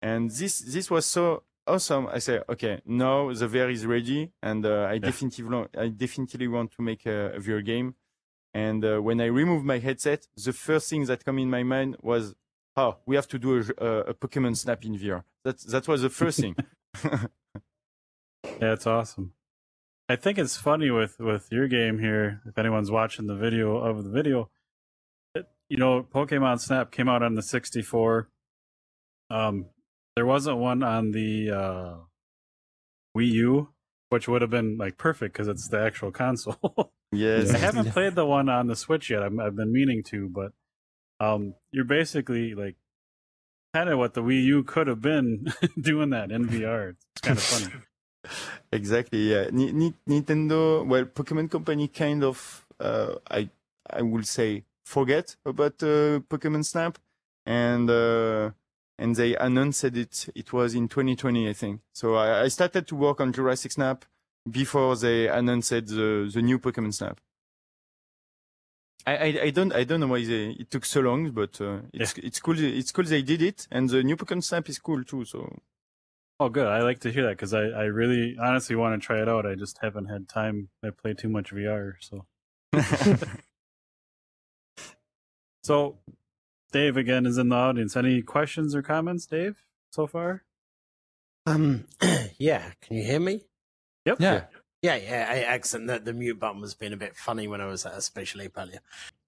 And 0.03 0.31
this 0.31 0.59
this 0.61 0.91
was 0.91 1.07
so 1.07 1.45
awesome. 1.67 2.09
I 2.09 2.19
say, 2.19 2.43
okay, 2.49 2.81
now 2.85 3.33
the 3.33 3.47
VR 3.47 3.73
is 3.73 3.87
ready, 3.87 4.33
and 4.43 4.65
uh, 4.67 4.85
I 4.85 4.99
definitely 4.99 5.45
I 5.79 5.89
definitely 5.89 6.49
want 6.49 6.73
to 6.73 6.83
make 6.83 7.07
a, 7.07 7.37
a 7.37 7.41
VR 7.41 7.65
game. 7.65 7.95
And 8.55 8.85
uh, 8.85 8.99
when 9.01 9.21
I 9.21 9.27
removed 9.27 9.65
my 9.65 9.79
headset, 9.79 10.27
the 10.37 10.53
first 10.53 10.89
thing 10.89 11.05
that 11.07 11.25
come 11.25 11.39
in 11.39 11.51
my 11.51 11.63
mind 11.63 11.97
was, 12.01 12.35
oh, 12.77 12.97
we 13.07 13.17
have 13.17 13.29
to 13.29 13.39
do 13.39 13.59
a, 13.59 13.85
a, 13.85 14.01
a 14.11 14.15
Pokemon 14.15 14.57
Snap 14.57 14.85
in 14.85 14.99
VR. 14.99 15.25
That 15.45 15.59
that 15.61 15.87
was 15.87 16.03
the 16.03 16.11
first 16.11 16.41
thing. 16.41 16.57
Yeah, 18.61 18.73
it's 18.73 18.87
awesome. 18.87 19.33
I 20.09 20.17
think 20.17 20.39
it's 20.39 20.57
funny 20.57 20.91
with 20.91 21.19
with 21.21 21.49
your 21.53 21.69
game 21.69 21.99
here. 21.99 22.41
If 22.47 22.59
anyone's 22.59 22.91
watching 22.91 23.27
the 23.27 23.37
video 23.37 23.77
of 23.77 24.05
the 24.05 24.11
video, 24.11 24.51
it, 25.35 25.47
you 25.69 25.77
know, 25.77 26.03
Pokemon 26.03 26.61
Snap 26.61 26.91
came 26.91 27.09
out 27.09 27.23
on 27.23 27.35
the 27.35 27.43
64. 27.43 28.29
Um, 29.31 29.67
there 30.17 30.27
wasn't 30.27 30.59
one 30.59 30.83
on 30.83 31.13
the 31.13 31.51
uh, 31.51 31.95
Wii 33.17 33.31
U, 33.33 33.69
which 34.11 34.29
would 34.29 34.43
have 34.43 34.51
been 34.51 34.77
like 34.79 34.97
perfect 34.99 35.35
because 35.35 35.49
it's 35.49 35.69
the 35.69 35.81
actual 35.81 36.11
console. 36.11 36.93
yes. 37.13 37.53
I 37.55 37.59
haven't 37.59 37.91
played 37.93 38.15
the 38.15 38.27
one 38.27 38.49
on 38.49 38.67
the 38.67 38.77
Switch 38.77 39.11
yet. 39.11 39.23
I'm, 39.23 39.39
I've 39.41 39.57
been 39.57 39.73
meaning 39.73 40.03
to, 40.05 40.29
but 40.29 40.53
um, 41.21 41.55
you're 41.73 41.85
basically 41.85 42.55
like 42.55 42.77
kind 43.75 43.89
of 43.91 43.99
what 43.99 44.15
the 44.15 44.23
Wii 44.23 44.45
U 44.45 44.63
could 44.63 44.87
have 44.87 45.01
been 45.03 45.53
doing 45.81 46.11
that 46.11 46.31
in 46.31 46.47
VR. 46.49 46.95
It's 47.13 47.21
kind 47.23 47.39
of 47.39 47.43
funny. 47.45 47.73
Exactly. 48.73 49.31
Yeah. 49.33 49.49
Ni- 49.53 49.73
Ni- 49.73 49.95
Nintendo, 50.07 50.85
well, 50.87 51.05
Pokemon 51.05 51.51
Company 51.51 51.89
kind 51.89 52.23
of, 52.25 52.67
uh, 52.79 53.15
I 53.31 53.49
I 53.89 54.03
will 54.03 54.25
say, 54.25 54.65
forget 54.85 55.35
about 55.47 55.83
uh, 55.83 56.21
Pokemon 56.29 56.65
Snap, 56.67 56.99
and 57.47 57.89
uh, 57.89 58.51
and 58.99 59.17
they 59.17 59.37
announced 59.37 59.85
it. 59.85 60.29
It 60.35 60.53
was 60.53 60.75
in 60.75 60.89
2020, 60.89 61.49
I 61.49 61.53
think. 61.53 61.81
So 61.93 62.15
I, 62.15 62.43
I 62.43 62.49
started 62.49 62.87
to 62.89 62.97
work 62.97 63.21
on 63.21 63.33
Jurassic 63.33 63.73
Snap 63.73 64.05
before 64.51 64.97
they 64.97 65.29
announced 65.29 65.71
the 65.71 66.31
the 66.33 66.43
new 66.43 66.59
Pokemon 66.59 66.95
Snap. 66.95 67.21
I, 69.07 69.17
I, 69.17 69.41
I 69.45 69.51
don't 69.51 69.73
I 69.73 69.85
don't 69.85 70.01
know 70.01 70.09
why 70.09 70.25
they, 70.25 70.51
it 70.59 70.71
took 70.71 70.85
so 70.85 71.01
long, 71.01 71.31
but 71.31 71.61
uh, 71.61 71.79
it's 71.93 72.19
it's 72.19 72.41
cool. 72.41 72.59
It's 72.59 72.93
cool 72.93 73.05
they 73.05 73.23
did 73.23 73.43
it, 73.43 73.67
and 73.71 73.89
the 73.89 74.03
new 74.03 74.17
Pokemon 74.17 74.45
Snap 74.45 74.69
is 74.69 74.79
cool 74.79 75.05
too. 75.05 75.25
So 75.25 75.57
Oh, 76.41 76.49
good. 76.49 76.69
I 76.69 76.83
like 76.83 77.01
to 77.01 77.11
hear 77.11 77.25
that 77.25 77.31
because 77.31 77.53
I, 77.53 77.63
I 77.63 77.85
really 77.85 78.37
honestly 78.41 78.77
want 78.77 79.01
to 79.01 79.05
try 79.05 79.21
it 79.21 79.29
out. 79.29 79.45
I 79.45 79.57
just 79.57 79.79
haven't 79.83 80.07
had 80.07 80.29
time. 80.29 80.69
I 80.85 80.91
play 80.91 81.13
too 81.13 81.29
much 81.29 81.53
VR. 81.53 81.95
So, 81.99 82.27
so 85.65 85.99
Dave 86.73 86.97
again 86.97 87.27
is 87.27 87.39
in 87.39 87.49
the 87.49 87.57
audience. 87.57 87.97
Any 87.97 88.23
questions 88.23 88.75
or 88.75 88.83
comments, 88.83 89.27
Dave, 89.27 89.63
so 89.91 90.07
far? 90.07 90.43
Um, 91.47 91.87
yeah. 92.39 92.73
Can 92.83 92.97
you 92.97 93.05
hear 93.05 93.21
me? 93.21 93.45
Yep. 94.05 94.21
Yeah. 94.21 94.45
Yeah, 94.83 94.97
yeah. 94.97 95.27
I 95.29 95.39
accent 95.41 95.87
that 95.89 96.05
the 96.05 96.13
mute 96.13 96.39
button 96.39 96.61
was 96.61 96.75
being 96.75 96.93
a 96.93 96.97
bit 96.97 97.17
funny 97.17 97.49
when 97.49 97.61
I 97.61 97.67
was 97.67 97.85
at 97.87 97.95
a 97.95 98.01
special 98.01 98.43
ape 98.43 98.57
earlier. 98.57 98.81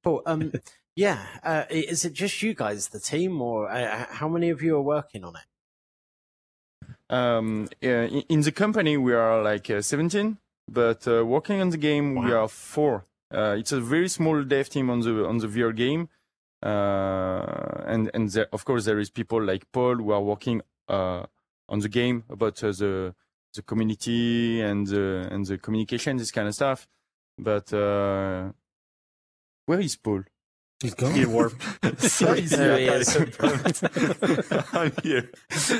Cool. 0.04 0.22
Um, 0.26 0.52
yeah. 0.96 1.24
Uh, 1.42 1.64
is 1.70 2.04
it 2.04 2.12
just 2.12 2.42
you 2.42 2.54
guys, 2.54 2.88
the 2.88 3.00
team, 3.00 3.40
or 3.40 3.70
uh, 3.70 4.06
how 4.10 4.28
many 4.28 4.50
of 4.50 4.62
you 4.62 4.76
are 4.76 4.82
working 4.82 5.24
on 5.24 5.36
it? 5.36 5.42
Um, 7.10 7.68
yeah, 7.80 8.02
in, 8.02 8.22
in 8.28 8.40
the 8.42 8.52
company, 8.52 8.96
we 8.96 9.12
are 9.12 9.42
like 9.42 9.68
uh, 9.68 9.82
17, 9.82 10.38
but 10.70 11.08
uh, 11.08 11.26
working 11.26 11.60
on 11.60 11.70
the 11.70 11.76
game, 11.76 12.14
we 12.14 12.32
are 12.32 12.46
four. 12.46 13.06
Uh, 13.32 13.56
it's 13.58 13.72
a 13.72 13.80
very 13.80 14.08
small 14.08 14.42
dev 14.44 14.68
team 14.68 14.90
on 14.90 15.00
the 15.00 15.26
on 15.26 15.38
the 15.38 15.46
VR 15.46 15.74
game, 15.74 16.08
and 16.62 18.10
and 18.14 18.30
there, 18.30 18.48
of 18.52 18.64
course 18.64 18.84
there 18.84 18.98
is 18.98 19.10
people 19.10 19.42
like 19.42 19.70
Paul 19.72 19.96
who 19.96 20.12
are 20.12 20.22
working 20.22 20.62
uh, 20.88 21.24
on 21.68 21.78
the 21.80 21.88
game 21.88 22.24
about 22.28 22.62
uh, 22.62 22.72
the 22.72 23.14
the 23.54 23.62
community 23.62 24.60
and 24.60 24.86
the 24.86 25.28
and 25.30 25.46
the 25.46 25.58
communication, 25.58 26.16
this 26.16 26.30
kind 26.30 26.48
of 26.48 26.54
stuff. 26.54 26.86
But 27.38 27.72
uh, 27.72 28.52
where 29.66 29.80
is 29.80 29.96
Paul? 29.96 30.24
He's 30.82 30.94
gone. 30.94 31.12
He 31.14 31.26
warped. 31.26 31.62
Sorry, 32.00 32.40
There 32.40 32.78
he 32.78 32.86
is. 32.86 33.14
I'm 34.72 34.92
here. 35.02 35.30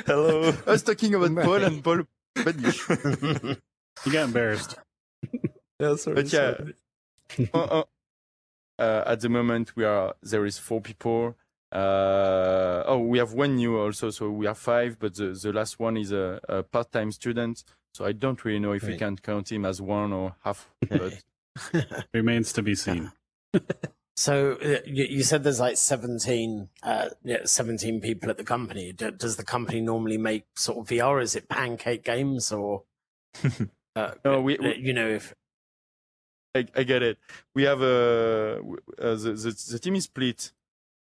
Hello. 0.07 0.53
I 0.67 0.71
was 0.73 0.83
talking 0.83 1.15
about 1.15 1.35
Paul 1.45 1.65
and 1.65 1.83
Paul. 1.83 2.03
But 2.35 2.57
You 4.07 4.13
got 4.13 4.25
embarrassed. 4.27 4.77
Yeah, 5.79 5.97
sorry. 5.97 6.15
but 6.15 6.33
yeah, 6.33 6.55
uh, 7.55 7.59
uh, 7.59 7.83
uh, 8.81 9.05
at 9.07 9.21
the 9.21 9.29
moment 9.29 9.77
we 9.77 9.85
are 9.85 10.15
there 10.23 10.45
is 10.47 10.59
four 10.59 10.81
people. 10.81 11.37
Uh, 11.73 12.83
oh, 12.87 12.99
we 12.99 13.19
have 13.19 13.33
one 13.33 13.55
new 13.57 13.79
also, 13.79 14.11
so 14.11 14.29
we 14.31 14.47
are 14.47 14.55
five. 14.57 14.99
But 14.99 15.15
the, 15.15 15.27
the 15.41 15.53
last 15.53 15.79
one 15.79 15.97
is 15.97 16.11
a, 16.13 16.41
a 16.49 16.63
part-time 16.65 17.13
student, 17.13 17.63
so 17.95 18.05
I 18.05 18.13
don't 18.13 18.45
really 18.45 18.59
know 18.59 18.73
if 18.73 18.83
we 18.83 18.97
can 18.97 19.17
count 19.17 19.53
him 19.53 19.65
as 19.65 19.81
one 19.81 20.13
or 20.13 20.35
half. 20.43 20.69
But 20.89 21.23
Remains 22.15 22.53
to 22.55 22.63
be 22.63 22.75
seen. 22.75 23.13
So 24.17 24.59
uh, 24.63 24.81
you, 24.85 25.05
you 25.09 25.23
said 25.23 25.45
there's 25.45 25.61
like 25.61 25.79
17, 25.79 26.69
uh, 26.83 27.09
yeah, 27.25 27.39
17 27.45 28.03
people 28.03 28.29
at 28.29 28.37
the 28.37 28.45
company. 28.45 28.93
D- 28.93 29.13
does 29.17 29.37
the 29.37 29.45
company 29.45 29.81
normally 29.81 30.19
make 30.19 30.45
sort 30.57 30.77
of 30.77 30.89
VR? 30.89 31.23
Is 31.23 31.35
it 31.37 31.49
pancake 31.49 32.05
games 32.05 32.53
or, 32.53 32.83
uh, 33.97 34.11
No, 34.23 34.43
we- 34.43 34.59
uh, 34.59 34.63
we- 34.63 34.77
you 34.77 34.93
know, 34.93 35.09
if 35.09 35.33
I, 36.55 36.67
I 36.75 36.83
get 36.83 37.03
it. 37.03 37.19
We 37.55 37.63
have 37.65 37.81
a 37.81 38.61
uh, 38.99 39.15
the, 39.15 39.33
the 39.33 39.69
the 39.73 39.79
team 39.79 39.95
is 39.95 40.05
split, 40.05 40.53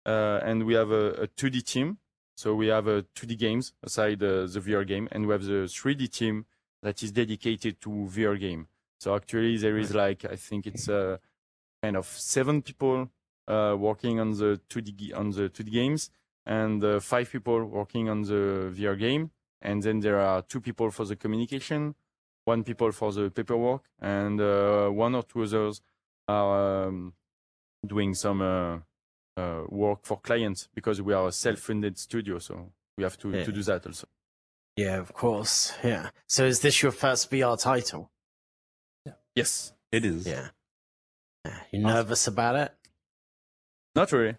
uh, 0.05 0.39
and 0.43 0.65
we 0.65 0.73
have 0.73 0.91
a, 0.91 1.23
a 1.23 1.27
2D 1.27 1.63
team. 1.63 1.97
So 2.37 2.53
we 2.55 2.67
have 2.67 2.87
a 2.87 3.03
2D 3.15 3.37
games 3.37 3.73
aside 3.83 4.21
uh, 4.23 4.45
the 4.47 4.59
VR 4.59 4.83
game, 4.85 5.07
and 5.11 5.27
we 5.27 5.33
have 5.33 5.43
the 5.43 5.67
3D 5.67 6.09
team 6.09 6.45
that 6.81 7.01
is 7.03 7.11
dedicated 7.11 7.79
to 7.81 7.89
VR 7.89 8.39
game. 8.39 8.67
So 8.99 9.15
actually, 9.15 9.57
there 9.57 9.77
is 9.77 9.93
like 9.93 10.25
I 10.25 10.35
think 10.35 10.65
it's 10.67 10.89
uh, 10.89 11.17
kind 11.83 11.95
of 11.95 12.07
seven 12.07 12.61
people 12.61 13.09
uh, 13.47 13.75
working 13.77 14.19
on 14.19 14.31
the 14.31 14.59
2D 14.69 14.95
g- 14.95 15.13
on 15.13 15.29
the 15.31 15.49
2D 15.49 15.71
games, 15.71 16.09
and 16.45 16.83
uh, 16.83 16.99
five 16.99 17.31
people 17.31 17.63
working 17.65 18.09
on 18.09 18.23
the 18.23 18.71
VR 18.73 18.97
game, 18.97 19.29
and 19.61 19.83
then 19.83 19.99
there 19.99 20.19
are 20.19 20.41
two 20.41 20.59
people 20.59 20.89
for 20.91 21.05
the 21.05 21.15
communication, 21.15 21.95
one 22.45 22.63
people 22.63 22.91
for 22.91 23.11
the 23.11 23.29
paperwork, 23.29 23.83
and 23.99 24.39
uh, 24.39 24.87
one 24.89 25.15
or 25.15 25.23
two 25.23 25.43
others 25.43 25.81
are 26.27 26.85
um, 26.87 27.13
doing 27.85 28.13
some 28.13 28.41
uh, 28.41 28.77
uh, 29.37 29.63
work 29.69 29.99
for 30.03 30.19
clients 30.21 30.69
because 30.73 31.01
we 31.01 31.13
are 31.13 31.27
a 31.27 31.31
self-funded 31.31 31.97
studio, 31.97 32.39
so 32.39 32.71
we 32.97 33.03
have 33.03 33.17
to, 33.17 33.29
Yeah. 33.31 33.43
to 33.43 33.51
do 33.51 33.63
that 33.63 33.85
also. 33.85 34.07
yeah, 34.77 34.97
of 34.99 35.11
course, 35.13 35.73
yeah. 35.83 36.09
So 36.27 36.45
is 36.45 36.59
this 36.61 36.81
your 36.81 36.91
first 36.91 37.29
VR 37.31 37.57
title? 37.61 38.09
yeah. 39.05 39.13
Yes, 39.35 39.73
It 39.91 40.05
is. 40.05 40.25
Yeah. 40.27 40.49
Yeah. 41.45 41.59
You 41.71 41.79
nervous 41.79 42.27
about 42.27 42.55
it? 42.55 42.71
not 43.95 44.11
really. 44.11 44.35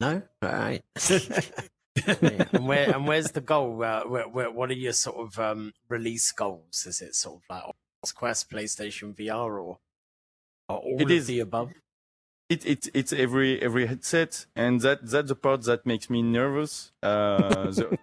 No, 0.00 0.22
all 0.42 0.48
right. 0.52 0.82
And 2.52 2.66
where 2.66 2.90
and 2.94 3.06
where's 3.06 3.30
the 3.32 3.40
goal? 3.40 3.82
Uh, 3.84 4.02
where, 4.04 4.28
where, 4.28 4.50
what 4.50 4.70
are 4.70 4.74
your 4.74 4.92
sort 4.92 5.16
of 5.18 5.38
um, 5.38 5.72
release 5.88 6.32
goals? 6.32 6.86
Is 6.86 7.00
it 7.02 7.14
sort 7.14 7.36
of 7.36 7.42
like 7.50 7.62
Oculus 7.64 8.12
Quest, 8.14 8.50
PlayStation 8.50 9.14
VR, 9.14 9.44
or, 9.46 9.78
or 10.68 10.76
all 10.78 10.96
It 10.98 11.02
of 11.04 11.10
is- 11.10 11.26
the 11.26 11.40
above? 11.40 11.70
It, 12.48 12.66
it 12.66 12.88
it's 12.92 13.12
every 13.14 13.62
every 13.62 13.86
headset, 13.86 14.44
and 14.54 14.80
that 14.82 15.08
that's 15.08 15.28
the 15.28 15.34
part 15.34 15.62
that 15.62 15.86
makes 15.86 16.10
me 16.10 16.20
nervous. 16.22 16.92
Uh, 17.02 17.70
the, 17.70 17.98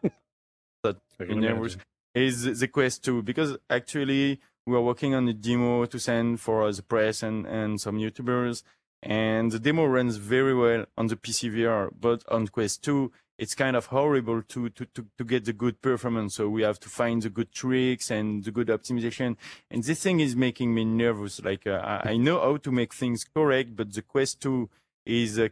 I 1.19 1.23
nervous 1.34 1.78
is 2.15 2.60
the 2.60 2.67
Quest 2.67 3.04
2 3.04 3.21
because 3.21 3.58
actually 3.69 4.39
we 4.65 4.75
are 4.75 4.82
working 4.82 5.13
on 5.13 5.28
a 5.28 5.34
demo 5.34 5.86
to 5.86 5.99
send 5.99 6.39
for 6.39 6.71
the 6.71 6.82
press 6.82 7.21
and, 7.21 7.45
and 7.45 7.80
some 7.80 7.97
YouTubers, 7.97 8.63
and 9.04 9.52
the 9.52 9.60
demo 9.60 9.86
runs 9.86 10.15
very 10.15 10.56
well 10.56 10.86
on 10.97 11.08
the 11.08 11.15
PC 11.15 11.54
VR, 11.54 11.89
but 11.99 12.23
on 12.30 12.47
Quest 12.47 12.84
2 12.84 13.12
it's 13.39 13.56
kind 13.56 13.75
of 13.75 13.88
horrible 13.88 14.41
to, 14.41 14.69
to, 14.69 14.86
to, 14.86 15.06
to 15.17 15.23
get 15.23 15.45
the 15.45 15.54
good 15.54 15.82
performance. 15.82 16.36
So 16.36 16.49
we 16.49 16.62
have 16.63 16.80
to 16.82 16.89
find 16.89 17.21
the 17.21 17.30
good 17.30 17.52
tricks 17.52 18.12
and 18.12 18.43
the 18.43 18.52
good 18.52 18.67
optimization. 18.67 19.38
And 19.71 19.84
this 19.84 20.04
thing 20.04 20.19
is 20.19 20.36
making 20.36 20.73
me 20.73 20.84
nervous. 20.86 21.41
Like 21.41 21.65
uh, 21.65 21.82
I, 22.04 22.12
I 22.12 22.17
know 22.17 22.39
how 22.39 22.58
to 22.58 22.71
make 22.71 22.93
things 22.93 23.23
correct, 23.23 23.75
but 23.75 23.93
the 23.93 24.02
Quest 24.02 24.41
2 24.41 24.69
is 25.06 25.39
uh, 25.39 25.47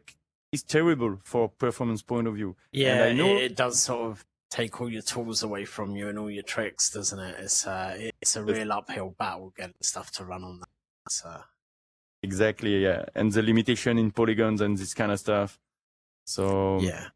is 0.52 0.64
terrible 0.64 1.20
for 1.24 1.50
performance 1.50 2.02
point 2.02 2.28
of 2.28 2.36
view. 2.36 2.56
Yeah, 2.72 3.04
and 3.04 3.04
I 3.04 3.14
know- 3.14 3.36
it, 3.38 3.44
it 3.52 3.56
does 3.56 3.82
sort 3.82 4.12
of 4.12 4.26
take 4.50 4.80
all 4.80 4.90
your 4.90 5.02
tools 5.02 5.44
away 5.44 5.66
from 5.66 5.96
you 5.96 6.08
and 6.10 6.18
all 6.20 6.32
your 6.32 6.44
tricks, 6.44 6.90
doesn't 6.90 7.20
it? 7.20 7.36
It's 7.40 7.66
uh, 7.66 8.10
it's 8.22 8.36
a 8.36 8.44
real 8.44 8.72
uphill 8.72 9.16
battle 9.18 9.54
getting 9.58 9.74
stuff 9.82 10.12
to 10.12 10.26
run 10.26 10.44
on 10.44 10.60
that. 10.60 10.70
So 11.10 11.42
Exactly, 12.24 12.84
yeah. 12.84 13.06
And 13.16 13.32
the 13.32 13.42
limitation 13.42 13.98
in 13.98 14.12
polygons 14.12 14.62
and 14.62 14.78
this 14.78 14.94
kind 14.94 15.12
of 15.12 15.20
stuff. 15.20 15.60
So 16.26 16.80
yeah, 16.82 17.08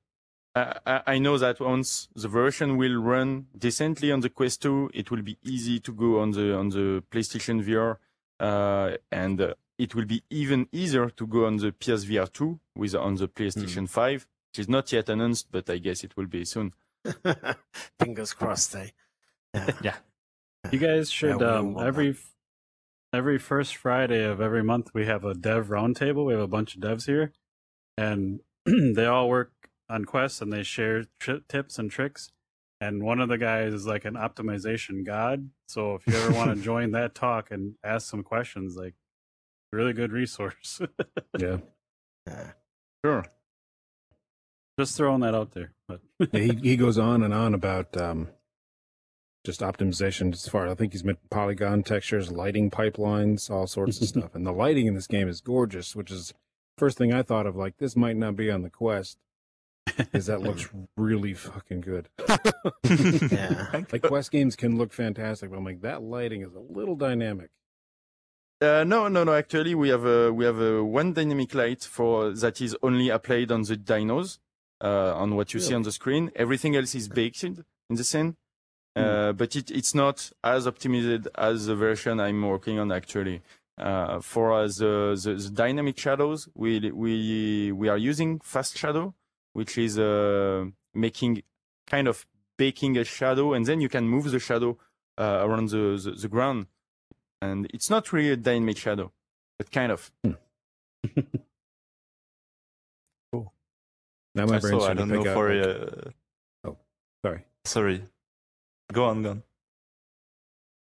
I, 0.56 0.78
I- 0.86 1.04
I 1.14 1.18
know 1.20 1.38
that 1.38 1.60
once 1.60 2.10
the 2.16 2.28
version 2.28 2.78
will 2.78 3.02
run 3.02 3.48
decently 3.58 4.12
on 4.12 4.20
the 4.22 4.30
Quest 4.30 4.62
2, 4.64 4.92
it 4.94 5.10
will 5.12 5.22
be 5.22 5.38
easy 5.44 5.80
to 5.80 5.92
go 5.94 6.20
on 6.20 6.32
the 6.32 6.56
on 6.56 6.70
the 6.70 7.04
PlayStation 7.12 7.64
VR, 7.64 7.98
uh, 8.40 8.98
and 9.12 9.40
uh, 9.42 9.54
it 9.78 9.96
will 9.96 10.06
be 10.06 10.24
even 10.30 10.68
easier 10.72 11.10
to 11.10 11.26
go 11.28 11.46
on 11.46 11.58
the 11.58 11.72
PSVR 11.72 12.32
2 12.32 12.60
with 12.76 12.96
on 12.96 13.16
the 13.16 13.28
PlayStation 13.28 13.88
5, 13.90 14.28
which 14.52 14.60
is 14.60 14.70
not 14.70 14.92
yet 14.92 15.10
announced, 15.10 15.48
but 15.52 15.70
I 15.70 15.78
guess 15.78 16.04
it 16.04 16.16
will 16.18 16.28
be 16.28 16.44
soon. 16.46 16.74
fingers 18.00 18.34
crossed, 18.34 18.76
eh? 18.76 18.90
Yeah. 19.84 19.96
You 20.72 20.78
guys 20.80 21.10
should 21.12 21.38
we 21.40 21.46
all 21.46 21.58
um, 21.58 21.74
want 21.74 21.88
every 21.88 22.16
every 23.14 23.40
first 23.40 23.76
Friday 23.76 24.24
of 24.24 24.40
every 24.40 24.64
month 24.64 24.92
we 24.94 25.06
have 25.06 25.26
a 25.26 25.34
dev 25.34 25.68
roundtable. 25.68 26.26
We 26.26 26.34
have 26.34 26.42
a 26.42 26.48
bunch 26.48 26.76
of 26.76 26.82
devs 26.82 27.06
here, 27.08 27.32
and 27.98 28.42
they 28.66 29.06
all 29.08 29.28
work 29.28 29.52
on 29.92 30.06
quests 30.06 30.42
and 30.42 30.52
they 30.52 30.64
share 30.64 31.06
tri- 31.20 31.42
tips 31.48 31.78
and 31.78 31.92
tricks. 31.92 32.32
And 32.80 33.04
one 33.04 33.20
of 33.20 33.30
the 33.30 33.38
guys 33.38 33.74
is 33.74 33.86
like 33.86 34.06
an 34.06 34.16
optimization 34.16 35.06
god. 35.06 35.50
So 35.68 35.96
if 35.96 36.08
you 36.08 36.16
ever 36.16 36.34
want 36.34 36.56
to 36.56 36.64
join 36.64 36.92
that 36.92 37.14
talk 37.14 37.52
and 37.52 37.76
ask 37.84 38.10
some 38.10 38.24
questions, 38.24 38.76
like 38.76 38.96
really 39.72 39.94
good 39.94 40.12
resource. 40.12 40.82
Yeah. 41.38 41.58
yeah. 42.28 42.52
Sure. 43.06 43.26
Just 44.80 44.98
throwing 44.98 45.22
that 45.22 45.36
out 45.36 45.52
there. 45.52 45.74
But 45.88 46.02
Yeah, 46.32 46.40
he 46.40 46.60
he 46.64 46.76
goes 46.78 46.98
on 46.98 47.22
and 47.24 47.34
on 47.34 47.54
about 47.54 47.96
um, 47.98 48.30
just 49.44 49.62
optimization 49.62 50.34
as 50.34 50.48
far. 50.48 50.68
I 50.68 50.76
think 50.76 50.94
he's 50.94 51.04
meant 51.04 51.20
polygon 51.30 51.84
textures, 51.84 52.32
lighting 52.32 52.72
pipelines, 52.72 53.50
all 53.50 53.68
sorts 53.68 54.02
of 54.02 54.08
stuff. 54.08 54.34
And 54.34 54.46
the 54.46 54.52
lighting 54.52 54.88
in 54.88 54.96
this 54.96 55.08
game 55.08 55.28
is 55.28 55.42
gorgeous, 55.42 55.96
which 55.96 56.10
is 56.10 56.34
first 56.78 56.98
thing 56.98 57.14
I 57.14 57.22
thought 57.22 57.46
of. 57.46 57.56
Like 57.56 57.78
this 57.78 57.96
might 57.96 58.18
not 58.18 58.36
be 58.36 58.50
on 58.50 58.62
the 58.64 58.70
Quest, 58.70 59.18
because 60.04 60.26
that 60.28 60.42
looks 60.42 60.70
really 60.98 61.34
fucking 61.34 61.82
good. 61.82 62.10
Yeah. 63.32 63.82
Like 63.92 64.04
Quest 64.04 64.32
games 64.32 64.56
can 64.56 64.78
look 64.78 64.94
fantastic, 64.94 65.50
but 65.50 65.58
I'm 65.58 65.66
like 65.66 65.82
that 65.82 66.02
lighting 66.04 66.42
is 66.42 66.54
a 66.54 66.60
little 66.60 66.96
dynamic. 66.96 67.50
Uh, 68.62 68.84
no, 68.84 69.08
no, 69.08 69.24
no. 69.24 69.34
Actually, 69.34 69.74
we 69.74 69.90
have 69.90 70.06
a 70.06 70.32
we 70.32 70.46
have 70.46 70.60
a 70.60 70.84
one 70.84 71.14
dynamic 71.14 71.54
light 71.56 71.84
for 71.84 72.32
that 72.32 72.62
is 72.62 72.76
only 72.84 73.10
applied 73.10 73.52
on 73.52 73.64
the 73.64 73.76
dinos, 73.76 74.38
uh, 74.84 75.16
on 75.16 75.36
what 75.36 75.54
you 75.54 75.60
see 75.60 75.74
on 75.74 75.82
the 75.82 75.92
screen. 75.92 76.32
Everything 76.36 76.76
else 76.76 76.94
is 76.94 77.08
baked 77.08 77.44
in 77.44 77.64
the 77.90 78.04
scene, 78.04 78.36
uh, 78.96 79.32
but 79.32 79.56
it, 79.56 79.72
it's 79.72 79.96
not 79.96 80.32
as 80.44 80.68
optimized 80.68 81.28
as 81.36 81.66
the 81.66 81.76
version 81.76 82.20
I'm 82.20 82.42
working 82.48 82.78
on. 82.78 82.92
Actually, 82.92 83.42
uh, 83.80 84.20
for 84.22 84.54
us, 84.54 84.78
the, 84.78 85.20
the, 85.24 85.34
the 85.34 85.50
dynamic 85.50 85.98
shadows, 85.98 86.48
we 86.54 86.92
we 86.92 87.72
we 87.72 87.90
are 87.90 87.98
using 87.98 88.40
fast 88.42 88.78
shadow, 88.78 89.16
which 89.54 89.78
is 89.78 89.98
uh, 90.00 90.66
making 90.94 91.44
kind 91.88 92.08
of 92.08 92.26
baking 92.58 92.98
a 92.98 93.04
shadow, 93.04 93.54
and 93.54 93.66
then 93.66 93.82
you 93.82 93.90
can 93.90 94.08
move 94.08 94.32
the 94.32 94.40
shadow 94.40 94.78
uh, 95.18 95.40
around 95.44 95.70
the, 95.70 96.00
the 96.04 96.12
the 96.12 96.28
ground 96.28 96.68
and 97.44 97.66
it's 97.74 97.90
not 97.90 98.14
really 98.14 98.30
a 98.30 98.36
dynamic 98.38 98.78
shadow, 98.78 99.12
but 99.58 99.72
kind 99.72 99.92
of. 99.92 100.12
Cool. 103.32 103.52
Now 104.36 104.46
my 104.46 104.56
Also, 104.56 104.68
brain's 104.70 104.84
I 104.84 104.94
trying 104.94 104.98
to 104.98 105.02
don't 105.02 105.10
know 105.10 105.20
pick 105.20 105.28
out, 105.28 105.34
for 105.34 105.54
like- 105.56 105.66
uh, 106.68 106.72
sorry. 107.26 107.44
sorry. 107.66 108.04
Go 108.94 109.06
on, 109.06 109.24
go 109.24 109.30
on. 109.32 109.44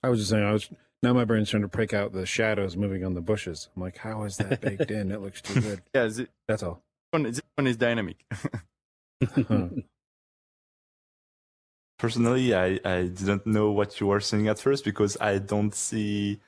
I 0.02 0.08
was 0.08 0.20
just 0.20 0.30
saying, 0.30 0.44
I 0.44 0.52
was 0.52 0.70
now 1.02 1.12
my 1.12 1.24
brain's 1.24 1.50
trying 1.50 1.62
to 1.62 1.68
pick 1.68 1.92
out 1.92 2.12
the 2.12 2.24
shadows 2.26 2.76
moving 2.76 3.04
on 3.04 3.14
the 3.14 3.20
bushes. 3.20 3.68
I'm 3.74 3.82
like, 3.82 3.98
how 3.98 4.22
is 4.24 4.36
that 4.38 4.60
baked 4.60 4.90
in? 4.90 5.10
It 5.10 5.20
looks 5.20 5.42
too 5.42 5.60
good. 5.60 5.82
Yeah, 5.94 6.04
this 6.04 6.22
That's 6.48 6.62
all. 6.62 6.82
One, 7.16 7.32
this 7.32 7.40
one 7.54 7.66
is 7.66 7.76
dynamic. 7.76 8.24
Personally, 11.98 12.54
I, 12.54 12.78
I 12.84 13.06
didn't 13.06 13.46
know 13.46 13.70
what 13.70 13.98
you 14.00 14.06
were 14.08 14.20
saying 14.20 14.48
at 14.48 14.58
first 14.58 14.84
because 14.84 15.16
I 15.20 15.38
don't 15.38 15.74
see 15.74 16.40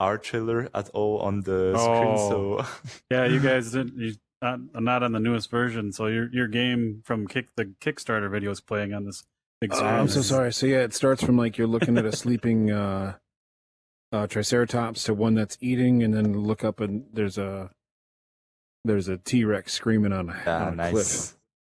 our 0.00 0.16
trailer 0.16 0.68
at 0.74 0.88
all 0.90 1.18
on 1.20 1.42
the 1.42 1.76
screen. 1.76 2.16
So 2.16 2.64
yeah, 3.10 3.26
you 3.26 3.40
guys 3.40 3.72
didn't. 3.76 3.98
You 3.98 4.14
not, 4.42 4.60
not 4.74 5.02
on 5.02 5.12
the 5.12 5.20
newest 5.20 5.50
version, 5.50 5.92
so 5.92 6.06
your 6.06 6.30
your 6.32 6.46
game 6.46 7.02
from 7.04 7.26
Kick 7.26 7.48
the 7.56 7.66
Kickstarter 7.80 8.30
video 8.30 8.50
is 8.50 8.60
playing 8.60 8.92
on 8.94 9.04
this 9.04 9.24
big 9.60 9.72
Oh, 9.72 9.76
screen. 9.76 9.90
I'm 9.90 10.08
so 10.08 10.22
sorry. 10.22 10.52
So 10.52 10.66
yeah, 10.66 10.80
it 10.80 10.94
starts 10.94 11.22
from 11.22 11.36
like 11.36 11.58
you're 11.58 11.66
looking 11.66 11.98
at 11.98 12.04
a 12.04 12.12
sleeping 12.12 12.70
uh, 12.70 13.16
uh, 14.12 14.26
triceratops 14.26 15.04
to 15.04 15.14
one 15.14 15.34
that's 15.34 15.58
eating, 15.60 16.02
and 16.02 16.14
then 16.14 16.38
look 16.38 16.64
up 16.64 16.80
and 16.80 17.04
there's 17.12 17.38
a 17.38 17.70
there's 18.86 19.08
a 19.08 19.16
T 19.18 19.44
Rex 19.44 19.72
screaming 19.72 20.12
on 20.12 20.30
a, 20.30 20.42
yeah, 20.46 20.64
on 20.66 20.72
a 20.72 20.76
nice. 20.76 20.92
cliff. 20.92 21.32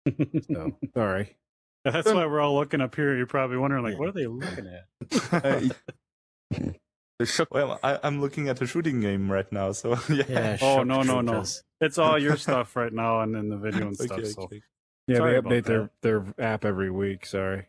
So 0.52 0.76
sorry. 0.94 1.36
That's 1.84 2.06
why 2.06 2.26
we're 2.26 2.40
all 2.40 2.54
looking 2.54 2.80
up 2.80 2.94
here. 2.94 3.16
You're 3.16 3.26
probably 3.26 3.56
wondering, 3.56 3.84
like, 3.84 3.98
what 3.98 4.08
are 4.08 4.12
they 4.12 4.26
looking 4.26 4.66
at? 4.68 5.62
It- 5.62 5.76
the 7.18 7.26
shock. 7.26 7.48
well, 7.52 7.78
I, 7.82 7.98
I'm 8.02 8.20
looking 8.20 8.48
at 8.48 8.60
a 8.60 8.66
shooting 8.66 9.00
game 9.00 9.30
right 9.30 9.50
now, 9.52 9.72
so 9.72 9.98
yeah. 10.08 10.24
Yeah. 10.28 10.56
Oh, 10.60 10.82
no, 10.82 11.02
no, 11.02 11.20
no. 11.20 11.44
It's 11.80 11.98
all 11.98 12.18
your 12.18 12.36
stuff 12.36 12.76
right 12.76 12.92
now 12.92 13.20
and 13.20 13.34
in 13.36 13.48
the 13.48 13.56
video 13.56 13.86
and 13.88 13.96
stuff. 13.96 14.12
Okay, 14.12 14.24
So 14.28 14.42
okay. 14.42 14.62
Yeah, 15.08 15.16
Sorry 15.18 15.32
they 15.32 15.40
update 15.40 15.64
their 15.64 15.90
their 16.02 16.24
app 16.38 16.64
every 16.64 16.90
week. 16.90 17.26
Sorry. 17.26 17.66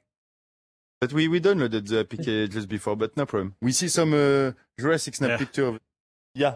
But 0.99 1.13
we, 1.13 1.27
we 1.27 1.39
downloaded 1.39 1.87
the 1.87 2.03
APK 2.03 2.49
just 2.51 2.67
before, 2.67 2.95
but 2.95 3.15
no 3.15 3.25
problem. 3.27 3.55
We 3.61 3.71
see 3.71 3.87
some 3.87 4.13
uh, 4.13 4.53
Jurassic 4.79 5.13
Snap 5.15 5.29
Yeah. 5.31 5.37
picture 5.37 5.67
of 5.67 5.79
Yeah, 6.33 6.55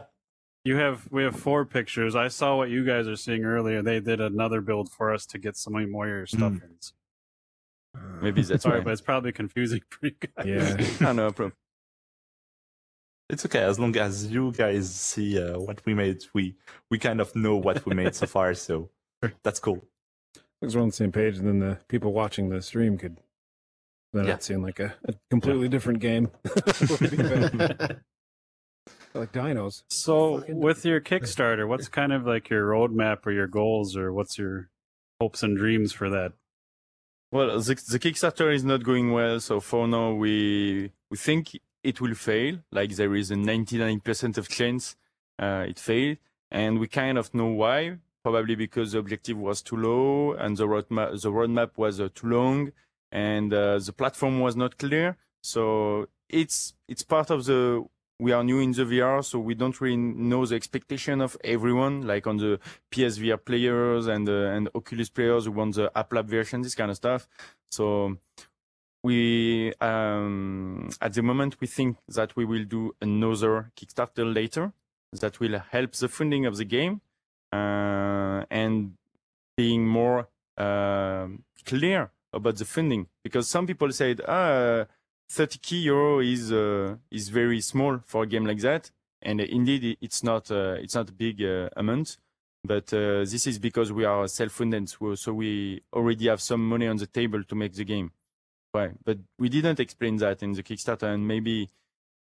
you 0.63 0.77
have 0.77 1.07
we 1.11 1.23
have 1.23 1.35
four 1.35 1.65
pictures. 1.65 2.15
I 2.15 2.27
saw 2.27 2.55
what 2.57 2.69
you 2.69 2.85
guys 2.85 3.07
are 3.07 3.15
seeing 3.15 3.43
earlier. 3.43 3.81
They 3.81 3.99
did 3.99 4.21
another 4.21 4.61
build 4.61 4.91
for 4.91 5.13
us 5.13 5.25
to 5.27 5.37
get 5.39 5.57
some 5.57 5.73
more 5.91 6.05
of 6.05 6.09
your 6.09 6.25
stuff 6.27 6.53
Mm. 6.53 6.63
in. 6.63 6.75
So- 6.79 6.93
Maybe 8.21 8.41
that's 8.41 8.63
Sorry, 8.63 8.79
why. 8.79 8.83
but 8.85 8.93
it's 8.93 9.01
probably 9.01 9.31
confusing 9.33 9.81
for 9.89 10.05
you 10.05 10.11
guys. 10.37 10.45
Yeah. 10.45 10.77
Ah, 11.07 11.11
no 11.21 11.31
problem. 11.31 11.53
It's 13.29 13.45
okay 13.45 13.59
as 13.63 13.79
long 13.79 13.95
as 13.97 14.27
you 14.31 14.51
guys 14.51 14.93
see 14.93 15.41
uh, 15.41 15.57
what 15.59 15.81
we 15.85 15.93
made. 15.93 16.23
We 16.33 16.55
we 16.89 16.99
kind 16.99 17.19
of 17.19 17.35
know 17.35 17.55
what 17.57 17.85
we 17.85 17.93
made 17.95 18.15
so 18.15 18.27
far, 18.27 18.53
so 18.53 18.89
that's 19.43 19.59
cool. 19.59 19.83
Because 20.59 20.75
we're 20.75 20.81
on 20.83 20.89
the 20.89 20.93
same 20.93 21.11
page, 21.11 21.37
and 21.37 21.47
then 21.47 21.59
the 21.59 21.79
people 21.87 22.13
watching 22.13 22.49
the 22.49 22.61
stream 22.61 22.97
could 22.97 23.17
then 24.13 24.25
Yeah. 24.25 24.31
not 24.31 24.43
seeing 24.43 24.61
like 24.61 24.79
a, 24.79 24.93
a 25.05 25.13
completely 25.29 25.67
different 25.69 25.99
game. 25.99 26.29
like 29.13 29.31
dinos. 29.31 29.83
So, 29.89 30.43
with 30.47 30.85
your 30.85 31.01
Kickstarter, 31.01 31.67
what's 31.67 31.87
kind 31.87 32.13
of 32.13 32.25
like 32.25 32.49
your 32.49 32.67
roadmap 32.67 33.25
or 33.25 33.31
your 33.31 33.47
goals, 33.47 33.95
or 33.95 34.13
what's 34.13 34.37
your 34.37 34.69
hopes 35.19 35.43
and 35.43 35.57
dreams 35.57 35.91
for 35.93 36.09
that? 36.09 36.33
Well, 37.31 37.59
the, 37.59 37.75
the 37.75 37.99
Kickstarter 37.99 38.53
is 38.53 38.63
not 38.63 38.83
going 38.83 39.11
well, 39.11 39.39
so 39.39 39.59
for 39.59 39.87
now 39.87 40.13
we 40.13 40.91
we 41.09 41.17
think 41.17 41.57
it 41.83 42.01
will 42.01 42.13
fail. 42.13 42.59
Like 42.71 42.95
there 42.95 43.15
is 43.15 43.31
a 43.31 43.35
99% 43.35 44.37
of 44.37 44.49
chance 44.49 44.95
uh, 45.39 45.65
it 45.67 45.79
failed, 45.79 46.17
and 46.49 46.79
we 46.79 46.87
kind 46.87 47.17
of 47.17 47.33
know 47.33 47.47
why. 47.47 47.97
Probably 48.23 48.53
because 48.53 48.91
the 48.91 48.99
objective 48.99 49.35
was 49.35 49.63
too 49.63 49.77
low 49.77 50.33
and 50.33 50.55
the 50.55 50.67
roadmap 50.67 51.19
the 51.19 51.31
roadmap 51.31 51.71
was 51.75 51.99
uh, 51.99 52.09
too 52.13 52.27
long, 52.27 52.71
and 53.11 53.51
uh, 53.51 53.79
the 53.79 53.93
platform 53.93 54.39
was 54.39 54.55
not 54.55 54.77
clear. 54.77 55.17
So 55.41 56.07
it's 56.29 56.73
it's 56.87 57.03
part 57.03 57.31
of 57.31 57.45
the 57.45 57.85
we 58.21 58.31
are 58.33 58.43
new 58.43 58.59
in 58.59 58.71
the 58.71 58.83
VR, 58.83 59.25
so 59.25 59.39
we 59.39 59.55
don't 59.55 59.81
really 59.81 59.97
know 59.97 60.45
the 60.45 60.53
expectation 60.53 61.21
of 61.21 61.35
everyone, 61.43 62.05
like 62.05 62.27
on 62.27 62.37
the 62.37 62.59
PSVR 62.91 63.43
players 63.43 64.05
and 64.05 64.29
uh, 64.29 64.55
and 64.55 64.69
Oculus 64.75 65.09
players 65.09 65.45
who 65.45 65.51
want 65.51 65.73
the 65.73 65.91
App 65.95 66.13
Lab 66.13 66.29
version, 66.29 66.61
this 66.61 66.75
kind 66.75 66.91
of 66.91 66.97
stuff. 66.97 67.27
So 67.71 68.17
we 69.03 69.73
um, 69.81 70.89
at 71.01 71.13
the 71.13 71.23
moment 71.23 71.59
we 71.59 71.65
think 71.65 71.97
that 72.09 72.35
we 72.35 72.45
will 72.45 72.63
do 72.63 72.93
another 73.01 73.71
Kickstarter 73.75 74.31
later 74.31 74.71
that 75.13 75.39
will 75.39 75.57
help 75.71 75.93
the 75.93 76.07
funding 76.07 76.45
of 76.45 76.57
the 76.57 76.65
game 76.65 77.01
uh, 77.51 78.45
and 78.51 78.93
being 79.57 79.87
more 79.87 80.27
um 80.57 81.43
clear 81.65 82.11
about 82.33 82.57
the 82.57 82.65
funding 82.65 83.07
because 83.23 83.47
some 83.47 83.65
people 83.65 83.91
said 83.91 84.21
ah 84.27 84.85
30k 85.31 85.83
euro 85.83 86.19
is 86.19 86.51
uh, 86.51 86.95
is 87.09 87.29
very 87.29 87.61
small 87.61 87.99
for 88.05 88.23
a 88.23 88.27
game 88.27 88.45
like 88.45 88.59
that. 88.59 88.91
And 89.21 89.39
indeed 89.39 89.97
it's 90.01 90.23
not 90.23 90.51
uh, 90.51 90.75
it's 90.79 90.95
not 90.95 91.09
a 91.09 91.13
big 91.13 91.41
uh, 91.41 91.69
amount. 91.77 92.17
But 92.63 92.93
uh, 92.93 93.25
this 93.25 93.47
is 93.47 93.57
because 93.57 93.91
we 93.91 94.05
are 94.05 94.27
self-funded. 94.27 94.87
So, 94.87 95.33
we 95.33 95.81
already 95.93 96.27
have 96.27 96.41
some 96.41 96.67
money 96.67 96.87
on 96.87 96.97
the 96.97 97.07
table 97.07 97.43
to 97.43 97.55
make 97.55 97.73
the 97.73 97.85
game. 97.85 98.11
Right 98.73 98.91
but 99.03 99.17
we 99.37 99.49
didn't 99.49 99.79
explain 99.79 100.17
that 100.17 100.43
in 100.43 100.53
the 100.53 100.63
kickstarter 100.63 101.13
and 101.13 101.27
maybe 101.27 101.69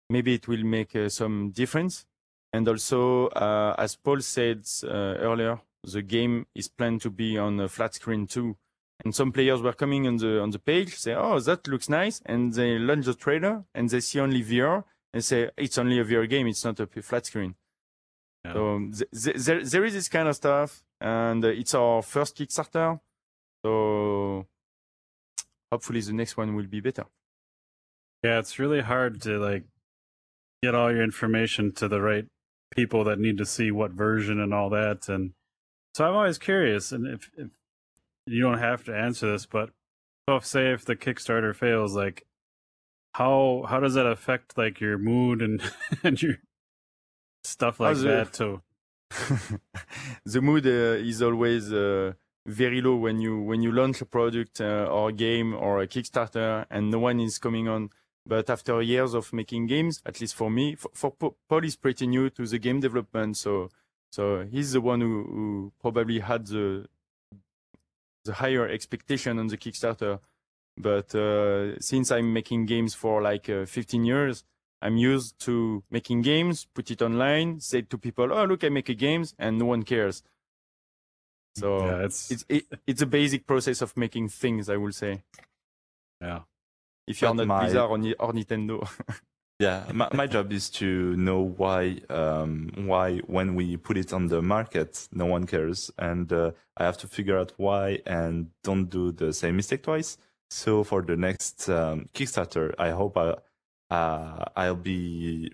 maybe 0.09 0.35
it 0.35 0.49
will 0.49 0.65
make 0.65 0.95
uh, 0.97 1.09
some 1.09 1.51
difference. 1.51 2.07
And 2.53 2.69
also 2.69 3.29
uh, 3.29 3.75
as 3.79 3.97
paul 3.97 4.21
said 4.21 4.63
earlier 4.85 5.61
the 5.83 6.03
game 6.03 6.47
is 6.55 6.69
planned 6.69 7.01
to 7.03 7.11
be 7.11 7.37
on 7.39 7.59
a 7.61 7.69
flat 7.69 7.95
screen 7.95 8.27
too 8.27 8.57
and 9.05 9.15
some 9.15 9.33
players 9.33 9.61
were 9.63 9.73
coming 9.73 10.07
on 10.07 10.17
the 10.17 10.41
on 10.41 10.51
the 10.51 10.59
page 10.59 10.97
say 10.97 11.15
oh 11.15 11.39
that 11.41 11.67
looks 11.69 11.89
nice 11.89 12.21
and 12.27 12.55
they 12.55 12.79
launch 12.79 13.07
the 13.07 13.15
trailer 13.15 13.65
and 13.75 13.89
they 13.91 14.01
see 14.01 14.21
only 14.21 14.43
vr 14.43 14.85
and 15.13 15.25
say 15.25 15.51
it's 15.57 15.79
only 15.79 15.99
a 15.99 16.05
vr 16.05 16.29
game 16.29 16.47
it's 16.47 16.65
not 16.65 16.79
a 16.81 16.87
flat 16.87 17.27
screen 17.27 17.55
Yeah. 18.45 18.53
so 18.55 18.79
th- 18.99 19.25
th- 19.25 19.37
there, 19.47 19.65
there 19.65 19.85
is 19.85 19.95
this 19.95 20.09
kind 20.09 20.29
of 20.29 20.37
stuff 20.37 20.83
and 21.01 21.45
uh, 21.45 21.49
it's 21.49 21.75
our 21.75 22.03
first 22.03 22.37
kickstarter 22.37 23.01
so 23.65 24.47
hopefully 25.71 26.01
the 26.01 26.13
next 26.13 26.37
one 26.37 26.55
will 26.57 26.67
be 26.67 26.81
better 26.81 27.07
Yeah, 28.25 28.39
it's 28.39 28.59
really 28.59 28.83
hard 28.83 29.21
to 29.23 29.39
like 29.39 29.65
get 30.63 30.75
all 30.77 30.93
your 30.93 31.03
information 31.03 31.73
to 31.73 31.89
the 31.89 32.01
right 32.01 32.27
people 32.77 33.03
that 33.05 33.19
need 33.19 33.37
to 33.39 33.45
see 33.47 33.71
what 33.71 33.91
version 33.91 34.39
and 34.41 34.55
all 34.55 34.71
that. 34.71 35.09
And 35.09 35.33
so 35.95 36.05
I'm 36.07 36.15
always 36.15 36.39
curious, 36.39 36.93
and 36.93 37.07
if, 37.07 37.31
if 37.37 37.49
you 38.27 38.41
don't 38.43 38.59
have 38.59 38.85
to 38.85 38.97
answer 38.97 39.33
this, 39.33 39.47
but 39.47 39.71
so 40.29 40.37
if 40.37 40.47
say 40.47 40.73
if 40.73 40.85
the 40.85 40.97
Kickstarter 40.97 41.55
fails, 41.55 41.95
like 41.95 42.27
how 43.15 43.65
how 43.69 43.81
does 43.81 43.95
that 43.95 44.07
affect 44.07 44.57
like 44.57 44.81
your 44.81 44.99
mood 44.99 45.43
and 45.43 45.63
and 46.03 46.21
your 46.23 46.37
stuff 47.45 47.81
like 47.81 47.97
the- 47.97 48.03
that 48.03 48.33
too? 48.33 48.63
the 50.25 50.41
mood 50.41 50.67
uh, 50.67 50.97
is 51.07 51.21
always 51.21 51.71
uh, 51.71 52.13
very 52.47 52.81
low 52.81 52.97
when 52.97 53.21
you 53.21 53.41
when 53.43 53.63
you 53.63 53.71
launch 53.73 54.01
a 54.01 54.07
product 54.07 54.61
uh, 54.61 54.87
or 54.91 55.11
a 55.11 55.13
game 55.13 55.55
or 55.55 55.83
a 55.83 55.87
Kickstarter 55.87 56.65
and 56.71 56.91
no 56.91 56.99
one 56.99 57.21
is 57.21 57.39
coming 57.39 57.69
on. 57.69 57.91
But 58.25 58.49
after 58.49 58.81
years 58.81 59.15
of 59.15 59.33
making 59.33 59.67
games, 59.67 60.01
at 60.07 60.21
least 60.21 60.37
for 60.37 60.49
me, 60.49 60.77
for, 60.77 60.91
for 60.95 61.35
Paul 61.49 61.65
is 61.65 61.75
pretty 61.75 62.07
new 62.07 62.31
to 62.31 62.47
the 62.47 62.59
game 62.59 62.79
development, 62.79 63.37
so 63.37 63.69
so 64.13 64.47
he's 64.49 64.73
the 64.73 64.81
one 64.81 65.01
who, 65.01 65.25
who 65.25 65.73
probably 65.81 66.21
had 66.21 66.47
the 66.47 66.87
the 68.25 68.35
higher 68.35 68.69
expectation 68.69 69.39
on 69.39 69.47
the 69.49 69.57
Kickstarter. 69.57 70.21
But 70.77 71.15
uh, 71.15 71.79
since 71.81 72.11
I'm 72.11 72.33
making 72.33 72.67
games 72.67 72.95
for 72.95 73.21
like 73.23 73.49
uh, 73.51 73.67
15 73.67 74.05
years, 74.05 74.45
I'm 74.81 74.97
used 74.97 75.39
to 75.41 75.83
making 75.91 76.23
games, 76.23 76.67
put 76.75 76.91
it 76.91 77.03
online, 77.03 77.61
say 77.61 77.83
to 77.83 77.99
people, 77.99 78.33
"Oh, 78.33 78.45
look, 78.45 78.65
I 78.65 78.69
make 78.71 78.89
a 78.89 78.95
games," 78.95 79.35
and 79.39 79.59
no 79.59 79.67
one 79.67 79.83
cares. 79.83 80.23
So 81.57 81.85
yeah, 81.87 82.05
it's, 82.05 82.31
it's 82.31 82.45
it, 82.49 82.65
it's 82.87 83.03
a 83.03 83.07
basic 83.07 83.47
process 83.47 83.83
of 83.83 83.95
making 83.97 84.29
things, 84.31 84.69
I 84.71 84.77
will 84.79 84.93
say. 84.93 85.23
yeah. 86.21 86.41
If 87.07 87.21
you're 87.21 87.35
But 87.35 87.47
not 87.47 87.47
my- 87.49 87.61
Blizzard 87.65 87.91
or, 87.91 87.99
Ni- 87.99 88.15
or 88.15 88.33
Nintendo, 88.33 88.89
Yeah, 89.63 89.85
my, 89.93 90.09
my 90.13 90.27
job 90.27 90.53
is 90.53 90.69
to 90.71 91.15
know 91.17 91.41
why 91.41 92.01
um, 92.11 92.73
why 92.75 93.19
when 93.19 93.55
we 93.55 93.77
put 93.77 93.97
it 93.97 94.13
on 94.13 94.27
the 94.27 94.43
market, 94.43 95.09
no 95.13 95.27
one 95.27 95.47
cares, 95.47 95.89
and 95.99 96.33
uh, 96.33 96.51
I 96.77 96.85
have 96.85 96.99
to 96.99 97.07
figure 97.07 97.39
out 97.39 97.53
why 97.59 98.01
and 98.05 98.51
don't 98.65 98.91
do 98.91 99.13
the 99.13 99.33
same 99.33 99.57
mistake 99.57 99.85
twice. 99.85 100.19
So 100.51 100.83
for 100.83 101.03
the 101.03 101.17
next 101.17 101.69
um, 101.69 102.09
Kickstarter, 102.13 102.75
I 102.77 102.91
hope 102.91 103.17
I, 103.17 103.37
uh, 103.95 104.45
I'll 104.57 104.75
be 104.75 105.53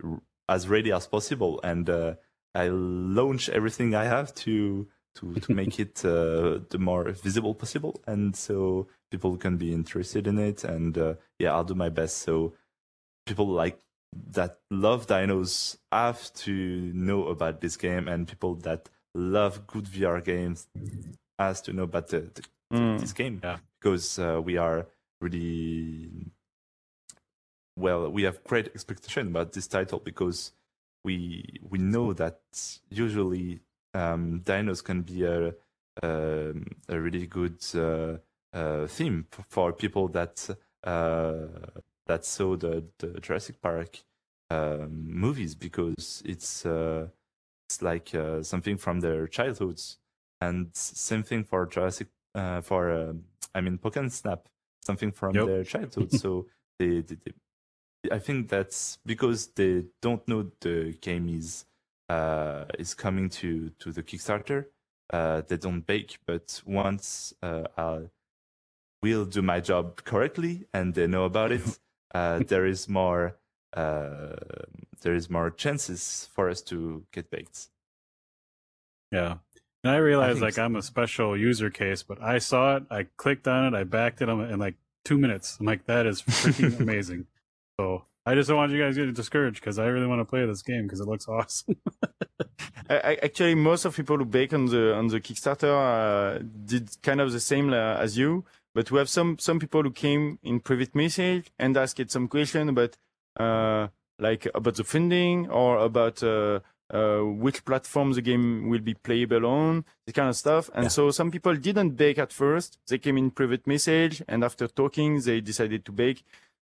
as 0.49 0.69
ready 0.69 0.91
as 0.91 1.07
possible, 1.07 1.61
and 1.63 1.91
uh, 1.91 2.15
I'll 2.55 2.73
launch 2.73 3.51
everything 3.51 3.95
I 3.95 4.05
have 4.05 4.35
to 4.37 4.89
to 5.17 5.35
to 5.35 5.53
make 5.61 5.79
it 5.79 6.03
uh, 6.03 6.61
the 6.71 6.79
more 6.79 7.11
visible 7.13 7.55
possible, 7.55 8.01
and 8.07 8.35
so 8.35 8.89
people 9.11 9.37
can 9.37 9.59
be 9.59 9.75
interested 9.75 10.27
in 10.27 10.39
it. 10.39 10.65
And 10.65 10.97
uh, 10.97 11.15
yeah, 11.39 11.53
I'll 11.53 11.65
do 11.65 11.75
my 11.75 11.91
best. 11.91 12.19
So 12.19 12.55
people 13.27 13.47
like 13.49 13.79
that 14.13 14.59
love 14.71 15.07
dinos 15.07 15.77
have 15.93 16.33
to 16.35 16.53
know 16.95 17.27
about 17.29 17.61
this 17.61 17.77
game 17.77 18.09
and 18.09 18.27
people 18.29 18.55
that 18.57 18.89
love 19.15 19.67
good 19.67 19.85
VR 19.85 20.25
games 20.25 20.69
has 21.39 21.61
to 21.63 21.73
know 21.73 21.85
about 21.85 22.09
the, 22.09 22.21
the, 22.35 22.43
Mm. 22.71 23.01
this 23.01 23.15
game 23.15 23.41
Yeah. 23.43 23.59
because 23.81 24.19
uh, 24.19 24.43
we 24.45 24.59
are 24.59 24.87
really 25.23 26.31
well 27.77 28.11
we 28.11 28.25
have 28.25 28.43
great 28.45 28.67
expectation 28.75 29.29
about 29.29 29.53
this 29.53 29.67
title 29.67 30.01
because 30.01 30.53
we 31.03 31.45
we 31.71 31.79
know 31.79 32.13
that 32.13 32.41
usually 32.91 33.61
um, 33.95 34.41
dinos 34.45 34.83
can 34.85 35.01
be 35.03 35.25
a 35.25 35.55
um, 36.03 36.67
a 36.89 37.01
really 37.01 37.27
good 37.27 37.59
uh, 37.75 38.19
uh, 38.53 38.87
theme 38.87 39.27
for 39.49 39.73
people 39.73 40.09
that 40.09 40.49
uh, 40.85 41.47
that 42.09 42.25
saw 42.25 42.57
the, 42.57 42.85
the 42.99 43.21
Jurassic 43.21 43.61
Park 43.61 44.03
um, 44.51 45.07
movies 45.11 45.55
because 45.55 46.23
it's 46.25 46.67
uh, 46.67 47.09
it's 47.69 47.83
like 47.83 48.15
uh, 48.15 48.43
something 48.43 48.77
from 48.79 49.01
their 49.01 49.27
childhoods, 49.27 49.99
and 50.41 50.71
same 50.75 51.23
thing 51.23 51.45
for 51.45 51.67
Jurassic 51.67 52.09
uh, 52.35 52.61
for 52.63 52.91
um 52.93 53.25
I 53.55 53.61
mean 53.61 53.79
Pokemon 53.79 54.11
Snap, 54.13 54.49
something 54.85 55.13
from 55.13 55.35
Yep. 55.35 55.47
their 55.47 55.65
childhood. 55.65 56.13
so 56.13 56.47
they, 56.79 57.01
they, 57.01 57.17
they, 57.25 57.33
I 58.11 58.19
think 58.19 58.49
that's 58.49 58.99
because 59.05 59.49
they 59.49 59.85
don't 60.01 60.27
know 60.29 60.51
the 60.61 60.95
game 61.01 61.29
is 61.29 61.67
uh, 62.09 62.65
is 62.79 62.95
coming 62.95 63.29
to 63.31 63.71
to 63.81 63.93
the 63.93 64.03
Kickstarter. 64.03 64.67
Uh, 65.13 65.43
they 65.47 65.57
don't 65.57 65.87
bake, 65.87 66.19
but 66.27 66.63
once 66.67 67.35
uh, 67.43 67.65
I 67.77 68.11
will 69.03 69.25
do 69.25 69.43
my 69.43 69.61
job 69.61 70.05
correctly 70.05 70.67
and 70.73 70.95
they 70.95 71.07
know 71.07 71.25
about 71.25 71.53
it, 71.53 71.63
uh, 72.15 72.41
there 72.47 72.67
is 72.67 72.89
more 72.89 73.37
uh, 73.75 74.37
there 75.03 75.15
is 75.15 75.29
more 75.29 75.51
chances 75.51 76.29
for 76.35 76.49
us 76.49 76.63
to 76.63 77.05
get 77.13 77.31
baked. 77.31 77.69
Yeah. 79.13 79.37
And 79.85 79.93
I 79.93 79.97
realized 79.99 80.37
think 80.37 80.45
like 80.45 80.55
so. 80.55 80.65
I'm 80.65 80.77
a 80.77 80.83
special 80.83 81.37
user 81.37 81.71
case, 81.71 82.03
but 82.03 82.21
I 82.21 82.39
saw 82.39 82.77
it, 82.77 82.85
I 82.91 83.07
clicked 83.17 83.47
on 83.47 83.73
it, 83.73 83.79
I 83.79 83.85
backed 83.85 84.21
it 84.21 84.29
in 84.29 84.59
like 84.59 84.75
two 85.05 85.19
minutes. 85.19 85.57
I'm 85.61 85.67
like, 85.67 85.87
that 85.87 86.07
is 86.07 86.23
freaking 86.23 86.79
amazing. 86.81 87.27
So 87.79 88.05
I 88.27 88.35
just 88.35 88.49
don't 88.49 88.59
want 88.59 88.73
you 88.73 88.83
guys 88.83 88.97
to 88.97 89.07
get 89.07 89.15
discouraged 89.15 89.61
because 89.61 89.79
I 89.79 89.87
really 89.87 90.07
want 90.07 90.21
to 90.21 90.25
play 90.25 90.45
this 90.45 90.63
game 90.63 90.83
because 90.83 91.01
it 91.01 91.07
looks 91.07 91.29
awesome. 91.29 91.77
I, 92.91 92.97
I, 92.97 93.19
actually, 93.23 93.55
most 93.55 93.85
of 93.85 93.97
people 93.97 94.19
who 94.19 94.25
bake 94.25 94.53
on 94.53 94.67
the 94.67 94.95
on 94.95 95.09
the 95.09 95.21
Kickstarter 95.21 95.73
uh, 95.73 96.43
did 96.65 96.91
kind 97.03 97.21
of 97.21 97.33
the 97.33 97.41
same 97.41 97.73
uh, 97.73 97.97
as 97.97 98.19
you. 98.19 98.45
But 98.79 98.93
we 98.93 98.99
have 98.99 99.09
some 99.09 99.39
some 99.41 99.59
people 99.59 99.83
who 99.83 99.91
came 99.91 100.39
in 100.41 100.61
private 100.61 100.95
message 100.95 101.51
and 101.59 101.77
asked 101.77 102.11
some 102.13 102.29
question 102.29 102.69
about 102.69 102.97
uh, 103.45 103.89
like 104.21 104.47
about 104.55 104.77
the 104.77 104.85
funding 104.85 105.51
or 105.51 105.79
about 105.79 106.23
uh, 106.23 106.61
uh, 106.95 107.23
which 107.45 107.65
platform 107.65 108.13
the 108.13 108.23
game 108.23 108.69
will 108.69 108.79
be 108.91 108.95
playable 108.95 109.45
on, 109.47 109.85
this 110.07 110.15
kind 110.15 110.29
of 110.29 110.37
stuff. 110.37 110.71
And 110.75 110.85
Yeah. 110.85 110.91
so 110.91 111.11
some 111.11 111.33
people 111.33 111.57
didn't 111.57 111.97
bake 111.97 112.19
at 112.19 112.33
first. 112.33 112.79
They 112.87 112.99
came 112.99 113.19
in 113.19 113.33
private 113.33 113.67
message, 113.67 114.23
and 114.29 114.45
after 114.45 114.69
talking, 114.69 115.23
they 115.23 115.41
decided 115.41 115.85
to 115.87 115.91
bake. 115.91 116.23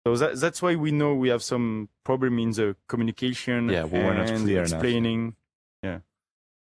So 0.05 0.15
that, 0.15 0.39
that's 0.39 0.61
why 0.61 0.75
we 0.75 0.91
know 0.91 1.15
we 1.15 1.29
have 1.29 1.41
some 1.41 1.89
problem 2.03 2.37
in 2.37 2.51
the 2.51 2.75
communication 2.87 3.69
Yeah, 3.69 3.85
we 3.85 3.97
were 3.97 4.13
not 4.13 4.27
clear 4.27 4.59
enough. 4.59 4.73
explaining. 4.73 5.35
Yeah, 5.81 5.99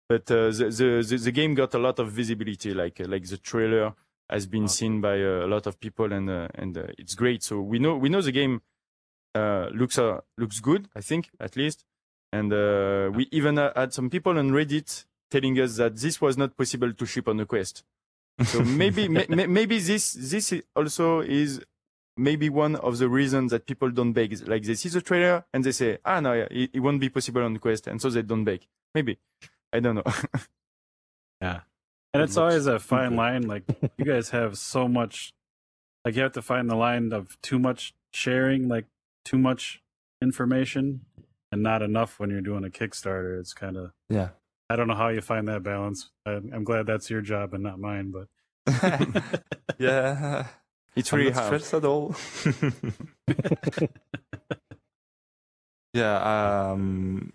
but 0.07 0.29
uh, 0.29 0.51
the, 0.51 0.65
the 0.79 0.89
the 1.09 1.17
the 1.17 1.31
game 1.31 1.55
got 1.55 1.73
a 1.73 1.79
lot 1.79 1.97
of 1.97 2.11
visibility. 2.11 2.71
Like 2.84 2.99
like 2.99 3.25
the 3.34 3.39
trailer 3.51 3.95
has 4.34 4.45
been 4.47 4.67
seen 4.67 4.99
by 4.99 5.21
uh, 5.21 5.45
a 5.45 5.47
lot 5.47 5.67
of 5.67 5.79
people, 5.79 6.11
and 6.11 6.29
uh, 6.29 6.47
and 6.55 6.77
uh, 6.77 6.88
it's 6.97 7.15
great. 7.15 7.43
So 7.43 7.61
we 7.61 7.77
know 7.79 7.95
we 7.95 8.09
know 8.09 8.21
the 8.21 8.31
game 8.31 8.61
uh, 9.36 9.67
looks 9.73 9.97
uh, 9.97 10.21
looks 10.38 10.59
good. 10.59 10.89
I 10.95 11.01
think 11.01 11.29
at 11.39 11.55
least, 11.55 11.86
and 12.31 12.51
uh, 12.51 13.11
we 13.13 13.27
even 13.31 13.57
had 13.57 13.93
some 13.93 14.09
people 14.09 14.38
on 14.38 14.51
Reddit 14.51 15.05
telling 15.29 15.59
us 15.59 15.77
that 15.77 15.97
this 15.97 16.19
was 16.19 16.38
not 16.38 16.57
possible 16.57 16.91
to 16.93 17.05
ship 17.05 17.27
on 17.27 17.38
the 17.38 17.45
Quest. 17.45 17.84
So 18.43 18.63
maybe 18.63 19.07
may, 19.15 19.25
may- 19.29 19.47
maybe 19.47 19.79
this 19.79 20.13
this 20.13 20.53
also 20.75 21.21
is 21.21 21.61
maybe 22.17 22.49
one 22.49 22.75
of 22.75 22.97
the 22.97 23.09
reasons 23.09 23.51
that 23.51 23.65
people 23.65 23.89
don't 23.91 24.13
bake. 24.13 24.31
Is 24.31 24.47
Like 24.47 24.63
they 24.63 24.75
see 24.75 24.89
the 24.89 25.01
trailer 25.01 25.45
and 25.53 25.63
they 25.63 25.71
say, 25.71 25.99
ah 26.05 26.19
no, 26.19 26.34
yeah, 26.34 26.47
it, 26.51 26.71
it 26.73 26.79
won't 26.79 26.99
be 26.99 27.09
possible 27.09 27.43
on 27.43 27.53
the 27.53 27.59
Quest, 27.59 27.88
and 27.88 28.01
so 28.01 28.09
they 28.09 28.21
don't 28.23 28.43
bake. 28.43 28.67
Maybe 28.95 29.17
I 29.71 29.79
don't 29.79 29.95
know. 29.95 30.03
And 32.14 32.22
It 32.22 32.26
it's 32.26 32.38
always 32.38 32.68
a 32.68 32.80
fine 32.80 33.09
stupid. 33.11 33.18
line. 33.18 33.41
Like 33.47 33.64
you 33.97 34.05
guys 34.05 34.30
have 34.30 34.57
so 34.57 34.88
much, 34.88 35.34
like 36.05 36.16
you 36.16 36.22
have 36.22 36.34
to 36.34 36.41
find 36.41 36.70
the 36.70 36.76
line 36.76 37.11
of 37.14 37.39
too 37.41 37.59
much 37.59 37.93
sharing, 38.14 38.68
like 38.68 38.86
too 39.26 39.38
much 39.38 39.82
information, 40.22 41.01
and 41.51 41.64
not 41.64 41.82
enough 41.82 42.20
when 42.20 42.30
you're 42.30 42.41
doing 42.41 42.64
a 42.66 42.70
Kickstarter. 42.70 43.39
It's 43.39 43.53
kind 43.53 43.78
of 43.78 43.91
Yeah. 44.09 44.30
I 44.70 44.76
don't 44.76 44.88
know 44.88 44.95
how 44.95 45.09
you 45.09 45.22
find 45.22 45.47
that 45.49 45.64
balance. 45.64 46.09
I, 46.26 46.32
I'm 46.34 46.64
glad 46.64 46.88
that's 46.88 47.09
your 47.09 47.22
job 47.22 47.53
and 47.53 47.64
not 47.64 47.80
mine. 47.80 48.11
But 48.11 48.28
yeah. 49.80 50.47
it's 50.95 51.11
I'm 51.14 51.20
really 51.20 51.32
not 51.32 51.43
hard. 51.43 51.61
stressed 51.61 51.74
at 51.74 51.86
all. 51.86 52.16
yeah, 55.93 56.70
um, 56.72 57.34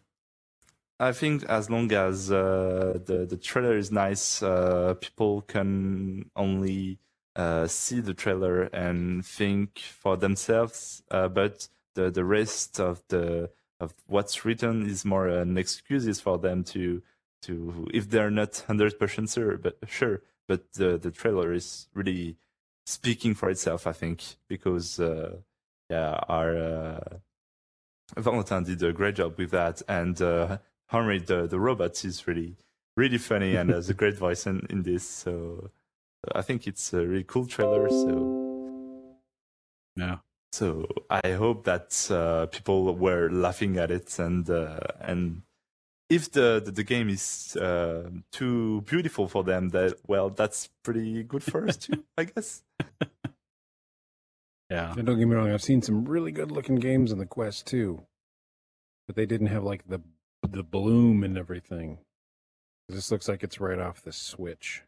I 1.01 1.13
think 1.13 1.45
as 1.45 1.71
long 1.71 1.93
as 1.93 2.31
uh, 2.33 2.99
the 3.05 3.25
the 3.29 3.37
trailer 3.37 3.77
is 3.77 3.93
nice, 3.93 4.43
uh, 4.43 4.95
people 5.01 5.43
can 5.43 6.31
only 6.35 6.99
uh, 7.37 7.69
see 7.69 8.01
the 8.01 8.15
trailer 8.15 8.63
and 8.65 9.25
think 9.25 9.79
for 9.79 10.17
themselves. 10.17 11.03
Uh, 11.11 11.29
but 11.29 11.69
the 11.95 12.11
the 12.11 12.25
rest 12.25 12.81
of 12.81 13.03
the 13.09 13.51
of 13.81 13.95
what's 14.09 14.45
written 14.45 14.87
is 14.87 15.05
more 15.05 15.29
an 15.29 15.57
excuses 15.57 16.21
for 16.21 16.37
them 16.39 16.65
to 16.65 17.03
to 17.43 17.89
if 17.95 18.11
they're 18.11 18.31
not 18.31 18.65
hundred 18.67 18.99
percent 18.99 19.31
sure, 19.31 19.57
but 19.57 19.79
sure. 19.87 20.23
But 20.49 20.73
the 20.73 20.99
the 20.99 21.13
trailer 21.13 21.53
is 21.53 21.89
really 21.95 22.37
speaking 22.87 23.35
for 23.35 23.51
itself, 23.51 23.87
I 23.87 23.93
think, 23.93 24.37
because 24.49 24.99
uh, 24.99 25.37
yeah, 25.91 26.19
our 26.29 26.57
uh, 26.57 27.19
Valentin 28.17 28.65
did 28.65 28.83
a 28.83 28.93
great 28.93 29.17
job 29.17 29.39
with 29.39 29.51
that, 29.53 29.83
and 29.89 30.21
uh, 30.21 30.59
Henry 30.89 31.19
the 31.19 31.47
the 31.47 31.61
robot 31.61 32.05
is 32.05 32.27
really 32.27 32.57
really 32.97 33.19
funny 33.19 33.57
and 33.61 33.71
has 33.71 33.89
a 33.89 33.95
great 33.95 34.17
voice 34.17 34.47
in, 34.47 34.67
in 34.69 34.83
this. 34.83 35.07
So 35.09 35.71
I 36.35 36.43
think 36.43 36.67
it's 36.67 36.93
a 36.93 37.07
really 37.07 37.25
cool 37.25 37.47
trailer. 37.47 37.89
So 37.89 39.17
yeah, 39.97 40.19
so 40.53 40.87
I 41.11 41.33
hope 41.33 41.65
that 41.65 42.11
uh, 42.11 42.47
people 42.47 42.95
were 42.95 43.31
laughing 43.31 43.77
at 43.79 43.91
it 43.91 44.19
and 44.19 44.49
uh, 44.49 44.81
and 45.01 45.43
if 46.09 46.31
the, 46.33 46.63
the, 46.65 46.71
the 46.71 46.85
game 46.85 47.09
is 47.09 47.55
uh, 47.57 48.09
too 48.33 48.81
beautiful 48.83 49.29
for 49.29 49.45
them, 49.45 49.69
that 49.71 49.99
well, 50.07 50.31
that's 50.31 50.71
pretty 50.83 51.23
good 51.23 51.43
for 51.43 51.69
us 51.69 51.77
too, 51.77 52.05
I 52.17 52.25
guess. 52.25 52.63
yeah. 54.71 54.95
And 54.97 55.07
don't 55.07 55.19
get 55.19 55.29
me 55.29 55.35
wrong, 55.35 55.51
I've 55.51 55.63
seen 55.63 55.83
some 55.83 56.07
really 56.07 56.33
good 56.33 56.51
looking 56.51 56.77
games 56.77 57.13
in 57.13 57.19
the 57.19 57.27
Quest 57.27 57.67
too, 57.67 58.05
but 59.07 59.17
they 59.17 59.27
didn't 59.27 59.49
have 59.49 59.65
like 59.65 59.87
the 59.87 60.01
the 60.43 60.63
bloom 60.63 61.23
and 61.23 61.37
everything. 61.37 61.99
This 62.89 63.11
looks 63.11 63.29
like 63.29 63.43
it's 63.43 63.61
right 63.61 63.79
off 63.79 64.03
the 64.03 64.13
Switch. 64.13 64.83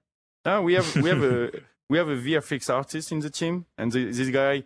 No, 0.45 0.63
we 0.63 0.75
have 0.75 0.95
we 0.97 1.09
have 1.09 1.23
a 1.23 1.51
we 1.91 1.99
have 1.99 2.09
a 2.09 2.17
VFX 2.17 2.73
artist 2.73 3.13
in 3.13 3.21
the 3.21 3.31
team, 3.31 3.67
and 3.77 3.93
the, 3.93 4.11
this 4.11 4.31
guy 4.31 4.65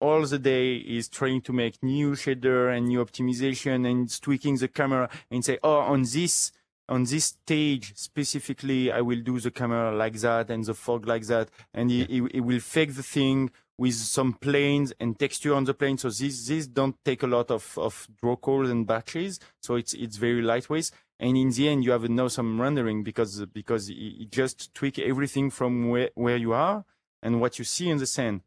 all 0.00 0.24
the 0.24 0.38
day 0.38 0.76
is 0.76 1.08
trying 1.08 1.42
to 1.42 1.52
make 1.52 1.82
new 1.82 2.12
shader 2.12 2.74
and 2.74 2.86
new 2.88 3.04
optimization 3.04 3.88
and 3.90 4.20
tweaking 4.22 4.56
the 4.56 4.68
camera 4.68 5.10
and 5.30 5.44
say, 5.44 5.58
oh, 5.62 5.80
on 5.80 6.02
this 6.02 6.52
on 6.88 7.04
this 7.04 7.26
stage 7.26 7.92
specifically, 7.96 8.90
I 8.90 9.00
will 9.00 9.20
do 9.20 9.38
the 9.38 9.50
camera 9.50 9.94
like 9.94 10.14
that 10.14 10.50
and 10.50 10.64
the 10.64 10.74
fog 10.74 11.06
like 11.06 11.26
that, 11.26 11.48
and 11.72 11.90
he, 11.90 12.04
he, 12.04 12.26
he 12.32 12.40
will 12.40 12.60
fake 12.60 12.96
the 12.96 13.02
thing 13.02 13.50
with 13.82 13.94
some 13.94 14.30
planes 14.46 14.88
and 15.00 15.18
texture 15.18 15.54
on 15.58 15.64
the 15.64 15.74
plane. 15.80 15.98
So 15.98 16.08
these 16.20 16.38
these 16.48 16.66
don't 16.78 16.96
take 17.08 17.22
a 17.22 17.30
lot 17.36 17.48
of 17.50 17.64
of 17.86 17.94
draw 18.20 18.36
calls 18.36 18.68
and 18.74 18.86
batteries, 18.92 19.34
so 19.64 19.70
it's 19.80 19.92
it's 19.94 20.16
very 20.26 20.42
lightweight 20.42 20.90
and 21.20 21.36
in 21.36 21.50
the 21.50 21.68
end 21.68 21.84
you 21.84 21.92
have 21.92 22.08
now 22.08 22.28
some 22.28 22.60
rendering 22.60 23.02
because 23.02 23.32
because 23.60 23.88
it, 23.90 23.94
it 24.22 24.30
just 24.30 24.72
tweak 24.74 24.98
everything 24.98 25.50
from 25.50 25.72
where, 25.90 26.10
where 26.14 26.36
you 26.36 26.52
are 26.52 26.84
and 27.22 27.40
what 27.40 27.58
you 27.58 27.64
see 27.64 27.88
in 27.90 27.98
the 27.98 28.06
scene 28.06 28.42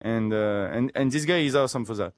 and 0.00 0.32
uh, 0.32 0.68
and 0.72 0.90
and 0.94 1.12
this 1.12 1.24
guy 1.24 1.38
is 1.38 1.54
awesome 1.54 1.84
for 1.84 1.94
that 1.94 2.12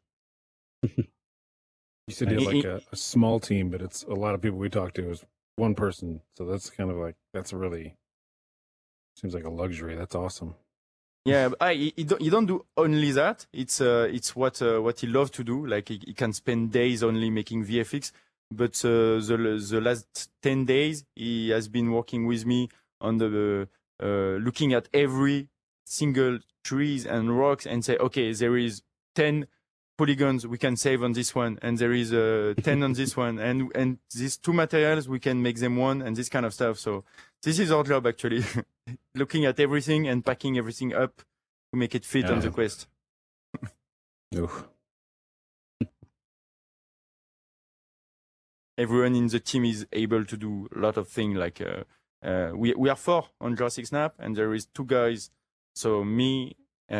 You 2.09 2.15
said 2.15 2.33
you 2.33 2.39
had 2.39 2.55
like 2.55 2.65
a, 2.65 2.83
a 2.91 2.97
small 2.97 3.39
team, 3.39 3.71
but 3.71 3.81
it's 3.81 4.03
a 4.03 4.15
lot 4.15 4.35
of 4.35 4.43
people 4.43 4.59
we 4.59 4.69
talked 4.69 4.97
to 4.97 5.11
is 5.11 5.25
one 5.57 5.75
person. 5.75 6.21
So 6.37 6.45
that's 6.45 6.69
kind 6.69 6.91
of 6.91 6.97
like 6.97 7.15
that's 7.33 7.53
really 7.53 7.95
seems 9.17 9.35
like 9.35 9.45
a 9.45 9.51
luxury. 9.51 9.95
That's 9.95 10.15
awesome. 10.15 10.57
Yeah 11.25 11.49
but 11.49 11.63
I, 11.63 11.75
he, 11.75 11.93
he 11.97 12.05
don't, 12.05 12.21
he 12.21 12.31
don't 12.31 12.47
do 12.47 12.65
only 12.77 13.13
that. 13.13 13.47
It's 13.53 13.81
uh, 13.81 14.09
it's 14.11 14.35
what 14.35 14.61
uh, 14.63 14.81
what 14.81 15.01
he 15.01 15.07
loves 15.07 15.31
to 15.33 15.45
do. 15.45 15.67
Like 15.67 15.89
he, 15.89 16.01
he 16.05 16.15
can 16.15 16.33
spend 16.33 16.73
days 16.73 17.03
only 17.03 17.31
making 17.31 17.65
vfx 17.65 18.13
but 18.53 18.85
uh, 18.85 19.19
the 19.21 19.67
the 19.71 19.81
last 19.81 20.31
10 20.43 20.65
days 20.65 21.05
he 21.17 21.51
has 21.51 21.69
been 21.69 21.91
working 21.91 22.27
with 22.27 22.47
me 22.47 22.69
on 23.01 23.19
the 23.19 23.69
uh, 24.03 24.07
looking 24.41 24.73
at 24.73 24.89
every 24.93 25.49
single 25.85 26.39
trees 26.65 27.07
and 27.07 27.39
rocks 27.39 27.67
and 27.67 27.85
say 27.85 27.97
okay 27.97 28.33
there 28.33 28.57
is 28.57 28.83
10 29.15 29.47
polygons 29.99 30.47
we 30.47 30.59
can 30.59 30.77
save 30.77 31.03
on 31.03 31.13
this 31.13 31.35
one 31.35 31.59
and 31.63 31.79
there 31.79 31.93
is 31.93 32.13
uh, 32.13 32.55
10 32.63 32.83
on 32.83 32.93
this 32.93 33.17
one 33.27 33.39
and 33.39 33.71
and 33.75 33.99
these 34.15 34.37
two 34.37 34.53
materials 34.53 35.09
we 35.09 35.19
can 35.19 35.43
make 35.43 35.59
them 35.59 35.77
one 35.77 36.03
and 36.03 36.17
this 36.17 36.29
kind 36.29 36.47
of 36.47 36.55
stuff. 36.55 36.79
So 36.79 37.05
this 37.43 37.59
is 37.59 37.71
our 37.73 37.85
job 37.85 38.07
actually. 38.07 38.45
Looking 39.15 39.45
at 39.45 39.61
everything 39.61 40.09
and 40.09 40.25
packing 40.25 40.59
everything 40.59 40.95
up 40.95 41.17
to 41.17 41.77
make 41.79 41.95
it 41.95 42.05
fit 42.05 42.31
on 42.31 42.41
the 42.41 42.51
quest. 42.51 42.87
Everyone 48.79 49.15
in 49.15 49.27
the 49.29 49.39
team 49.39 49.67
is 49.67 49.87
able 49.93 50.25
to 50.25 50.37
do 50.37 50.69
a 50.75 50.79
lot 50.79 50.97
of 50.97 51.09
things 51.09 51.37
like 51.37 51.61
uh, 51.61 51.85
uh, 52.27 52.53
we, 52.55 52.73
we 52.75 52.89
are 52.89 52.97
four 52.97 53.27
on 53.41 53.55
Jurassic 53.57 53.87
Snap 53.87 54.15
and 54.19 54.35
there 54.35 54.55
is 54.55 54.67
two 54.67 54.85
guys 54.85 55.31
so 55.75 56.05
me 56.05 56.57
uh, 56.91 56.95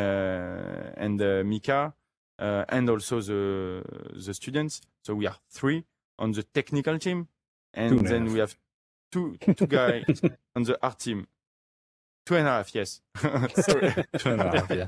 and 0.97 1.21
uh, 1.21 1.43
Mika 1.43 1.93
uh, 2.39 2.65
and 2.69 2.89
also 2.89 3.21
the 3.21 3.83
the 4.13 4.33
students. 4.33 4.81
So 5.03 5.15
we 5.15 5.27
are 5.27 5.37
three 5.49 5.85
on 6.19 6.31
the 6.31 6.43
technical 6.43 6.99
team 6.99 7.27
and 7.73 7.99
and 7.99 8.07
then 8.07 8.33
we 8.33 8.39
have 8.39 8.55
two 9.13 9.37
two 9.55 9.67
guys 9.67 10.21
on 10.55 10.63
the 10.63 10.77
art 10.81 10.99
team. 10.99 11.27
Two 12.25 12.35
and 12.35 12.47
a 12.47 12.51
half 12.51 12.73
yes. 12.73 13.01
Sorry. 13.15 13.93
Two 14.17 14.31
and 14.31 14.41
a 14.41 14.59
half, 14.59 14.71
yeah. 14.71 14.87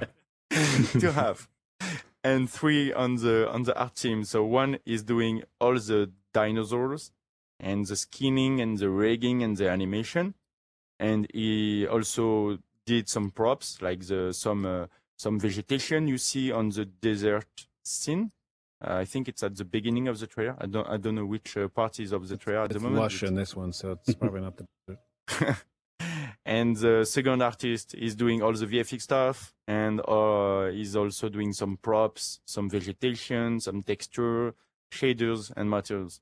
two 0.99 1.11
half. 1.11 1.49
And 2.23 2.49
three 2.49 2.93
on 2.93 3.17
the 3.17 3.49
on 3.51 3.63
the 3.63 3.77
art 3.77 3.95
team. 3.95 4.23
So 4.23 4.43
one 4.43 4.79
is 4.85 5.03
doing 5.03 5.43
all 5.59 5.75
the 5.75 6.11
dinosaurs 6.33 7.11
and 7.59 7.85
the 7.85 7.95
skinning 7.95 8.61
and 8.61 8.77
the 8.77 8.89
rigging 8.89 9.43
and 9.43 9.57
the 9.57 9.69
animation. 9.69 10.33
And 10.97 11.27
he 11.33 11.85
also 11.85 12.59
did 12.85 13.09
some 13.09 13.31
props 13.31 13.81
like 13.81 14.07
the 14.07 14.33
some 14.33 14.65
uh, 14.65 14.85
some 15.17 15.39
vegetation 15.39 16.07
you 16.07 16.17
see 16.17 16.51
on 16.53 16.69
the 16.69 16.85
desert 16.85 17.67
scene 17.83 18.31
uh, 18.83 18.95
I 18.95 19.05
think 19.05 19.27
it's 19.27 19.43
at 19.43 19.55
the 19.55 19.65
beginning 19.65 20.07
of 20.07 20.19
the 20.19 20.27
trailer. 20.27 20.55
I 20.59 20.65
don't 20.67 20.87
I 20.87 20.97
don't 20.97 21.15
know 21.15 21.25
which 21.25 21.55
uh, 21.57 21.67
part 21.69 21.99
is 21.99 22.11
of 22.11 22.27
the 22.27 22.37
trailer 22.37 22.61
at 22.63 22.71
It's 22.71 22.75
the 22.75 22.79
moment. 22.81 23.01
lush 23.01 23.21
but- 23.21 23.29
in 23.29 23.35
this 23.35 23.55
one, 23.55 23.71
so 23.73 23.91
it's 23.91 24.13
probably 24.19 24.41
not 24.41 24.57
the. 24.57 24.65
and 26.45 26.75
the 26.77 27.05
second 27.05 27.41
artist 27.41 27.95
is 27.95 28.15
doing 28.15 28.41
all 28.43 28.53
the 28.53 28.67
VFX 28.67 29.01
stuff 29.01 29.53
and 29.67 30.01
uh, 30.07 30.69
is 30.71 30.95
also 30.95 31.29
doing 31.29 31.53
some 31.53 31.77
props, 31.77 32.39
some 32.45 32.69
vegetation, 32.69 33.59
some 33.59 33.81
texture, 33.81 34.53
shaders, 34.91 35.51
and 35.55 35.69
materials. 35.69 36.21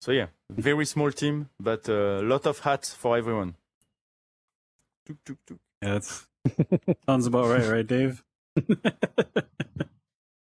So 0.00 0.12
yeah, 0.12 0.26
very 0.50 0.86
small 0.86 1.12
team, 1.12 1.50
but 1.58 1.88
a 1.88 2.22
lot 2.22 2.46
of 2.46 2.60
hats 2.60 2.94
for 2.94 3.18
everyone. 3.18 3.56
Tuk, 5.06 5.18
tuk, 5.24 5.38
tuk. 5.46 5.58
Yeah, 5.82 5.94
that's 5.94 6.26
sounds 7.06 7.26
about 7.26 7.48
right, 7.48 7.66
right, 7.66 7.86
Dave? 7.86 8.22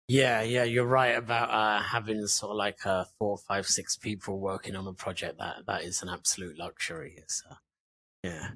Yeah, 0.10 0.42
yeah, 0.42 0.64
you're 0.64 0.88
right 0.88 1.16
about 1.16 1.52
uh, 1.52 1.84
having 1.84 2.26
sort 2.26 2.50
of 2.50 2.58
like 2.58 2.84
uh, 2.84 3.06
four, 3.20 3.38
five, 3.38 3.68
six 3.68 3.96
people 3.96 4.40
working 4.40 4.76
on 4.76 4.88
a 4.88 4.94
project. 4.94 5.38
That 5.38 5.68
that 5.68 5.84
is 5.84 6.02
an 6.02 6.10
absolute 6.10 6.58
luxury. 6.58 7.14
It's, 7.16 7.44
uh, 7.48 7.54
yeah, 8.24 8.50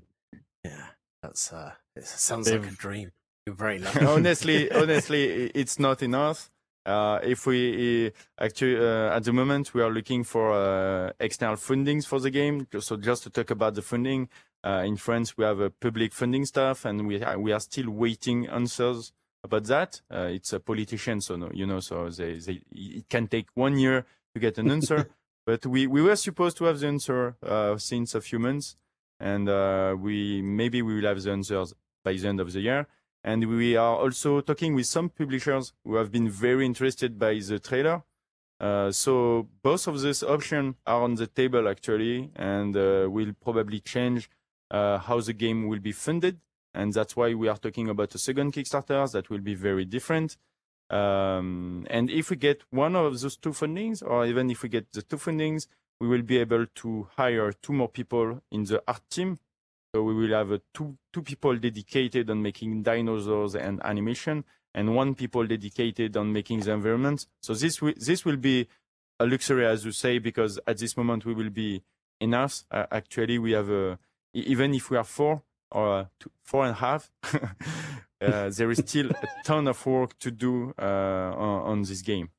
yeah, 0.64 0.88
that's 1.22 1.54
uh, 1.54 1.74
it 1.96 2.08
sounds 2.08 2.52
like 2.52 2.66
a 2.66 2.72
dream. 2.72 3.12
You're 3.46 3.56
very 3.56 3.78
lucky. 3.80 4.04
honestly, 4.04 4.72
honestly, 4.72 5.52
it's 5.54 5.78
not 5.78 6.02
enough. 6.02 6.50
Uh, 6.86 7.20
if 7.24 7.46
we 7.46 8.12
actually 8.40 8.78
uh, 8.78 9.16
at 9.16 9.24
the 9.24 9.32
moment 9.32 9.74
we 9.74 9.82
are 9.82 9.90
looking 9.90 10.24
for 10.24 10.52
uh, 10.52 11.12
external 11.20 11.56
fundings 11.56 12.06
for 12.06 12.20
the 12.20 12.30
game. 12.30 12.68
So 12.80 12.98
just 12.98 13.24
to 13.24 13.30
talk 13.30 13.52
about 13.52 13.76
the 13.76 13.82
funding, 13.82 14.28
uh, 14.66 14.84
in 14.86 14.98
France 14.98 15.38
we 15.38 15.46
have 15.46 15.60
a 15.60 15.70
public 15.70 16.14
funding 16.14 16.46
stuff, 16.46 16.84
and 16.86 17.08
we 17.08 17.24
are, 17.24 17.40
we 17.40 17.54
are 17.54 17.62
still 17.62 17.90
waiting 17.90 18.48
answers 18.48 19.14
about 19.44 19.66
that. 19.66 20.02
Uh, 20.12 20.30
it's 20.32 20.52
a 20.54 20.60
politician, 20.60 21.22
so 21.22 21.36
no, 21.36 21.50
you 21.54 21.66
know, 21.66 21.80
so 21.80 22.10
they, 22.10 22.38
they 22.40 22.62
it 22.72 23.08
can 23.10 23.28
take 23.28 23.48
one 23.54 23.78
year 23.78 24.06
to 24.34 24.40
get 24.40 24.58
an 24.58 24.70
answer. 24.70 25.10
but 25.46 25.66
we 25.66 25.88
we 25.88 26.02
were 26.02 26.16
supposed 26.16 26.58
to 26.58 26.66
have 26.66 26.80
the 26.80 26.88
answer 26.88 27.36
uh, 27.46 27.78
since 27.78 28.14
a 28.14 28.22
few 28.22 28.40
months, 28.40 28.76
and 29.20 29.48
uh, 29.48 29.96
we 29.98 30.42
maybe 30.42 30.82
we 30.82 30.96
will 30.96 31.08
have 31.08 31.22
the 31.22 31.32
answers 31.32 31.74
by 32.04 32.14
the 32.14 32.28
end 32.28 32.40
of 32.40 32.52
the 32.52 32.60
year. 32.60 32.88
And 33.24 33.47
we 33.47 33.78
are 33.78 33.95
also 33.95 34.41
talking 34.41 34.76
with 34.76 34.86
some 34.86 35.09
publishers 35.09 35.74
who 35.84 35.95
have 35.95 36.11
been 36.11 36.30
very 36.30 36.65
interested 36.65 37.17
by 37.17 37.39
the 37.39 37.59
trailer. 37.59 38.03
Uh, 38.59 38.91
so 38.91 39.47
both 39.61 39.88
of 39.88 40.01
these 40.01 40.24
options 40.24 40.76
are 40.86 41.01
on 41.01 41.15
the 41.15 41.28
table 41.28 41.67
actually, 41.67 42.32
and 42.36 42.76
uh, 42.76 43.07
will 43.09 43.34
probably 43.41 43.80
change 43.80 44.30
uh, 44.71 44.97
how 44.97 45.19
the 45.21 45.34
game 45.34 45.67
will 45.67 45.80
be 45.80 45.91
funded. 45.91 46.39
And 46.74 46.91
that's 46.93 47.15
why 47.15 47.34
we 47.34 47.47
are 47.47 47.57
talking 47.57 47.88
about 47.89 48.15
a 48.15 48.17
second 48.17 48.53
Kickstarter 48.53 49.11
that 49.11 49.30
will 49.30 49.39
be 49.39 49.55
very 49.55 49.86
different. 49.86 50.38
Um, 50.89 51.86
and 51.89 52.09
if 52.09 52.30
we 52.30 52.36
get 52.36 52.61
one 52.71 52.95
of 52.95 53.19
those 53.19 53.38
two 53.38 53.51
fundings, 53.51 54.03
or 54.03 54.26
even 54.26 54.49
if 54.49 54.63
we 54.63 54.69
get 54.69 54.91
the 54.91 55.01
two 55.01 55.17
fundings, 55.17 55.67
we 55.99 56.07
will 56.07 56.24
be 56.24 56.38
able 56.39 56.65
to 56.65 57.07
hire 57.15 57.53
two 57.53 57.74
more 57.74 57.88
people 57.88 58.41
in 58.51 58.65
the 58.65 58.84
art 58.88 59.01
team 59.09 59.39
so 59.94 60.02
we 60.02 60.14
will 60.14 60.36
have 60.36 60.52
uh, 60.52 60.58
two 60.74 60.98
two 61.12 61.22
people 61.22 61.56
dedicated 61.56 62.30
on 62.30 62.41
making 62.41 62.82
dinosaurs 62.82 63.56
and 63.56 63.80
animation, 63.86 64.44
and 64.74 64.96
one 64.96 65.14
people 65.14 65.46
dedicated 65.46 66.18
on 66.18 66.34
making 66.34 66.62
the 66.62 66.72
environment. 66.72 67.28
So 67.41 67.54
this 67.54 67.78
wi- 67.78 67.96
this 68.00 68.26
will 68.26 68.38
be 68.38 68.68
a 69.20 69.28
luxury, 69.28 69.68
as 69.68 69.86
you 69.86 69.91
say, 69.91 70.18
because 70.18 70.60
at 70.66 70.80
this 70.80 70.98
moment 70.98 71.26
we 71.26 71.34
will 71.36 71.52
be 71.52 71.84
enough. 72.20 72.64
Uh, 72.72 72.88
actually, 72.91 73.38
we 73.38 73.52
have 73.52 73.70
uh, 73.70 73.98
e- 74.34 74.46
even 74.48 74.74
if 74.74 74.89
we 74.89 74.98
are 74.98 75.04
four 75.04 75.44
or 75.70 76.00
uh, 76.00 76.06
two, 76.20 76.32
four 76.44 76.66
and 76.66 76.72
a 76.72 76.80
half, 76.80 77.12
uh, 78.22 78.50
there 78.50 78.72
is 78.72 78.80
still 78.80 79.12
a 79.12 79.28
ton 79.46 79.68
of 79.68 79.86
work 79.86 80.18
to 80.20 80.32
do 80.32 80.74
uh, 80.82 80.86
on, 81.38 81.62
on 81.72 81.82
this 81.84 82.02
game. 82.02 82.30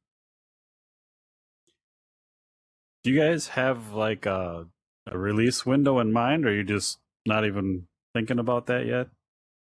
Do 3.04 3.12
you 3.12 3.20
guys 3.20 3.48
have 3.48 3.92
like 3.92 4.26
a, 4.26 4.66
a 5.06 5.18
release 5.18 5.64
window 5.64 6.00
in 6.00 6.12
mind, 6.12 6.46
or 6.46 6.52
you 6.52 6.64
just 6.64 6.98
not 7.26 7.44
even 7.44 7.86
thinking 8.14 8.38
about 8.38 8.66
that 8.66 8.86
yet? 8.86 9.08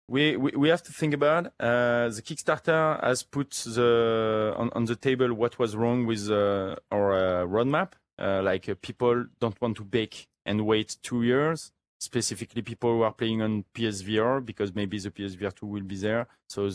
we, 0.10 0.36
we, 0.36 0.52
we 0.56 0.70
have 0.70 0.84
to 0.84 0.92
think 0.92 1.14
about 1.14 1.48
uh, 1.60 2.10
the 2.10 2.22
Kickstarter 2.24 3.04
has 3.04 3.24
put 3.24 3.52
the 3.52 4.54
on, 4.58 4.70
on 4.74 4.86
the 4.86 4.96
table 4.96 5.34
what 5.34 5.58
was 5.58 5.76
wrong 5.76 6.06
with 6.06 6.30
uh, 6.30 6.76
our 6.92 7.14
uh, 7.14 7.48
roadmap. 7.48 7.94
Uh, 8.20 8.42
like 8.44 8.70
uh, 8.70 8.76
people 8.82 9.26
don't 9.40 9.60
want 9.62 9.78
to 9.78 9.84
bake 9.84 10.28
and 10.46 10.66
wait 10.66 10.98
two 11.02 11.24
years. 11.24 11.72
Specifically, 12.00 12.62
people 12.62 12.92
who 12.92 13.02
are 13.02 13.14
playing 13.14 13.42
on 13.42 13.64
PSVR 13.74 14.46
because 14.46 14.76
maybe 14.76 15.00
the 15.00 15.10
PSVR 15.10 15.56
two 15.56 15.66
will 15.66 15.84
be 15.84 15.96
there. 15.96 16.28
So 16.48 16.70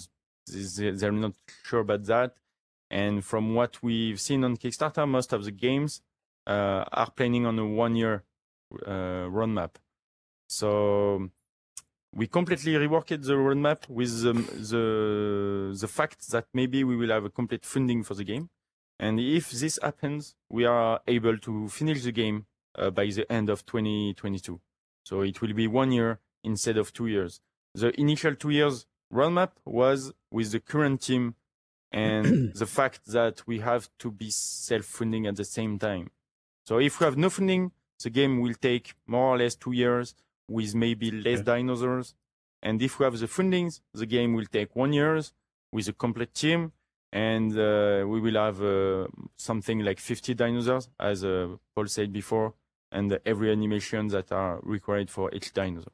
they're 0.47 1.13
not 1.13 1.35
sure 1.65 1.81
about 1.81 2.05
that. 2.07 2.35
And 2.91 3.23
from 3.23 3.55
what 3.55 3.83
we've 3.83 4.19
seen 4.19 4.43
on 4.43 4.57
Kickstarter, 4.57 5.07
most 5.07 5.35
of 5.35 5.45
the 5.45 5.51
games 5.51 6.01
uh, 6.47 6.85
are 6.91 7.11
planning 7.11 7.45
on 7.45 7.59
a 7.59 7.67
one 7.67 7.95
year 7.95 8.25
roadmap. 8.73 9.73
So 10.49 11.31
we 12.15 12.27
completely 12.27 12.73
reworked 12.73 13.23
the 13.23 13.35
roadmap 13.35 13.89
with 13.89 14.23
the, 14.23 14.33
the 14.73 15.79
the 15.79 15.89
fact 15.89 16.31
that 16.31 16.47
maybe 16.55 16.83
we 16.83 16.97
will 16.97 17.11
have 17.11 17.25
a 17.25 17.31
complete 17.31 17.65
funding 17.65 18.03
for 18.03 18.15
the 18.15 18.25
game, 18.25 18.49
and 18.99 19.21
if 19.21 19.51
this 19.51 19.79
happens, 19.81 20.35
we 20.49 20.65
are 20.65 21.01
able 21.07 21.39
to 21.39 21.69
finish 21.69 22.03
the 22.03 22.13
game 22.13 22.47
uh, 22.77 22.91
by 22.91 23.07
the 23.07 23.31
end 23.31 23.51
of 23.51 23.67
2022. 23.67 24.61
So 25.05 25.21
it 25.21 25.41
will 25.41 25.53
be 25.53 25.67
one 25.67 25.93
year 25.93 26.19
instead 26.43 26.79
of 26.79 26.93
two 26.93 27.07
years. 27.07 27.41
The 27.75 27.99
initial 28.01 28.35
two 28.35 28.51
years 28.51 28.87
roadmap 29.13 29.53
was 29.65 30.13
with 30.31 30.53
the 30.53 30.61
current 30.61 31.03
team 31.03 31.35
and 31.93 32.53
the 32.55 32.67
fact 32.67 33.07
that 33.07 33.47
we 33.47 33.61
have 33.61 33.89
to 33.99 34.11
be 34.11 34.31
self-funding 34.31 35.27
at 35.27 35.37
the 35.37 35.45
same 35.45 35.79
time. 35.79 36.11
So 36.67 36.79
if 36.79 37.01
we 37.01 37.05
have 37.05 37.17
no 37.17 37.31
funding, 37.31 37.73
the 38.03 38.11
game 38.11 38.41
will 38.41 38.55
take 38.55 38.95
more 39.07 39.35
or 39.35 39.39
less 39.39 39.55
two 39.55 39.73
years 39.73 40.15
with 40.49 40.75
maybe 40.75 41.11
less 41.11 41.41
dinosaurs. 41.43 42.15
And 42.63 42.83
if 42.83 42.99
we 42.99 43.05
have 43.05 43.19
the 43.19 43.27
fundings, 43.27 43.81
the 43.95 44.07
game 44.07 44.35
will 44.35 44.47
take 44.47 44.75
one 44.75 44.93
years 44.93 45.33
with 45.73 45.89
a 45.89 45.93
complete 45.93 46.35
team, 46.35 46.73
and 47.13 47.57
uh, 47.57 48.05
we 48.07 48.21
will 48.21 48.35
have 48.35 48.63
uh, 48.63 49.07
something 49.37 49.81
like 49.81 50.01
50 50.01 50.35
dinosaurs, 50.35 50.89
as 50.99 51.25
uh, 51.25 51.49
Paul 51.75 51.87
said 51.87 52.13
before, 52.13 52.55
and 52.91 53.19
every 53.25 53.53
animation 53.53 54.09
that 54.09 54.33
are 54.33 54.61
required 54.63 55.11
for 55.11 55.33
each 55.35 55.53
dinosaur. 55.53 55.93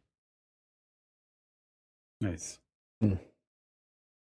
Nice. 2.20 2.58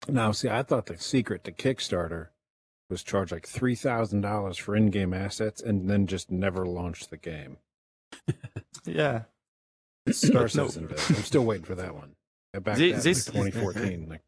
Now, 0.09 0.32
see, 0.32 0.49
I 0.49 0.63
thought 0.63 0.88
the 0.88 0.97
secret 0.97 1.43
to 1.45 1.51
Kickstarter 1.51 2.30
was 2.89 3.03
charge 3.03 3.32
like 3.32 3.47
three 3.47 3.76
thousand 3.76 4.22
dollars 4.22 4.57
for 4.57 4.76
in-game 4.76 5.13
assets 5.13 5.61
and 5.61 5.89
then 5.89 6.07
just 6.07 6.32
never 6.32 6.65
launch 6.65 7.07
the 7.09 7.18
game. 7.18 7.57
Yeah. 8.86 9.24
Star 10.14 10.41
No. 10.41 10.47
Citizen 10.47 10.88
did. 10.88 10.99
I'm 11.10 11.24
still 11.24 11.45
waiting 11.45 11.66
for 11.66 11.76
that 11.76 11.93
one. 11.93 12.12
I 12.55 12.60
backed 12.60 12.78
Thi- 12.80 12.91
that 12.91 12.97
in 12.97 13.03
this- 13.03 13.34
like 13.34 13.53
2014. 13.53 14.10
Like, 14.10 14.22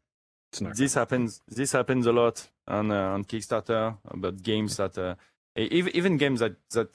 it's 0.52 0.60
not. 0.60 0.76
this 0.76 0.94
happens 0.94 1.40
this 1.48 1.72
happens 1.72 2.06
a 2.06 2.12
lot 2.12 2.48
on 2.66 2.90
uh, 2.90 3.14
on 3.14 3.24
Kickstarter 3.24 3.96
but 4.14 4.42
games 4.42 4.76
that 4.78 4.98
uh, 4.98 5.14
even 5.56 5.94
even 5.96 6.16
games 6.16 6.40
that 6.40 6.56
that 6.70 6.88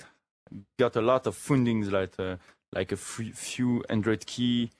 got 0.78 0.96
a 0.98 1.02
lot 1.02 1.26
of 1.26 1.36
fundings 1.38 1.90
like 1.92 2.20
uh, 2.20 2.36
like 2.74 2.92
a 2.92 2.98
few, 2.98 3.32
few 3.34 3.84
hundred 3.90 4.26
key 4.26 4.72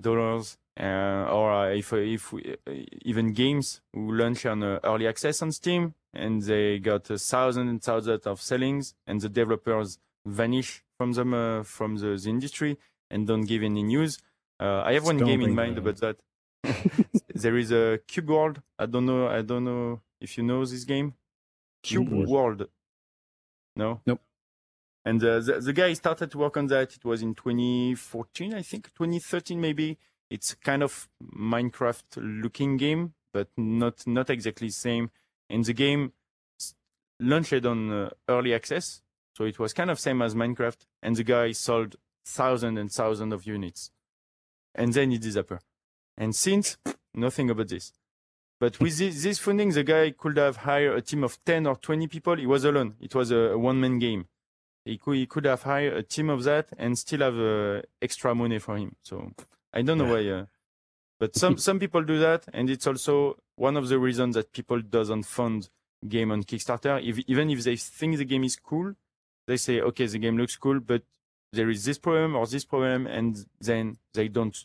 dollars 0.00 0.56
uh, 0.78 1.26
or 1.30 1.50
uh, 1.52 1.68
if 1.70 1.92
if 1.92 2.32
we, 2.32 2.56
uh, 2.66 2.72
even 3.02 3.32
games 3.32 3.80
who 3.92 4.12
launch 4.12 4.46
on 4.46 4.62
uh, 4.62 4.78
early 4.84 5.06
access 5.08 5.42
on 5.42 5.50
Steam 5.52 5.94
and 6.14 6.42
they 6.42 6.78
got 6.78 7.10
uh, 7.10 7.16
thousands 7.18 7.68
and 7.68 7.82
thousands 7.82 8.26
of 8.26 8.40
sellings 8.40 8.94
and 9.06 9.20
the 9.20 9.28
developers 9.28 9.98
vanish 10.24 10.82
from 10.96 11.12
them 11.12 11.34
uh, 11.34 11.62
from 11.64 11.96
the, 11.96 12.16
the 12.16 12.30
industry 12.30 12.78
and 13.10 13.26
don't 13.26 13.42
give 13.42 13.62
any 13.62 13.82
news. 13.82 14.18
Uh, 14.60 14.82
I 14.84 14.92
have 14.94 15.04
one 15.04 15.18
game 15.18 15.40
in 15.40 15.54
mind 15.54 15.78
about 15.78 15.96
that. 15.98 16.16
there 17.34 17.56
is 17.56 17.72
a 17.72 18.00
Cube 18.06 18.28
World. 18.28 18.60
I 18.78 18.86
don't 18.86 19.06
know. 19.06 19.28
I 19.28 19.42
don't 19.42 19.64
know 19.64 20.00
if 20.20 20.36
you 20.36 20.44
know 20.44 20.64
this 20.64 20.84
game. 20.84 21.14
Cube 21.82 22.08
Mm-mm. 22.08 22.26
World. 22.26 22.68
No. 23.76 24.00
Nope. 24.06 24.20
And 25.04 25.22
uh, 25.24 25.40
the 25.40 25.60
the 25.60 25.72
guy 25.72 25.92
started 25.94 26.30
to 26.32 26.38
work 26.38 26.56
on 26.56 26.66
that. 26.66 26.94
It 26.94 27.04
was 27.04 27.22
in 27.22 27.34
2014, 27.34 28.54
I 28.54 28.62
think, 28.62 28.92
2013 28.94 29.60
maybe. 29.60 29.98
It's 30.28 30.54
kind 30.54 30.82
of 30.82 31.08
Minecraft 31.34 32.04
looking 32.42 32.76
game, 32.76 33.14
but 33.32 33.48
not 33.56 34.06
not 34.06 34.28
exactly 34.28 34.68
same. 34.68 35.10
And 35.48 35.64
the 35.64 35.72
game 35.72 36.12
launched 37.18 37.64
on 37.64 37.90
uh, 37.90 38.10
early 38.28 38.54
access, 38.54 39.00
so 39.36 39.44
it 39.44 39.58
was 39.58 39.72
kind 39.72 39.90
of 39.90 39.98
same 39.98 40.20
as 40.20 40.34
Minecraft. 40.34 40.86
And 41.02 41.16
the 41.16 41.24
guy 41.24 41.52
sold 41.52 41.96
thousand 42.30 42.78
and 42.78 42.90
thousand 42.90 43.32
of 43.32 43.46
units, 43.46 43.90
and 44.74 44.92
then 44.94 45.12
it 45.12 45.20
disappeared. 45.22 45.62
And 46.16 46.34
since 46.34 46.76
nothing 47.14 47.50
about 47.50 47.68
this. 47.68 47.92
But 48.58 48.78
with 48.78 48.98
this, 48.98 49.22
this 49.22 49.38
funding, 49.38 49.70
the 49.70 49.82
guy 49.82 50.10
could 50.10 50.36
have 50.36 50.58
hired 50.58 50.98
a 50.98 51.00
team 51.00 51.24
of 51.24 51.42
10 51.44 51.66
or 51.66 51.76
20 51.76 52.06
people. 52.08 52.36
He 52.36 52.46
was 52.46 52.64
alone. 52.64 52.94
It 53.00 53.14
was 53.14 53.30
a, 53.30 53.36
a 53.36 53.58
one 53.58 53.80
man 53.80 53.98
game. 53.98 54.26
He 54.84 54.98
could, 54.98 55.16
he 55.16 55.26
could 55.26 55.46
have 55.46 55.62
hired 55.62 55.96
a 55.96 56.02
team 56.02 56.28
of 56.28 56.44
that 56.44 56.68
and 56.76 56.98
still 56.98 57.20
have 57.20 57.38
uh, 57.38 57.82
extra 58.02 58.34
money 58.34 58.58
for 58.58 58.76
him. 58.76 58.96
So 59.02 59.32
I 59.72 59.80
don't 59.80 59.98
know 59.98 60.12
why. 60.12 60.28
Uh, 60.28 60.46
but 61.18 61.36
some, 61.36 61.56
some 61.56 61.78
people 61.78 62.02
do 62.02 62.18
that. 62.18 62.44
And 62.52 62.68
it's 62.68 62.86
also 62.86 63.38
one 63.56 63.78
of 63.78 63.88
the 63.88 63.98
reasons 63.98 64.34
that 64.34 64.52
people 64.52 64.80
doesn't 64.82 65.24
fund 65.24 65.70
game 66.06 66.30
on 66.30 66.44
Kickstarter. 66.44 67.02
If, 67.02 67.18
even 67.26 67.48
if 67.50 67.64
they 67.64 67.76
think 67.76 68.18
the 68.18 68.24
game 68.26 68.44
is 68.44 68.56
cool, 68.56 68.94
they 69.46 69.56
say, 69.56 69.80
okay, 69.80 70.06
the 70.06 70.18
game 70.18 70.36
looks 70.36 70.56
cool, 70.56 70.80
but 70.80 71.02
there 71.52 71.68
is 71.70 71.84
this 71.84 71.98
problem 71.98 72.36
or 72.36 72.46
this 72.46 72.64
problem, 72.64 73.06
and 73.06 73.46
then 73.60 73.98
they 74.14 74.28
don't 74.28 74.56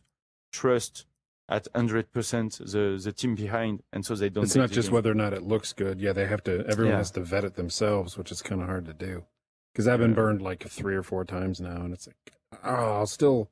trust 0.52 1.06
at 1.48 1.68
hundred 1.76 2.12
percent 2.12 2.58
the 2.60 3.00
the 3.04 3.12
team 3.12 3.36
behind, 3.36 3.84
and 3.94 4.06
so 4.06 4.16
they 4.16 4.30
don't. 4.30 4.44
it's 4.46 4.56
not 4.56 4.72
just 4.72 4.92
whether 4.92 5.12
or 5.12 5.16
not 5.16 5.34
it 5.34 5.44
looks 5.44 5.74
good. 5.74 6.00
Yeah, 6.00 6.14
they 6.14 6.26
have 6.28 6.44
to. 6.46 6.66
Everyone 6.68 6.92
Yeah. 6.94 6.98
has 6.98 7.12
to 7.12 7.22
vet 7.22 7.44
it 7.44 7.56
themselves, 7.56 8.18
which 8.18 8.32
is 8.32 8.42
kind 8.42 8.62
of 8.62 8.68
hard 8.68 8.86
to 8.86 8.94
do. 8.94 9.26
Because 9.74 9.88
I've 9.88 10.00
been 10.00 10.12
Yeah. 10.12 10.16
burned 10.16 10.42
like 10.42 10.64
three 10.68 10.96
or 10.96 11.04
four 11.04 11.26
times 11.26 11.60
now, 11.60 11.82
and 11.84 11.94
it's 11.94 12.08
like, 12.08 12.34
oh, 12.64 12.94
I'll 12.98 13.08
still 13.08 13.50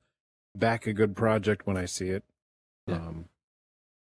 back 0.56 0.88
a 0.88 0.94
good 0.94 1.16
project 1.16 1.68
when 1.68 1.78
I 1.78 1.86
see 1.86 2.10
it. 2.10 2.24
Yeah. 2.88 2.96
Um, 2.96 3.26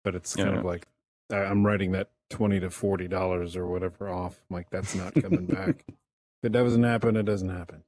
but 0.03 0.15
it's 0.15 0.36
Yeah. 0.38 0.45
kind 0.45 0.57
of 0.57 0.65
like 0.65 0.88
I'm 1.30 1.65
writing 1.65 1.91
that 1.91 2.09
twenty 2.30 2.59
to 2.59 2.69
forty 2.69 3.07
dollars 3.07 3.55
or 3.55 3.67
whatever 3.67 4.09
off. 4.09 4.41
I'm 4.49 4.55
like 4.55 4.69
that's 4.69 4.95
not 4.95 5.13
coming 5.13 5.45
back. 5.45 5.86
If 6.43 6.49
it 6.49 6.51
doesn't 6.51 6.84
happen, 6.84 7.15
it 7.17 7.23
doesn't 7.23 7.49
happen. 7.49 7.84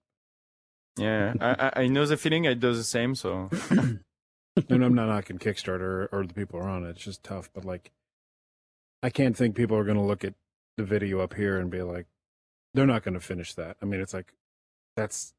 Yeah, 0.98 1.34
I, 1.40 1.84
I 1.84 1.88
know 1.88 2.06
the 2.06 2.18
feeling. 2.18 2.48
I 2.48 2.54
do 2.54 2.74
the 2.74 2.84
same. 2.84 3.16
So 3.16 3.50
and 3.70 4.84
I'm 4.84 4.94
not 4.94 5.08
knocking 5.08 5.38
Kickstarter 5.40 6.08
or 6.12 6.26
the 6.26 6.34
people 6.34 6.60
who 6.60 6.66
are 6.66 6.70
on 6.70 6.86
it. 6.86 6.92
It's 6.92 7.04
just 7.04 7.24
tough. 7.24 7.50
But 7.54 7.66
like, 7.66 7.92
I 9.02 9.10
can't 9.10 9.36
think 9.38 9.56
people 9.56 9.78
are 9.78 9.84
going 9.86 9.98
to 9.98 10.04
look 10.04 10.24
at 10.24 10.34
the 10.78 10.84
video 10.84 11.20
up 11.22 11.34
here 11.36 11.58
and 11.58 11.70
be 11.70 11.82
like, 11.82 12.08
they're 12.74 12.86
not 12.86 13.04
going 13.04 13.14
to 13.14 13.20
finish 13.20 13.54
that. 13.56 13.78
I 13.82 13.86
mean, 13.86 14.02
it's 14.02 14.14
like, 14.14 14.34
that's. 14.96 15.34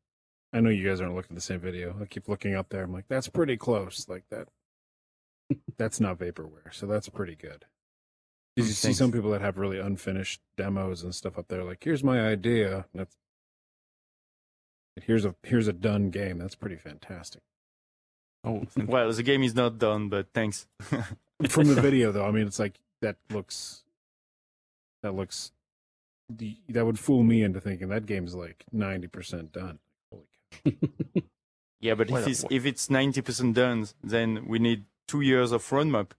I 0.52 0.58
know 0.60 0.70
you 0.70 0.88
guys 0.88 1.00
aren't 1.00 1.14
looking 1.14 1.30
at 1.32 1.36
the 1.36 1.40
same 1.42 1.60
video. 1.60 1.94
I 2.00 2.06
keep 2.06 2.28
looking 2.28 2.56
up 2.56 2.70
there. 2.70 2.82
I'm 2.82 2.92
like, 2.92 3.06
that's 3.08 3.28
pretty 3.28 3.56
close. 3.56 4.06
Like 4.08 4.24
that. 4.30 4.48
that's 5.78 6.00
not 6.00 6.18
vaporware, 6.18 6.72
so 6.72 6.86
that's 6.86 7.08
pretty 7.08 7.36
good. 7.36 7.66
'Cause 8.56 8.66
oh, 8.66 8.68
you 8.68 8.72
see 8.72 8.92
some 8.92 9.12
people 9.12 9.30
that 9.30 9.40
have 9.42 9.58
really 9.58 9.78
unfinished 9.78 10.40
demos 10.56 11.04
and 11.04 11.14
stuff 11.14 11.38
up 11.38 11.46
there. 11.48 11.62
Like, 11.62 11.84
here's 11.84 12.02
my 12.02 12.20
idea. 12.20 12.86
That's 12.94 13.16
here's 15.06 15.24
a 15.24 15.34
here's 15.42 15.68
a 15.68 15.72
done 15.72 16.10
game. 16.10 16.38
That's 16.38 16.54
pretty 16.54 16.76
fantastic. 16.76 17.42
Oh, 18.44 18.60
thank 18.70 18.88
you. 18.88 18.92
well, 18.92 19.12
the 19.12 19.22
game 19.22 19.42
is 19.42 19.54
not 19.54 19.78
done, 19.78 20.08
but 20.08 20.28
thanks. 20.32 20.66
from 21.48 21.68
the 21.74 21.80
video 21.80 22.12
though 22.12 22.26
i 22.26 22.30
mean 22.30 22.46
it's 22.46 22.58
like 22.58 22.78
that 23.00 23.16
looks 23.30 23.82
that 25.02 25.14
looks 25.14 25.52
the- 26.28 26.58
that 26.68 26.84
would 26.84 26.98
fool 26.98 27.22
me 27.22 27.42
into 27.42 27.58
thinking 27.58 27.88
that 27.88 28.04
game's 28.04 28.34
like 28.34 28.62
90% 28.74 29.50
done 29.50 29.78
holy 30.12 30.26
cow 30.52 31.20
Yeah, 31.80 31.94
but 31.94 32.10
if 32.10 32.26
it's 32.28 32.44
if 32.50 32.66
it's 32.66 32.90
ninety 32.90 33.22
percent 33.22 33.54
done, 33.54 33.86
then 34.04 34.44
we 34.46 34.58
need 34.58 34.84
two 35.08 35.22
years 35.22 35.50
of 35.50 35.66
roadmap, 35.70 36.10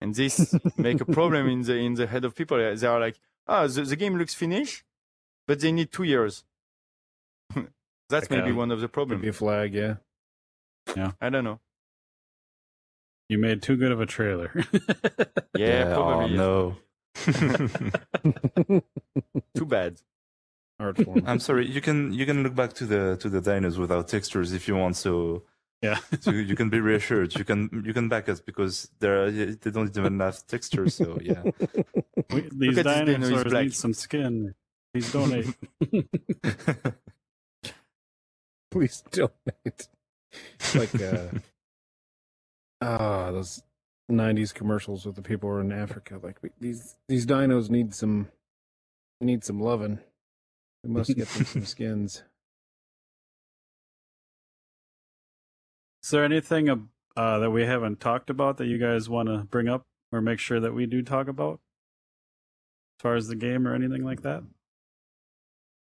and 0.00 0.14
this 0.14 0.54
make 0.78 1.02
a 1.02 1.04
problem 1.04 1.46
in 1.48 1.60
the 1.64 1.74
in 1.76 1.92
the 1.96 2.06
head 2.06 2.24
of 2.24 2.34
people. 2.34 2.56
They 2.56 2.86
are 2.86 2.98
like, 2.98 3.20
ah, 3.46 3.66
the, 3.66 3.82
the 3.82 3.94
game 3.96 4.16
looks 4.16 4.32
finished, 4.32 4.84
but 5.46 5.60
they 5.60 5.70
need 5.70 5.92
two 5.92 6.04
years. 6.04 6.44
That's 8.12 8.26
Okay. 8.26 8.36
maybe 8.36 8.50
um, 8.52 8.56
one 8.62 8.70
of 8.70 8.78
the 8.80 8.86
could 8.88 9.08
be 9.08 9.16
problems. 9.16 9.26
a 9.28 9.32
flag 9.32 9.68
yeah 9.74 9.94
Yeah. 10.98 11.10
I 11.20 11.28
don't 11.32 11.44
know. 11.48 11.58
You 13.28 13.38
made 13.38 13.62
too 13.62 13.76
good 13.82 13.92
of 13.92 14.00
a 14.00 14.06
trailer. 14.16 14.50
Yeah, 15.56 15.94
probably. 15.94 16.38
Oh, 16.38 16.44
no. 16.44 16.76
Too 19.56 19.66
bad. 19.66 19.92
art 20.80 20.96
form 21.04 21.22
I'm 21.26 21.38
sorry. 21.48 21.64
You 21.76 21.80
can 21.80 21.98
you 22.18 22.24
can 22.26 22.42
look 22.42 22.54
back 22.62 22.72
to 22.80 22.84
the 22.92 23.16
to 23.22 23.28
the 23.34 23.40
dinos 23.48 23.76
without 23.78 24.08
textures 24.08 24.52
if 24.58 24.66
you 24.68 24.74
want. 24.82 24.96
So 24.96 25.44
yeah. 25.86 25.98
so 26.20 26.30
you 26.50 26.56
can 26.56 26.68
be 26.70 26.80
reassured. 26.80 27.30
You 27.38 27.44
can 27.44 27.68
you 27.86 27.92
can 27.98 28.08
back 28.08 28.28
us 28.32 28.40
because 28.40 28.74
there 29.00 29.14
are, 29.24 29.30
they 29.30 29.70
don't 29.76 29.96
even 29.96 30.18
have 30.20 30.38
textures. 30.54 30.94
So 30.94 31.18
yeah. 31.30 31.42
We- 32.32 32.48
These 32.60 32.78
at 32.78 32.84
this 32.86 32.98
dino, 32.98 33.12
dinosaurs 33.12 33.52
need 33.52 33.74
some 33.74 33.94
skin. 33.94 34.54
Please 34.92 35.12
donate. 35.12 35.54
please 38.72 39.04
donate 39.12 39.88
It's 40.58 40.74
like 40.74 41.00
uh 41.00 41.28
ah 42.82 43.30
those 43.30 43.62
90s 44.10 44.52
commercials 44.52 45.06
with 45.06 45.14
the 45.14 45.22
people 45.22 45.48
who 45.48 45.56
are 45.56 45.60
in 45.60 45.72
africa 45.72 46.18
like 46.22 46.38
we, 46.42 46.50
these 46.58 46.96
these 47.08 47.26
dinos 47.26 47.70
need 47.70 47.94
some 47.94 48.28
need 49.20 49.44
some 49.44 49.60
loving 49.60 50.00
we 50.82 50.90
must 50.90 51.14
get 51.14 51.28
them 51.28 51.44
some 51.44 51.64
skins 51.76 52.24
Is 56.02 56.10
there 56.10 56.24
anything 56.24 56.68
uh, 56.68 57.38
that 57.38 57.50
we 57.50 57.64
haven't 57.64 58.00
talked 58.00 58.28
about 58.28 58.56
that 58.56 58.66
you 58.66 58.76
guys 58.76 59.08
want 59.08 59.28
to 59.28 59.44
bring 59.44 59.68
up 59.68 59.86
or 60.10 60.20
make 60.20 60.40
sure 60.40 60.58
that 60.58 60.74
we 60.74 60.84
do 60.84 61.00
talk 61.00 61.28
about? 61.28 61.60
As 62.98 63.02
far 63.02 63.14
as 63.14 63.28
the 63.28 63.36
game 63.36 63.68
or 63.68 63.74
anything 63.74 64.04
like 64.04 64.22
that? 64.22 64.42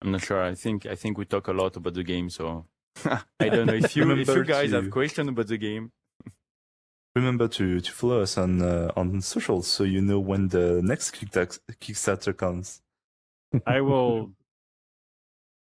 I'm 0.04 0.12
not 0.12 0.20
sure. 0.22 0.42
I 0.42 0.54
think 0.54 0.84
I 0.86 0.94
think 0.94 1.16
we 1.18 1.24
talk 1.24 1.48
a 1.48 1.52
lot 1.52 1.76
about 1.76 1.94
the 1.94 2.04
game, 2.04 2.28
so 2.30 2.66
I 3.40 3.48
don't 3.48 3.66
know 3.66 3.72
if 3.74 3.96
you 3.96 4.10
if 4.12 4.28
you 4.28 4.44
guys 4.44 4.70
to- 4.70 4.76
have 4.82 4.90
questions 4.90 5.28
about 5.30 5.46
the 5.48 5.56
game. 5.58 5.90
Remember 7.16 7.46
to, 7.46 7.80
to 7.80 7.92
follow 7.92 8.20
us 8.22 8.36
on 8.36 8.60
uh, 8.60 8.90
on 8.96 9.20
socials 9.20 9.66
so 9.68 9.84
you 9.84 10.00
know 10.00 10.18
when 10.18 10.48
the 10.48 10.82
next 10.82 11.14
Kickstarter 11.14 12.36
comes. 12.36 12.82
I 13.66 13.80
will. 13.80 14.32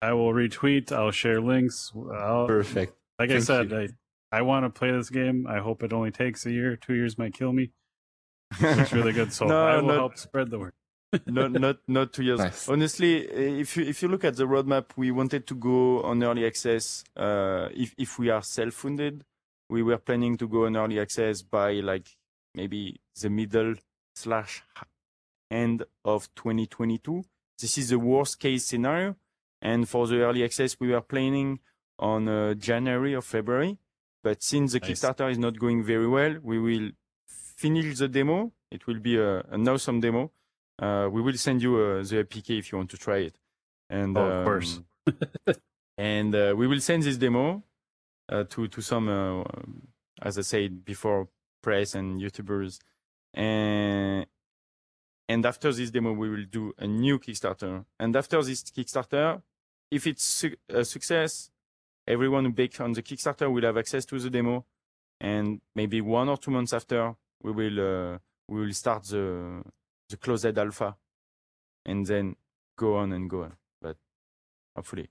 I 0.01 0.13
will 0.13 0.33
retweet. 0.33 0.91
I'll 0.91 1.11
share 1.11 1.39
links. 1.41 1.91
I'll, 2.13 2.47
Perfect. 2.47 2.93
like 3.19 3.29
I 3.31 3.39
said, 3.39 3.71
you. 3.71 3.77
I 4.31 4.37
I 4.37 4.41
want 4.41 4.65
to 4.65 4.69
play 4.69 4.91
this 4.91 5.09
game. 5.09 5.45
I 5.47 5.59
hope 5.59 5.83
it 5.83 5.93
only 5.93 6.11
takes 6.11 6.45
a 6.45 6.51
year. 6.51 6.75
Two 6.75 6.93
years 6.93 7.17
might 7.17 7.33
kill 7.33 7.53
me. 7.53 7.71
It's 8.59 8.91
really 8.93 9.13
good, 9.13 9.31
so 9.33 9.45
No, 9.53 9.65
I 9.67 9.75
will 9.77 9.87
not- 9.89 9.95
help 9.97 10.17
spread 10.17 10.49
the 10.49 10.59
word. 10.59 10.73
not 11.25 11.51
not 11.51 11.77
not 11.87 12.13
two 12.13 12.23
years. 12.23 12.39
Nice. 12.39 12.69
Honestly, 12.69 13.17
if 13.61 13.77
you 13.77 13.83
if 13.83 14.01
you 14.01 14.07
look 14.07 14.23
at 14.23 14.35
the 14.35 14.45
roadmap, 14.45 14.85
we 14.95 15.11
wanted 15.11 15.47
to 15.47 15.55
go 15.55 16.01
on 16.03 16.23
early 16.23 16.45
access. 16.45 17.03
Uh, 17.15 17.69
if 17.73 17.93
if 17.97 18.19
we 18.19 18.29
are 18.29 18.41
self-funded, 18.41 19.23
we 19.69 19.83
were 19.83 19.97
planning 19.97 20.37
to 20.37 20.47
go 20.47 20.65
on 20.65 20.75
early 20.75 20.99
access 20.99 21.41
by 21.41 21.73
like 21.73 22.07
maybe 22.55 22.99
the 23.21 23.29
middle 23.29 23.75
slash 24.15 24.63
end 25.49 25.83
of 26.05 26.33
2022. 26.35 27.23
This 27.59 27.77
is 27.77 27.89
the 27.89 27.99
worst 27.99 28.39
case 28.39 28.65
scenario. 28.65 29.15
And 29.61 29.87
for 29.87 30.07
the 30.07 30.21
early 30.21 30.43
access, 30.43 30.77
we 30.79 30.89
were 30.89 31.01
planning 31.01 31.59
on 31.97 32.27
uh, 32.27 32.53
January 32.55 33.15
or 33.15 33.21
February. 33.21 33.77
But 34.21 34.43
since 34.43 34.73
the 34.73 34.79
Nice. 34.79 34.89
Kickstarter 34.89 35.31
is 35.31 35.37
not 35.37 35.57
going 35.59 35.83
very 35.83 36.07
well, 36.07 36.37
we 36.41 36.59
will 36.59 36.91
finish 37.25 37.97
the 37.97 38.07
demo. 38.07 38.51
It 38.71 38.87
will 38.87 38.99
be 38.99 39.17
a, 39.17 39.39
an 39.51 39.67
awesome 39.67 39.99
demo. 40.01 40.31
Uh, 40.81 41.07
we 41.11 41.21
will 41.21 41.37
send 41.37 41.61
you 41.61 41.75
uh, 41.77 42.03
the 42.03 42.23
APK 42.23 42.59
if 42.59 42.71
you 42.71 42.77
want 42.77 42.89
to 42.91 42.97
try 42.97 43.17
it. 43.17 43.37
And 43.89 44.17
Oh, 44.17 44.25
of 44.25 44.45
course. 44.45 44.79
um, 45.07 45.55
and 45.97 46.33
uh, 46.35 46.53
we 46.57 46.67
will 46.67 46.79
send 46.81 47.03
this 47.03 47.17
demo 47.17 47.63
uh, 48.29 48.43
to 48.45 48.67
to 48.67 48.81
some, 48.81 49.07
uh, 49.09 49.41
um, 49.41 49.87
as 50.21 50.37
I 50.37 50.41
said 50.41 50.83
before, 50.85 51.27
press 51.61 51.93
and 51.95 52.19
YouTubers. 52.19 52.79
And 53.33 54.25
and 55.29 55.45
after 55.45 55.71
this 55.71 55.91
demo, 55.91 56.11
we 56.13 56.29
will 56.29 56.45
do 56.49 56.73
a 56.77 56.87
new 56.87 57.19
Kickstarter. 57.19 57.85
And 57.99 58.15
after 58.15 58.41
this 58.43 58.63
Kickstarter, 58.63 59.41
if 59.91 60.05
it's 60.07 60.23
su- 60.23 60.55
a 60.69 60.83
success, 60.83 61.49
everyone 62.07 62.45
who 62.45 62.51
baked 62.51 62.81
on 62.81 62.93
the 62.93 63.01
Kickstarter 63.03 63.51
will 63.51 63.63
have 63.63 63.77
access 63.77 64.05
to 64.05 64.19
the 64.19 64.29
demo. 64.29 64.65
And 65.21 65.61
maybe 65.75 66.01
one 66.01 66.27
or 66.29 66.37
two 66.37 66.51
months 66.51 66.73
after, 66.73 67.15
we 67.41 67.51
will 67.51 67.79
uh, 68.13 68.17
we 68.49 68.61
will 68.65 68.73
start 68.73 69.03
the 69.03 69.63
the 70.13 70.17
closed 70.17 70.57
alpha, 70.57 70.95
and 71.85 72.05
then 72.05 72.35
go 72.77 72.97
on 72.97 73.11
and 73.11 73.29
go 73.29 73.43
on. 73.43 73.53
But 73.81 73.97
hopefully, 74.75 75.09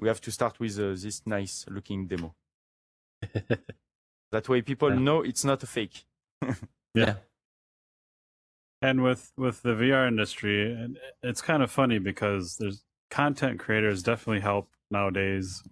we 0.00 0.08
have 0.08 0.20
to 0.22 0.32
start 0.32 0.58
with 0.58 0.78
uh, 0.78 0.94
this 1.04 1.22
nice 1.26 1.64
looking 1.70 2.08
demo. 2.08 2.34
that 4.32 4.48
way, 4.48 4.62
people 4.62 4.90
Yeah. 4.90 4.98
know 4.98 5.22
it's 5.22 5.44
not 5.44 5.62
a 5.62 5.66
fake. 5.66 6.04
Yeah. 6.94 7.14
And 8.82 9.02
with 9.02 9.32
with 9.36 9.62
the 9.62 9.74
VR 9.74 10.08
industry, 10.08 10.56
it's 11.22 11.40
kind 11.40 11.62
of 11.62 11.70
funny 11.70 11.98
because 11.98 12.56
there's 12.58 12.84
content 13.10 13.60
creators 13.60 14.02
definitely 14.02 14.40
help 14.42 14.68
nowadays. 14.90 15.62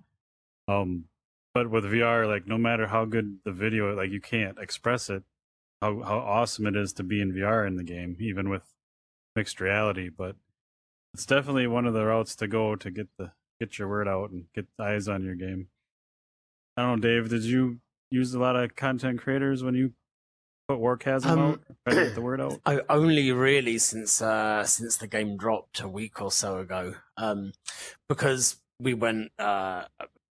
Um, 0.68 1.05
but 1.53 1.68
with 1.68 1.84
VR, 1.84 2.26
like 2.26 2.47
no 2.47 2.57
matter 2.57 2.86
how 2.86 3.05
good 3.05 3.41
the 3.45 3.53
video, 3.53 3.95
like 3.95 4.11
you 4.11 4.20
can't 4.20 4.57
express 4.59 5.11
it 5.11 5.24
how 5.81 6.03
how 6.03 6.18
awesome 6.18 6.66
it 6.66 6.76
is 6.76 6.93
to 6.95 7.03
be 7.03 7.20
in 7.20 7.33
VR 7.33 7.66
in 7.66 7.76
the 7.76 7.85
game, 7.85 8.16
even 8.20 8.49
with 8.49 8.62
mixed 9.37 9.61
reality. 9.61 10.09
But 10.09 10.37
it's 11.14 11.26
definitely 11.26 11.66
one 11.66 11.87
of 11.87 11.95
the 11.95 12.05
routes 12.05 12.37
to 12.37 12.47
go 12.47 12.76
to 12.76 12.91
get 12.91 13.09
the 13.18 13.33
get 13.61 13.78
your 13.78 13.89
word 13.89 14.09
out 14.09 14.31
and 14.31 14.45
get 14.55 14.66
eyes 14.78 15.09
on 15.09 15.24
your 15.24 15.35
game. 15.35 15.68
I 16.76 16.83
don't 16.83 17.01
know, 17.01 17.09
Dave. 17.09 17.28
Did 17.31 17.45
you 17.45 17.81
use 18.11 18.33
a 18.35 18.39
lot 18.39 18.57
of 18.57 18.74
content 18.76 19.20
creators 19.20 19.62
when 19.62 19.74
you 19.74 19.93
put 20.68 20.78
Warcasm 20.78 21.31
Um, 21.31 21.39
out? 21.39 21.61
Try 21.87 21.95
to 21.95 22.05
get 22.07 22.14
the 22.14 22.20
word 22.22 22.41
out. 22.43 22.61
I, 22.64 22.81
only 22.89 23.33
really 23.33 23.78
since 23.78 24.22
uh, 24.22 24.64
since 24.64 24.97
the 24.97 25.07
game 25.07 25.37
dropped 25.37 25.81
a 25.81 25.89
week 25.89 26.20
or 26.22 26.31
so 26.31 26.59
ago, 26.59 26.95
um, 27.16 27.53
because 28.09 28.61
we 28.78 28.95
went 28.95 29.31
uh, 29.39 29.85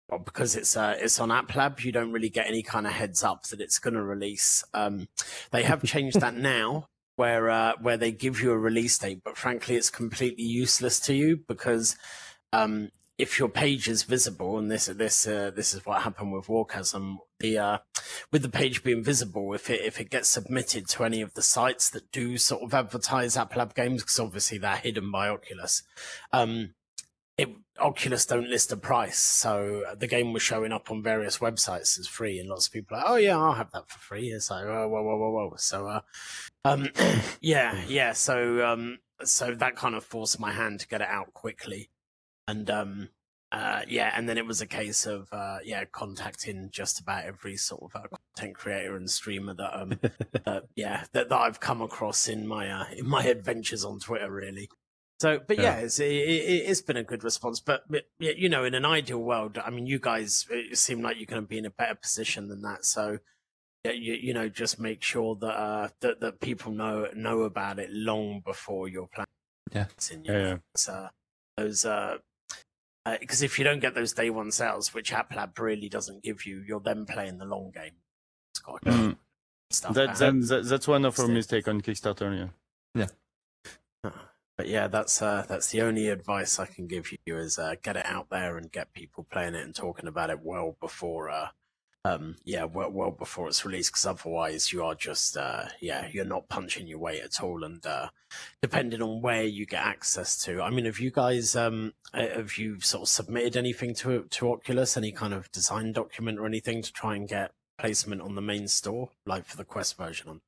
well, 0.09 0.19
because 0.19 0.55
it's 0.55 0.75
uh, 0.75 0.95
it's 0.97 1.19
on 1.19 1.31
App 1.31 1.55
Lab. 1.55 1.79
You 1.81 1.91
don't 1.91 2.11
really 2.11 2.29
get 2.29 2.47
any 2.47 2.63
kind 2.63 2.87
of 2.87 2.93
heads 2.93 3.23
up 3.23 3.43
that 3.47 3.61
it's 3.61 3.79
going 3.79 3.93
to 3.93 4.03
release. 4.03 4.63
Um, 4.73 5.07
they 5.51 5.63
have 5.63 5.83
changed 5.83 6.19
that 6.21 6.35
now, 6.37 6.87
where 7.15 7.49
uh, 7.49 7.73
where 7.81 7.97
they 7.97 8.11
give 8.11 8.41
you 8.41 8.51
a 8.51 8.57
release 8.57 8.97
date, 8.97 9.21
but 9.23 9.37
frankly, 9.37 9.75
it's 9.75 9.89
completely 9.89 10.45
useless 10.45 10.99
to 11.01 11.13
you 11.13 11.37
because 11.47 11.95
um, 12.53 12.89
if 13.19 13.37
your 13.37 13.49
page 13.49 13.89
is 13.89 14.03
visible, 14.03 14.57
and 14.57 14.71
this 14.71 14.85
this 14.85 15.27
uh, 15.27 15.51
this 15.53 15.73
is 15.73 15.85
what 15.85 16.01
happened 16.03 16.31
with 16.31 16.47
Warcasm, 16.47 17.19
the 17.39 17.57
uh, 17.57 17.77
with 18.31 18.41
the 18.41 18.49
page 18.49 18.81
being 18.81 19.03
visible, 19.03 19.53
if 19.53 19.69
it 19.69 19.81
if 19.81 19.99
it 19.99 20.09
gets 20.09 20.29
submitted 20.29 20.87
to 20.87 21.03
any 21.03 21.21
of 21.21 21.33
the 21.33 21.41
sites 21.41 21.89
that 21.89 22.09
do 22.11 22.37
sort 22.37 22.63
of 22.63 22.73
advertise 22.73 23.35
App 23.35 23.55
Lab 23.55 23.75
games, 23.75 24.01
because 24.01 24.19
obviously 24.19 24.57
they're 24.57 24.77
hidden 24.77 25.11
by 25.11 25.27
Oculus, 25.27 25.83
um, 26.31 26.73
it, 27.39 27.49
Oculus 27.79 28.25
don't 28.25 28.49
list 28.49 28.71
a 28.71 28.77
price, 28.77 29.17
so 29.17 29.83
the 29.97 30.07
game 30.07 30.33
was 30.33 30.41
showing 30.41 30.71
up 30.71 30.91
on 30.91 31.01
various 31.01 31.37
websites 31.37 31.97
as 31.97 32.07
free, 32.07 32.39
and 32.39 32.49
lots 32.49 32.67
of 32.67 32.73
people 32.73 32.97
are 32.97 33.01
like, 33.01 33.09
oh 33.09 33.15
yeah, 33.15 33.37
I'll 33.37 33.53
have 33.53 33.71
that 33.71 33.89
for 33.89 33.99
free. 33.99 34.27
It's 34.27 34.51
like, 34.51 34.65
whoa, 34.65 34.87
whoa, 34.87 35.03
whoa, 35.03 35.17
whoa, 35.17 35.31
whoa. 35.31 35.53
So, 35.57 35.87
uh, 35.87 36.01
um, 36.65 36.89
yeah, 37.41 37.81
yeah. 37.87 38.13
So, 38.13 38.65
um, 38.67 38.99
so 39.23 39.55
that 39.55 39.75
kind 39.75 39.95
of 39.95 40.03
forced 40.03 40.39
my 40.39 40.51
hand 40.51 40.81
to 40.81 40.87
get 40.87 41.01
it 41.01 41.07
out 41.07 41.33
quickly, 41.33 41.89
and 42.47 42.69
um, 42.69 43.09
uh, 43.51 43.81
yeah, 43.87 44.11
and 44.15 44.27
then 44.27 44.37
it 44.37 44.45
was 44.45 44.61
a 44.61 44.67
case 44.67 45.05
of 45.05 45.29
uh, 45.31 45.59
yeah, 45.63 45.85
contacting 45.85 46.69
just 46.71 46.99
about 46.99 47.25
every 47.25 47.55
sort 47.55 47.83
of 47.83 47.95
uh, 47.95 48.07
content 48.35 48.55
creator 48.55 48.95
and 48.97 49.09
streamer 49.09 49.53
that 49.53 49.79
um, 49.79 49.99
yeah, 50.75 51.05
that, 51.13 51.29
that 51.29 51.39
I've 51.39 51.59
come 51.61 51.81
across 51.81 52.27
in 52.27 52.45
my 52.45 52.69
uh, 52.69 52.85
in 52.95 53.07
my 53.07 53.23
adventures 53.23 53.85
on 53.85 53.99
Twitter, 53.99 54.31
really. 54.31 54.69
So, 55.19 55.39
but 55.45 55.57
yeah, 55.57 55.77
Yeah. 55.79 55.85
it's, 55.85 55.99
it, 55.99 56.05
it, 56.11 56.69
it's 56.69 56.81
been 56.81 56.95
a 56.97 57.03
good 57.03 57.23
response. 57.23 57.59
But, 57.59 57.83
but 57.89 58.07
yeah, 58.19 58.31
you 58.37 58.47
know, 58.49 58.63
in 58.63 58.73
an 58.73 58.85
ideal 58.85 59.19
world, 59.19 59.57
I 59.57 59.69
mean, 59.69 59.85
you 59.85 59.99
guys 59.99 60.45
it 60.49 60.77
seem 60.77 61.01
like 61.01 61.17
you're 61.17 61.25
going 61.25 61.41
to 61.41 61.47
be 61.47 61.57
in 61.57 61.65
a 61.65 61.69
better 61.71 61.95
position 61.95 62.47
than 62.47 62.61
that. 62.61 62.85
So, 62.85 63.19
yeah, 63.83 63.91
you, 63.91 64.13
you 64.13 64.33
know, 64.33 64.47
just 64.49 64.79
make 64.79 65.03
sure 65.03 65.35
that 65.35 65.47
uh, 65.59 65.89
that 66.01 66.19
that 66.21 66.39
people 66.39 66.71
know 66.71 67.07
know 67.15 67.41
about 67.41 67.79
it 67.79 67.89
long 67.91 68.41
before 68.45 68.87
your 68.87 69.07
plan. 69.07 69.25
Yeah. 69.73 69.85
In, 70.11 70.23
Yeah, 70.23 70.57
yeah. 70.87 70.93
uh, 70.93 71.09
those 71.57 71.85
uh, 71.85 72.17
because 73.19 73.41
if 73.41 73.57
you 73.57 73.65
don't 73.65 73.79
get 73.79 73.95
those 73.95 74.13
day 74.13 74.29
one 74.29 74.51
sales, 74.51 74.93
which 74.93 75.11
App 75.13 75.33
Lab 75.35 75.57
really 75.59 75.89
doesn't 75.89 76.23
give 76.23 76.45
you, 76.45 76.63
you're 76.67 76.79
then 76.79 77.05
playing 77.05 77.39
the 77.39 77.45
long 77.45 77.71
game. 77.71 77.93
It's 78.53 78.59
got 78.59 78.81
to 78.83 78.91
Mm. 78.91 79.17
stuff. 79.71 79.93
That, 79.95 80.15
that, 80.17 80.47
that 80.47 80.65
that's 80.65 80.87
one 80.87 81.05
of 81.05 81.17
our 81.19 81.25
Still. 81.25 81.33
mistake 81.35 81.67
on 81.67 81.81
Kickstarter. 81.81 82.37
Yeah. 82.37 82.47
Yeah. 83.01 83.07
But 84.59 84.67
yeah, 84.67 84.89
that's 84.89 85.21
uh, 85.21 85.45
that's 85.47 85.67
the 85.67 85.81
only 85.83 86.09
advice 86.09 86.59
I 86.59 86.65
can 86.65 86.85
give 86.85 87.13
you 87.13 87.37
is 87.37 87.57
uh, 87.57 87.75
get 87.81 87.95
it 87.95 88.05
out 88.05 88.29
there 88.29 88.57
and 88.57 88.69
get 88.69 88.91
people 88.91 89.25
playing 89.31 89.55
it 89.55 89.63
and 89.63 89.73
talking 89.73 90.05
about 90.05 90.31
it 90.31 90.41
well 90.43 90.75
before, 90.81 91.29
uh, 91.29 91.47
um, 92.03 92.35
yeah, 92.43 92.65
well, 92.65 92.91
well 92.91 93.11
before 93.11 93.47
it's 93.47 93.63
released. 93.63 93.93
Because 93.93 94.05
otherwise, 94.05 94.73
you 94.73 94.83
are 94.83 94.95
just, 94.95 95.37
uh, 95.37 95.67
yeah, 95.79 96.09
you're 96.11 96.25
not 96.25 96.49
punching 96.49 96.87
your 96.87 96.99
weight 96.99 97.21
at 97.21 97.41
all. 97.41 97.63
And 97.63 97.85
uh, 97.85 98.09
depending 98.61 99.01
on 99.01 99.21
where 99.21 99.43
you 99.43 99.65
get 99.65 99.85
access 99.85 100.37
to, 100.43 100.61
I 100.61 100.71
mean, 100.71 100.83
have 100.83 100.99
you 100.99 101.11
guys, 101.11 101.55
um, 101.55 101.93
have 102.13 102.57
you 102.57 102.81
sort 102.81 103.03
of 103.03 103.07
submitted 103.07 103.55
anything 103.55 103.93
to 103.95 104.23
to 104.29 104.51
Oculus, 104.51 104.97
any 104.97 105.13
kind 105.13 105.33
of 105.33 105.49
design 105.53 105.93
document 105.93 106.37
or 106.37 106.45
anything 106.45 106.81
to 106.81 106.91
try 106.91 107.15
and 107.15 107.29
get 107.29 107.53
placement 107.77 108.21
on 108.21 108.35
the 108.35 108.41
main 108.41 108.67
store, 108.67 109.11
like 109.25 109.45
for 109.45 109.55
the 109.55 109.63
Quest 109.63 109.95
version? 109.95 110.41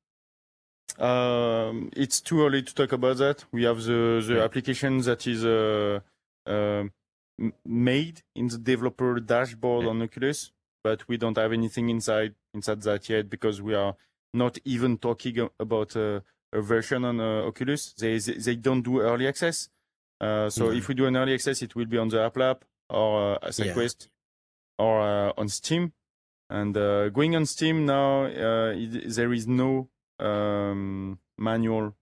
Um, 0.98 1.90
it's 1.96 2.20
too 2.20 2.44
early 2.44 2.62
to 2.62 2.74
talk 2.74 2.92
about 2.92 3.16
that. 3.18 3.44
We 3.52 3.64
have 3.64 3.82
the, 3.82 4.22
the 4.26 4.34
Yeah. 4.36 4.44
application 4.44 4.98
that 5.02 5.26
is 5.26 5.44
uh, 5.44 6.00
uh, 6.46 6.84
made 7.64 8.22
in 8.34 8.48
the 8.48 8.58
developer 8.58 9.18
dashboard 9.20 9.84
Yeah. 9.84 9.90
on 9.90 10.02
Oculus, 10.02 10.52
but 10.84 11.08
we 11.08 11.16
don't 11.16 11.36
have 11.38 11.52
anything 11.52 11.88
inside 11.88 12.34
inside 12.54 12.82
that 12.82 13.08
yet 13.08 13.30
because 13.30 13.62
we 13.62 13.74
are 13.74 13.96
not 14.34 14.58
even 14.64 14.98
talking 14.98 15.48
about 15.58 15.96
uh, 15.96 16.20
a 16.52 16.60
version 16.60 17.04
on 17.04 17.18
uh, 17.20 17.46
Oculus. 17.46 17.94
They, 17.94 18.18
they 18.18 18.56
don't 18.56 18.82
do 18.82 19.00
early 19.00 19.26
access. 19.26 19.68
Uh, 20.20 20.50
so 20.50 20.66
No. 20.66 20.72
if 20.72 20.88
we 20.88 20.94
do 20.94 21.06
an 21.06 21.16
early 21.16 21.34
access, 21.34 21.62
it 21.62 21.74
will 21.74 21.86
be 21.86 21.98
on 21.98 22.08
the 22.08 22.20
App 22.22 22.36
Lab 22.36 22.64
or 22.90 23.42
uh, 23.42 23.48
SideQuest 23.48 24.08
or 24.78 25.00
uh, 25.00 25.32
on 25.38 25.48
Steam. 25.48 25.92
And 26.50 26.76
uh, 26.76 27.08
going 27.08 27.34
on 27.34 27.46
Steam 27.46 27.86
now, 27.86 28.24
uh, 28.26 28.72
it, 28.76 29.14
there 29.14 29.32
is 29.32 29.46
no 29.48 29.88
um, 30.18 31.18
manual. 31.38 31.94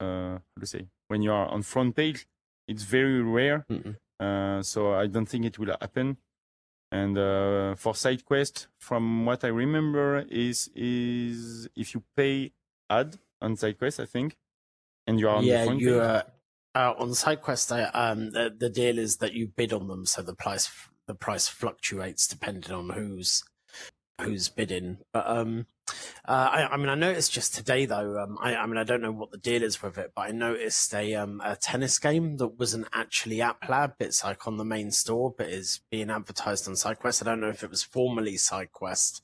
Uh, 0.00 0.38
how 0.38 0.60
to 0.60 0.66
say 0.66 0.86
when 1.08 1.22
you 1.22 1.32
are 1.32 1.46
on 1.48 1.62
front 1.62 1.94
page, 1.94 2.26
it's 2.66 2.82
very 2.82 3.22
rare. 3.22 3.66
Uh, 4.18 4.62
so 4.62 4.94
I 4.94 5.06
don't 5.06 5.26
think 5.26 5.44
it 5.44 5.58
will 5.58 5.76
happen. 5.80 6.16
And 6.90 7.16
uh, 7.16 7.74
for 7.76 7.94
side 7.94 8.24
quest, 8.24 8.68
from 8.78 9.24
what 9.24 9.44
I 9.44 9.48
remember, 9.48 10.26
is 10.28 10.70
is 10.74 11.68
if 11.74 11.94
you 11.94 12.02
pay 12.16 12.52
ad 12.90 13.18
on 13.40 13.56
side 13.56 13.78
quest, 13.78 14.00
I 14.00 14.04
think, 14.04 14.36
and 15.06 15.18
you 15.18 15.28
are 15.28 15.36
on 15.36 15.44
the 15.44 15.50
yeah, 15.50 15.64
front 15.64 15.80
you 15.80 15.92
page. 15.92 16.00
uh, 16.00 16.22
uh, 16.74 16.94
on 16.98 17.10
SideQuest. 17.10 17.72
I, 17.72 17.84
um, 17.84 18.30
the, 18.30 18.54
the 18.56 18.70
deal 18.70 18.98
is 18.98 19.16
that 19.18 19.32
you 19.32 19.48
bid 19.48 19.72
on 19.72 19.88
them, 19.88 20.06
so 20.06 20.22
the 20.22 20.34
price 20.34 20.70
the 21.08 21.14
price 21.14 21.48
fluctuates 21.48 22.28
depending 22.28 22.72
on 22.72 22.90
who's 22.90 23.44
who's 24.20 24.48
bidding. 24.48 24.98
But 25.12 25.26
um, 25.26 25.66
uh, 26.26 26.48
I, 26.52 26.66
I 26.72 26.76
mean, 26.76 26.88
I 26.88 26.94
noticed 26.94 27.32
just 27.32 27.54
today 27.54 27.86
though. 27.86 28.18
Um, 28.18 28.38
I, 28.40 28.54
I 28.56 28.66
mean, 28.66 28.76
I 28.76 28.84
don't 28.84 29.02
know 29.02 29.12
what 29.12 29.30
the 29.30 29.38
deal 29.38 29.62
is 29.62 29.82
with 29.82 29.98
it, 29.98 30.12
but 30.14 30.22
I 30.28 30.30
noticed 30.32 30.94
a 30.94 31.14
um 31.14 31.40
a 31.44 31.56
tennis 31.56 31.98
game 31.98 32.36
that 32.38 32.58
wasn't 32.58 32.88
actually 32.92 33.40
App 33.40 33.68
Lab. 33.68 33.94
It's 34.00 34.24
like 34.24 34.46
on 34.46 34.56
the 34.56 34.64
main 34.64 34.90
store, 34.90 35.34
but 35.36 35.48
is 35.48 35.80
being 35.90 36.10
advertised 36.10 36.68
on 36.68 36.74
SideQuest. 36.74 37.22
I 37.22 37.26
don't 37.30 37.40
know 37.40 37.48
if 37.48 37.62
it 37.62 37.70
was 37.70 37.82
formerly 37.82 38.34
SideQuest. 38.34 39.20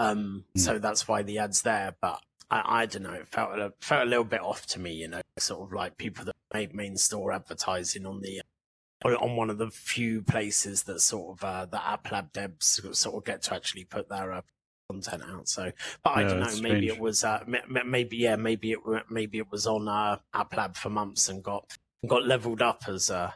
Um, 0.00 0.44
Hmm. 0.54 0.58
so 0.60 0.78
that's 0.78 1.06
why 1.08 1.22
the 1.22 1.38
ad's 1.38 1.62
there, 1.62 1.96
but. 2.00 2.20
I, 2.50 2.82
I 2.82 2.86
don't 2.86 3.02
know. 3.02 3.12
It 3.12 3.28
felt 3.28 3.58
a, 3.58 3.74
felt 3.82 4.06
a 4.06 4.08
little 4.08 4.24
bit 4.24 4.40
off 4.40 4.64
to 4.68 4.80
me, 4.80 4.94
you 4.94 5.06
know, 5.08 5.20
sort 5.38 5.60
of 5.68 5.70
like 5.74 5.98
people 5.98 6.24
that 6.24 6.34
made 6.54 6.74
main 6.74 6.96
store 6.96 7.30
advertising 7.30 8.06
on 8.06 8.22
the 8.22 8.40
on- 9.04 9.16
on 9.16 9.36
one 9.36 9.50
of 9.50 9.58
the 9.58 9.70
few 9.70 10.22
places 10.22 10.84
that 10.84 11.00
sort 11.00 11.36
of 11.36 11.44
uh, 11.44 11.66
the 11.66 11.86
App 11.86 12.10
Lab 12.10 12.32
devs 12.32 12.62
sort 12.96 13.14
of 13.16 13.24
get 13.26 13.42
to 13.42 13.54
actually 13.54 13.84
put 13.84 14.08
their 14.08 14.32
uh, 14.32 14.40
content 14.88 15.22
out. 15.22 15.48
So, 15.48 15.70
but 16.02 16.10
I 16.10 16.22
Yeah, 16.22 16.28
don't 16.28 16.40
know. 16.40 16.46
Maybe 16.46 16.88
strange. 16.88 16.88
it 16.88 16.98
was 16.98 17.24
uh, 17.24 17.44
maybe 17.86 18.16
yeah, 18.16 18.36
maybe 18.36 18.72
it 18.72 18.78
maybe 19.10 19.38
it 19.38 19.50
was 19.50 19.66
on 19.66 19.88
uh, 19.88 20.18
App 20.34 20.56
Lab 20.56 20.76
for 20.76 20.90
months 20.90 21.28
and 21.28 21.42
got 21.42 21.76
got 22.06 22.26
leveled 22.26 22.62
up 22.62 22.82
as 22.88 23.10
uh, 23.10 23.32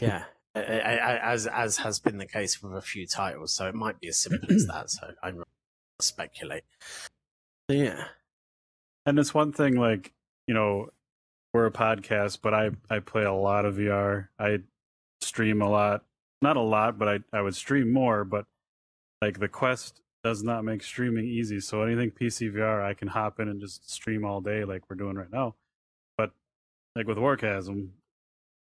yeah. 0.00 0.24
As 0.54 1.46
as 1.46 1.76
has 1.78 2.00
been 2.00 2.18
the 2.18 2.26
case 2.26 2.60
with 2.60 2.74
a 2.74 2.80
few 2.80 3.06
titles, 3.06 3.52
so 3.52 3.68
it 3.68 3.76
might 3.76 4.00
be 4.00 4.08
as 4.08 4.16
simple 4.16 4.50
as 4.52 4.66
that. 4.66 4.90
So 4.90 5.12
I'm 5.22 5.44
speculate. 6.00 6.64
So, 7.70 7.76
yeah, 7.76 8.04
And 9.06 9.18
it's 9.20 9.32
one 9.34 9.52
thing, 9.52 9.76
like 9.76 10.12
you 10.48 10.54
know, 10.54 10.88
we're 11.54 11.66
a 11.66 11.70
podcast, 11.70 12.38
but 12.42 12.54
I 12.54 12.70
I 12.90 12.98
play 12.98 13.22
a 13.24 13.32
lot 13.32 13.66
of 13.66 13.76
VR. 13.76 14.28
I 14.38 14.60
stream 15.20 15.62
a 15.62 15.68
lot, 15.68 16.04
not 16.42 16.56
a 16.56 16.60
lot, 16.62 16.98
but 16.98 17.08
I 17.08 17.18
I 17.32 17.40
would 17.40 17.54
stream 17.54 17.92
more. 17.92 18.24
But 18.24 18.46
like 19.22 19.38
the 19.38 19.48
Quest 19.48 20.00
does 20.28 20.42
not 20.44 20.62
make 20.62 20.82
streaming 20.82 21.24
easy. 21.24 21.58
So 21.58 21.82
anything 21.82 22.10
PC 22.10 22.52
VR, 22.52 22.82
I 22.84 22.92
can 22.92 23.08
hop 23.08 23.40
in 23.40 23.48
and 23.48 23.58
just 23.60 23.90
stream 23.90 24.26
all 24.26 24.42
day, 24.42 24.62
like 24.64 24.82
we're 24.90 24.96
doing 24.96 25.16
right 25.16 25.32
now. 25.32 25.54
But 26.18 26.32
like 26.94 27.06
with 27.06 27.16
Warcasm, 27.16 27.92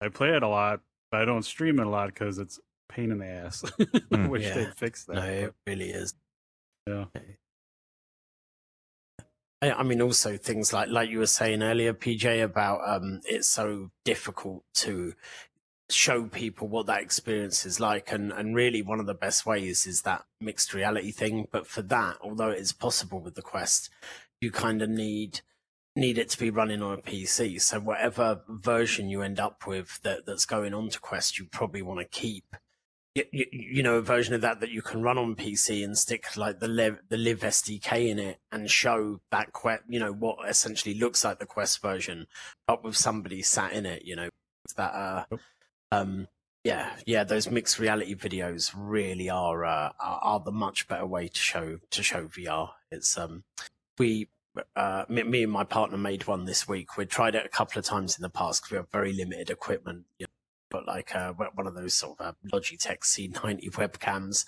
I 0.02 0.08
play 0.08 0.36
it 0.36 0.42
a 0.42 0.48
lot, 0.48 0.80
but 1.10 1.22
I 1.22 1.24
don't 1.24 1.42
stream 1.42 1.78
it 1.78 1.86
a 1.86 1.88
lot 1.88 2.08
because 2.08 2.38
it's 2.38 2.60
pain 2.90 3.10
in 3.10 3.18
the 3.18 3.26
ass. 3.26 3.64
I 3.80 3.84
Mm. 3.84 4.28
wish 4.28 4.42
Yeah. 4.44 4.54
they'd 4.56 4.74
fix 4.74 5.04
that. 5.06 5.14
no, 5.16 5.22
it 5.24 5.54
really 5.66 5.88
is. 5.90 6.14
yeah. 6.86 7.06
I 9.62 9.70
I 9.72 9.82
mean, 9.84 10.02
also 10.02 10.36
things 10.36 10.72
like 10.74 10.88
like 10.90 11.08
you 11.08 11.18
were 11.20 11.26
saying 11.26 11.62
earlier, 11.62 11.94
PJ, 11.94 12.42
about 12.44 12.80
um, 12.86 13.20
it's 13.24 13.48
so 13.48 13.90
difficult 14.04 14.64
to 14.74 15.14
show 15.90 16.24
people 16.26 16.68
what 16.68 16.86
that 16.86 17.02
experience 17.02 17.66
is 17.66 17.80
like, 17.80 18.12
and 18.12 18.32
and 18.32 18.54
really 18.54 18.82
one 18.82 19.00
of 19.00 19.06
the 19.06 19.14
best 19.14 19.46
ways 19.46 19.86
is 19.86 20.02
that 20.02 20.24
mixed 20.40 20.74
reality 20.74 21.10
thing. 21.10 21.48
But 21.50 21.66
for 21.66 21.82
that, 21.82 22.16
although 22.22 22.50
it 22.50 22.60
is 22.60 22.72
possible 22.72 23.20
with 23.20 23.34
the 23.34 23.42
Quest, 23.42 23.90
you 24.40 24.50
kind 24.50 24.82
of 24.82 24.88
need 24.90 25.40
need 25.96 26.18
it 26.18 26.28
to 26.30 26.38
be 26.38 26.50
running 26.50 26.82
on 26.82 26.94
a 26.94 27.02
PC. 27.02 27.60
So 27.60 27.80
whatever 27.80 28.42
version 28.48 29.08
you 29.08 29.22
end 29.22 29.38
up 29.38 29.66
with 29.66 30.00
that 30.02 30.26
that's 30.26 30.46
going 30.46 30.74
on 30.74 30.88
to 30.90 31.00
Quest, 31.00 31.38
you 31.38 31.46
probably 31.46 31.82
want 31.82 32.00
to 32.00 32.06
keep 32.06 32.56
you, 33.14 33.24
you, 33.30 33.46
you 33.52 33.82
know 33.82 33.96
a 33.96 34.02
version 34.02 34.34
of 34.34 34.40
that 34.40 34.60
that 34.60 34.70
you 34.70 34.82
can 34.82 35.02
run 35.02 35.18
on 35.18 35.36
PC 35.36 35.84
and 35.84 35.96
stick 35.96 36.36
like 36.36 36.58
the 36.58 36.68
LIV 36.68 36.98
the 37.08 37.16
LIV 37.16 37.40
SDK 37.40 38.08
in 38.08 38.18
it 38.18 38.38
and 38.50 38.70
show 38.70 39.20
that 39.30 39.52
quest 39.52 39.82
you 39.88 40.00
know 40.00 40.12
what 40.12 40.38
essentially 40.48 40.94
looks 40.94 41.24
like 41.24 41.38
the 41.38 41.46
Quest 41.46 41.80
version, 41.80 42.26
but 42.66 42.82
with 42.82 42.96
somebody 42.96 43.42
sat 43.42 43.72
in 43.72 43.86
it. 43.86 44.02
You 44.04 44.16
know 44.16 44.28
that 44.76 44.94
uh. 44.94 45.24
Um 46.00 46.28
yeah 46.64 46.96
yeah 47.06 47.24
those 47.24 47.50
mixed 47.50 47.78
reality 47.78 48.14
videos 48.14 48.72
really 48.76 49.28
are 49.28 49.64
uh, 49.64 49.92
are, 50.00 50.20
are 50.22 50.40
the 50.40 50.52
much 50.52 50.88
better 50.88 51.06
way 51.06 51.28
to 51.28 51.40
show 51.40 51.78
to 51.90 52.02
show 52.02 52.26
VR. 52.26 52.70
It's 52.90 53.16
um 53.18 53.44
we. 53.98 54.28
Uh, 54.76 55.04
me, 55.08 55.24
me 55.24 55.42
and 55.42 55.50
my 55.50 55.64
partner 55.64 55.98
made 55.98 56.28
one 56.28 56.44
this 56.44 56.68
week. 56.68 56.96
We 56.96 57.06
tried 57.06 57.34
it 57.34 57.44
a 57.44 57.48
couple 57.48 57.80
of 57.80 57.84
times 57.84 58.16
in 58.16 58.22
the 58.22 58.30
past 58.30 58.62
because 58.62 58.70
we 58.70 58.76
have 58.76 58.88
very 58.88 59.12
limited 59.12 59.50
equipment. 59.50 60.04
You 60.20 60.26
but 60.74 60.88
like 60.88 61.14
uh, 61.14 61.32
one 61.32 61.68
of 61.68 61.74
those 61.74 61.94
sort 61.94 62.20
of 62.20 62.26
uh, 62.26 62.56
Logitech 62.56 63.00
C90 63.00 63.70
webcams. 63.70 64.44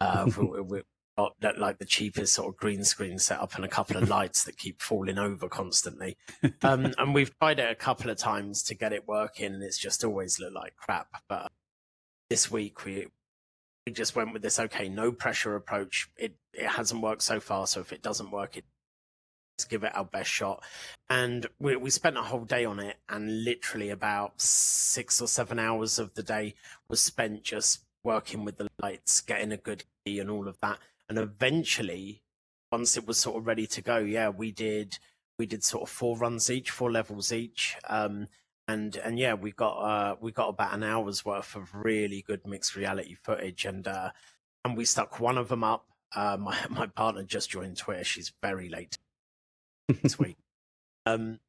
Uh, 0.00 0.28
we, 0.38 0.60
we 0.60 0.82
got 1.18 1.34
that, 1.40 1.58
like 1.58 1.78
the 1.78 1.84
cheapest 1.84 2.32
sort 2.32 2.48
of 2.48 2.56
green 2.56 2.84
screen 2.84 3.18
setup 3.18 3.56
and 3.56 3.64
a 3.64 3.68
couple 3.68 3.96
of 3.96 4.08
lights 4.16 4.44
that 4.44 4.56
keep 4.56 4.80
falling 4.80 5.18
over 5.18 5.48
constantly. 5.48 6.16
Um, 6.62 6.92
and 6.98 7.14
we've 7.14 7.36
tried 7.38 7.58
it 7.58 7.70
a 7.70 7.74
couple 7.74 8.10
of 8.10 8.16
times 8.16 8.62
to 8.64 8.74
get 8.74 8.92
it 8.92 9.06
working, 9.06 9.54
and 9.54 9.62
it's 9.62 9.78
just 9.78 10.04
always 10.04 10.38
looked 10.38 10.54
like 10.54 10.76
crap. 10.76 11.08
But 11.28 11.50
this 12.30 12.50
week 12.50 12.84
we 12.84 13.06
we 13.86 13.92
just 13.92 14.14
went 14.14 14.32
with 14.32 14.42
this 14.42 14.58
okay, 14.58 14.88
no 14.88 15.12
pressure 15.12 15.54
approach. 15.54 16.10
It 16.16 16.34
it 16.52 16.66
hasn't 16.66 17.02
worked 17.02 17.22
so 17.22 17.40
far, 17.40 17.66
so 17.66 17.80
if 17.80 17.92
it 17.92 18.02
doesn't 18.02 18.30
work, 18.30 18.56
it 18.56 18.64
let's 19.56 19.64
give 19.64 19.84
it 19.84 19.96
our 19.96 20.04
best 20.04 20.30
shot. 20.30 20.62
And 21.08 21.46
we 21.58 21.76
we 21.76 21.90
spent 21.90 22.18
a 22.18 22.22
whole 22.22 22.44
day 22.44 22.64
on 22.64 22.78
it, 22.80 22.96
and 23.08 23.44
literally 23.44 23.90
about 23.90 24.40
six 24.40 25.20
or 25.20 25.28
seven 25.28 25.58
hours 25.58 25.98
of 25.98 26.14
the 26.14 26.22
day 26.22 26.54
was 26.88 27.00
spent 27.00 27.42
just 27.42 27.84
working 28.04 28.44
with 28.44 28.58
the 28.58 28.68
lights, 28.80 29.20
getting 29.20 29.52
a 29.52 29.56
good 29.56 29.84
key, 30.04 30.18
and 30.18 30.30
all 30.30 30.48
of 30.48 30.58
that. 30.60 30.78
And 31.08 31.18
eventually, 31.18 32.22
once 32.70 32.96
it 32.96 33.06
was 33.06 33.18
sort 33.18 33.38
of 33.38 33.46
ready 33.46 33.66
to 33.66 33.82
go, 33.82 33.98
yeah, 33.98 34.28
we 34.28 34.52
did 34.52 34.98
we 35.38 35.46
did 35.46 35.62
sort 35.62 35.84
of 35.84 35.88
four 35.88 36.18
runs 36.18 36.50
each, 36.50 36.70
four 36.70 36.90
levels 36.90 37.32
each. 37.32 37.76
Um, 37.88 38.26
and 38.66 38.96
and 38.96 39.18
yeah, 39.18 39.34
we 39.34 39.52
got 39.52 39.78
uh, 39.78 40.16
we 40.20 40.30
got 40.30 40.48
about 40.48 40.74
an 40.74 40.82
hour's 40.82 41.24
worth 41.24 41.56
of 41.56 41.74
really 41.74 42.22
good 42.22 42.46
mixed 42.46 42.76
reality 42.76 43.14
footage, 43.14 43.64
and 43.64 43.88
uh, 43.88 44.10
and 44.64 44.76
we 44.76 44.84
stuck 44.84 45.18
one 45.18 45.38
of 45.38 45.48
them 45.48 45.64
up. 45.64 45.86
Uh, 46.14 46.36
my 46.40 46.56
my 46.68 46.86
partner 46.86 47.22
just 47.22 47.50
joined 47.50 47.78
Twitter; 47.78 48.04
she's 48.04 48.32
very 48.42 48.68
late 48.68 48.98
this 50.02 50.18
week. 50.18 50.36
Um, 51.14 51.40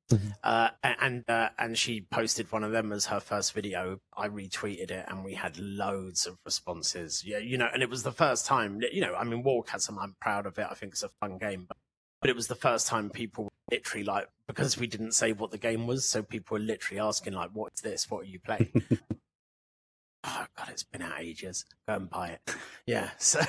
uh, 0.44 0.70
and 0.84 1.24
uh, 1.30 1.50
and 1.58 1.78
she 1.78 2.02
posted 2.02 2.52
one 2.52 2.64
of 2.64 2.72
them 2.72 2.92
as 2.92 3.06
her 3.08 3.20
first 3.20 3.54
video. 3.54 4.00
I 4.16 4.28
retweeted 4.28 4.92
it, 4.92 5.06
and 5.08 5.24
we 5.24 5.36
had 5.36 5.58
loads 5.60 6.26
of 6.26 6.38
responses. 6.46 7.24
Yeah, 7.26 7.38
you 7.38 7.58
know, 7.58 7.70
and 7.72 7.84
it 7.84 7.90
was 7.90 8.04
the 8.04 8.12
first 8.12 8.46
time. 8.46 8.82
You 8.92 9.02
know, 9.02 9.16
I 9.16 9.24
mean, 9.24 9.44
Warcasm. 9.44 10.00
I'm 10.00 10.16
proud 10.20 10.46
of 10.46 10.58
it. 10.58 10.68
I 10.70 10.74
think 10.74 10.94
it's 10.94 11.04
a 11.04 11.10
fun 11.10 11.38
game, 11.38 11.66
but 11.68 11.78
but 12.22 12.30
it 12.30 12.36
was 12.36 12.48
the 12.48 12.56
first 12.56 12.88
time 12.88 13.10
people 13.10 13.46
were 13.46 13.50
literally 13.72 14.04
like 14.04 14.28
because 14.48 14.78
we 14.78 14.88
didn't 14.88 15.14
say 15.14 15.32
what 15.32 15.52
the 15.52 15.58
game 15.58 15.88
was, 15.88 16.06
so 16.06 16.24
people 16.24 16.56
were 16.56 16.64
literally 16.64 17.00
asking 17.00 17.34
like, 17.34 17.52
"What's 17.54 17.82
this? 17.82 18.10
What 18.10 18.22
are 18.22 18.30
you 18.30 18.40
playing?" 18.40 18.72
oh 20.24 20.46
god, 20.58 20.70
it's 20.70 20.84
been 20.84 21.02
out 21.02 21.20
ages. 21.20 21.66
Go 21.88 21.96
and 21.96 22.10
buy 22.10 22.30
it. 22.30 22.56
Yeah. 22.86 23.10
So 23.20 23.40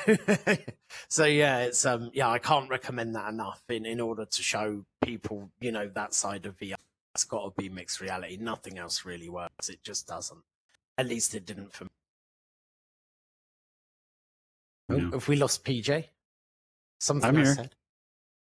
so 1.09 1.25
yeah, 1.25 1.61
it's 1.61 1.85
um 1.87 2.11
yeah, 2.13 2.29
I 2.29 2.39
can't 2.39 2.69
recommend 2.69 3.15
that 3.15 3.29
enough 3.29 3.63
in 3.69 3.87
in 3.87 4.01
order 4.01 4.25
to 4.25 4.43
show 4.43 4.85
people 5.05 5.51
you 5.61 5.73
know 5.73 5.89
that 5.95 6.15
side 6.15 6.47
of 6.47 6.57
VR. 6.59 6.75
It's 7.15 7.25
got 7.25 7.45
to 7.45 7.51
be 7.61 7.69
mixed 7.69 8.01
reality. 8.01 8.37
Nothing 8.41 8.79
else 8.79 9.05
really 9.05 9.29
works. 9.29 9.69
It 9.69 9.83
just 9.83 10.07
doesn't. 10.07 10.43
At 10.99 11.09
least 11.09 11.35
it 11.35 11.45
didn't 11.47 11.73
for 11.73 11.85
me. 11.85 11.91
Oh, 14.91 15.11
Have 15.13 15.29
we 15.29 15.37
lost 15.37 15.65
PJ? 15.65 16.05
Something 17.01 17.29
I'm 17.31 17.37
I 17.37 17.41
here. 17.45 17.55
said. 17.55 17.75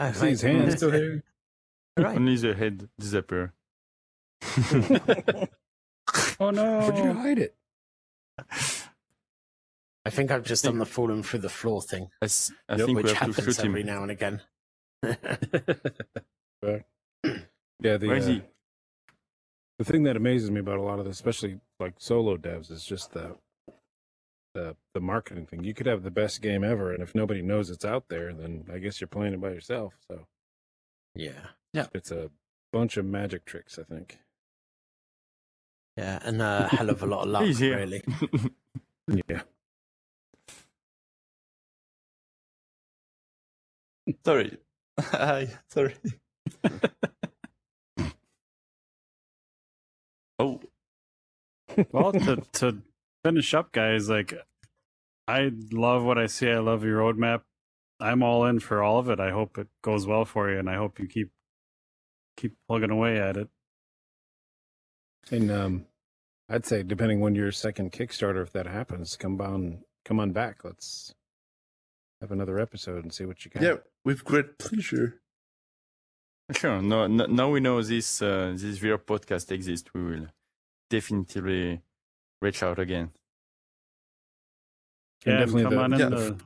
Oh, 0.00 0.06
I 0.06 0.12
see 0.12 0.28
his 0.30 0.42
hand 0.42 0.72
still 0.72 0.90
here. 0.92 1.22
Right. 1.96 2.16
Only 2.16 2.36
the 2.36 2.54
head 2.54 2.88
disappear. 2.98 3.52
Oh 6.40 6.50
no! 6.50 6.80
Where'd 6.80 6.98
you 6.98 7.12
hide 7.12 7.38
it? 7.38 7.54
I 10.04 10.10
think 10.10 10.30
I've 10.30 10.44
just 10.44 10.64
done 10.64 10.78
the 10.78 10.86
falling 10.86 11.22
through 11.22 11.40
the 11.40 11.48
floor 11.50 11.82
thing, 11.82 12.08
I, 12.22 12.24
s- 12.24 12.52
I 12.68 12.76
Yep, 12.76 12.86
think 12.86 12.96
which 12.96 13.04
we 13.06 13.10
have 13.12 13.18
to 13.18 13.26
happens 13.32 13.56
shoot 13.56 13.64
him. 13.64 13.70
every 13.72 13.82
now 13.84 14.02
and 14.02 14.10
again. 14.10 14.40
Yeah, 17.82 17.96
the 17.96 18.08
Where 18.08 18.16
is 18.18 18.26
uh, 18.28 18.32
he? 18.32 18.42
the 19.78 19.84
thing 19.84 20.02
that 20.02 20.14
amazes 20.16 20.50
me 20.50 20.60
about 20.60 20.78
a 20.78 20.82
lot 20.82 20.98
of 20.98 21.06
this, 21.06 21.16
especially 21.16 21.60
like 21.78 21.94
solo 21.98 22.36
devs, 22.36 22.70
is 22.70 22.84
just 22.84 23.12
the 23.12 23.36
the 24.52 24.76
the 24.92 25.00
marketing 25.00 25.46
thing. 25.46 25.64
You 25.64 25.72
could 25.72 25.86
have 25.86 26.02
the 26.02 26.10
best 26.10 26.42
game 26.42 26.62
ever, 26.62 26.92
and 26.92 27.02
if 27.02 27.14
nobody 27.14 27.40
knows 27.40 27.70
it's 27.70 27.84
out 27.86 28.04
there, 28.10 28.34
then 28.34 28.66
I 28.70 28.78
guess 28.78 29.00
you're 29.00 29.08
playing 29.08 29.32
it 29.32 29.40
by 29.40 29.48
yourself. 29.50 29.94
So 30.10 30.26
yeah. 31.14 31.46
it's 31.94 32.10
a 32.10 32.30
bunch 32.70 32.98
of 32.98 33.06
magic 33.06 33.46
tricks, 33.46 33.78
I 33.78 33.82
think. 33.84 34.18
Yeah, 35.96 36.18
and 36.22 36.40
uh, 36.42 36.68
a 36.72 36.76
hell 36.76 36.90
of 36.90 37.02
a 37.02 37.06
lot 37.06 37.22
of 37.24 37.28
luck, 37.30 37.44
He's 37.44 37.58
here. 37.58 37.76
really. 37.76 38.02
Yeah. 39.28 39.42
Sorry. 44.24 44.56
Hi. 45.00 45.48
Sorry. 45.70 45.94
oh, 50.38 50.60
well, 51.92 52.12
to 52.12 52.36
to 52.54 52.82
finish 53.24 53.54
up, 53.54 53.72
guys, 53.72 54.08
like 54.10 54.34
I 55.28 55.50
love 55.72 56.04
what 56.04 56.18
I 56.18 56.26
see. 56.26 56.50
I 56.50 56.58
love 56.60 56.84
your 56.84 57.00
roadmap. 57.00 57.42
I'm 58.00 58.22
all 58.22 58.44
in 58.46 58.60
for 58.60 58.82
all 58.82 58.98
of 58.98 59.08
it. 59.10 59.20
I 59.20 59.30
hope 59.30 59.58
it 59.58 59.68
goes 59.82 60.06
well 60.06 60.24
for 60.24 60.50
you, 60.50 60.58
and 60.58 60.68
I 60.70 60.76
hope 60.76 60.98
you 61.00 61.06
keep 61.08 61.30
keep 62.36 62.56
plugging 62.68 62.90
away 62.90 63.18
at 63.20 63.36
it. 63.36 63.48
And 65.30 65.50
um, 65.50 65.86
I'd 66.48 66.66
say 66.66 66.82
depending 66.82 67.20
when 67.20 67.34
your 67.34 67.52
second 67.52 67.92
Kickstarter, 67.92 68.42
if 68.42 68.52
that 68.52 68.66
happens, 68.66 69.16
come 69.16 69.40
on, 69.40 69.84
come 70.04 70.18
on 70.20 70.32
back. 70.32 70.64
Let's 70.64 71.14
have 72.20 72.32
another 72.32 72.58
episode 72.58 73.04
and 73.04 73.12
see 73.12 73.24
what 73.24 73.44
you 73.44 73.50
got. 73.50 73.62
Yeah, 73.62 73.76
with 74.04 74.24
great 74.24 74.58
pleasure. 74.58 75.20
sure. 76.52 76.82
No, 76.82 77.06
no, 77.06 77.26
now 77.26 77.48
we 77.50 77.60
know 77.60 77.80
this 77.82 78.20
uh, 78.22 78.52
this 78.56 78.78
VR 78.78 78.98
podcast 78.98 79.52
exists. 79.52 79.88
We 79.94 80.02
will 80.02 80.26
definitely 80.88 81.80
reach 82.42 82.62
out 82.62 82.78
again. 82.78 83.10
And 85.26 85.38
definitely 85.38 85.62
come 85.64 85.74
the- 85.74 85.80
on 85.80 85.92
in. 85.92 85.98
yeah, 86.00 86.08
the- 86.08 86.40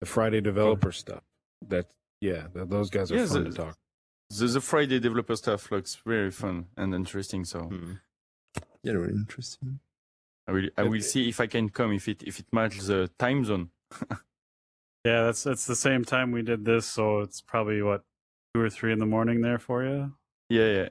The 0.00 0.06
Friday 0.06 0.40
developer 0.40 0.92
stuff. 0.92 1.22
That 1.68 1.86
yeah, 2.20 2.46
th- 2.54 2.68
those 2.68 2.90
guys 2.90 3.12
are 3.12 3.16
Yeah, 3.16 3.26
fun 3.26 3.44
the- 3.44 3.50
to 3.50 3.56
talk. 3.56 3.78
The, 4.30 4.46
the 4.46 4.60
Friday 4.60 5.00
developer 5.00 5.36
stuff 5.36 5.70
looks 5.72 5.96
very 6.06 6.30
fun 6.30 6.66
and 6.76 6.94
interesting. 6.94 7.44
So 7.44 7.60
Hmm. 7.62 7.92
Yeah, 8.82 8.92
really 8.94 9.12
interesting. 9.14 9.80
I 10.48 10.52
will 10.52 10.68
I 10.76 10.82
will 10.84 11.02
see 11.02 11.28
if 11.28 11.40
I 11.40 11.46
can 11.46 11.68
come 11.68 11.92
if 11.92 12.08
it 12.08 12.22
if 12.22 12.38
it 12.40 12.46
matches 12.52 12.86
the 12.86 13.10
time 13.18 13.44
zone. 13.44 13.70
yeah, 15.04 15.24
that's 15.24 15.42
that's 15.42 15.66
the 15.66 15.76
same 15.76 16.04
time 16.04 16.32
we 16.32 16.42
did 16.42 16.64
this, 16.64 16.86
so 16.86 17.20
it's 17.20 17.40
probably 17.40 17.82
what 17.82 18.02
two 18.54 18.62
or 18.62 18.70
three 18.70 18.92
in 18.92 18.98
the 18.98 19.06
morning 19.06 19.42
there 19.42 19.58
for 19.58 19.84
you. 19.84 20.14
Yeah, 20.48 20.66
yeah. 20.72 20.88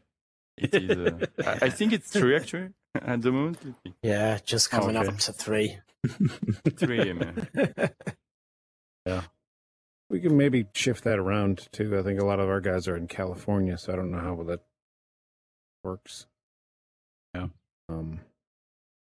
It 0.57 0.75
is. 0.75 0.97
Uh, 0.97 1.25
I, 1.45 1.65
I 1.65 1.69
think 1.69 1.93
it's 1.93 2.11
three 2.11 2.35
actually 2.35 2.69
at 2.95 3.21
the 3.21 3.31
moment. 3.31 3.57
Yeah, 4.03 4.37
just 4.45 4.69
coming 4.69 4.95
Okay. 4.97 5.07
up 5.07 5.17
to 5.17 5.33
three. 5.33 5.79
Three 6.77 6.99
a.m. 7.09 7.47
yeah. 9.05 9.21
We 10.09 10.19
can 10.19 10.35
maybe 10.35 10.65
shift 10.73 11.03
that 11.03 11.19
around 11.19 11.67
too. 11.71 11.97
I 11.97 12.01
think 12.01 12.19
a 12.19 12.25
lot 12.25 12.39
of 12.39 12.49
our 12.49 12.61
guys 12.61 12.87
are 12.87 12.97
in 12.97 13.07
California, 13.07 13.77
so 13.77 13.93
I 13.93 13.95
don't 13.95 14.11
know 14.11 14.19
how 14.19 14.43
that 14.43 14.61
works. 15.83 16.25
Yeah. 17.35 17.47
Um, 17.89 18.21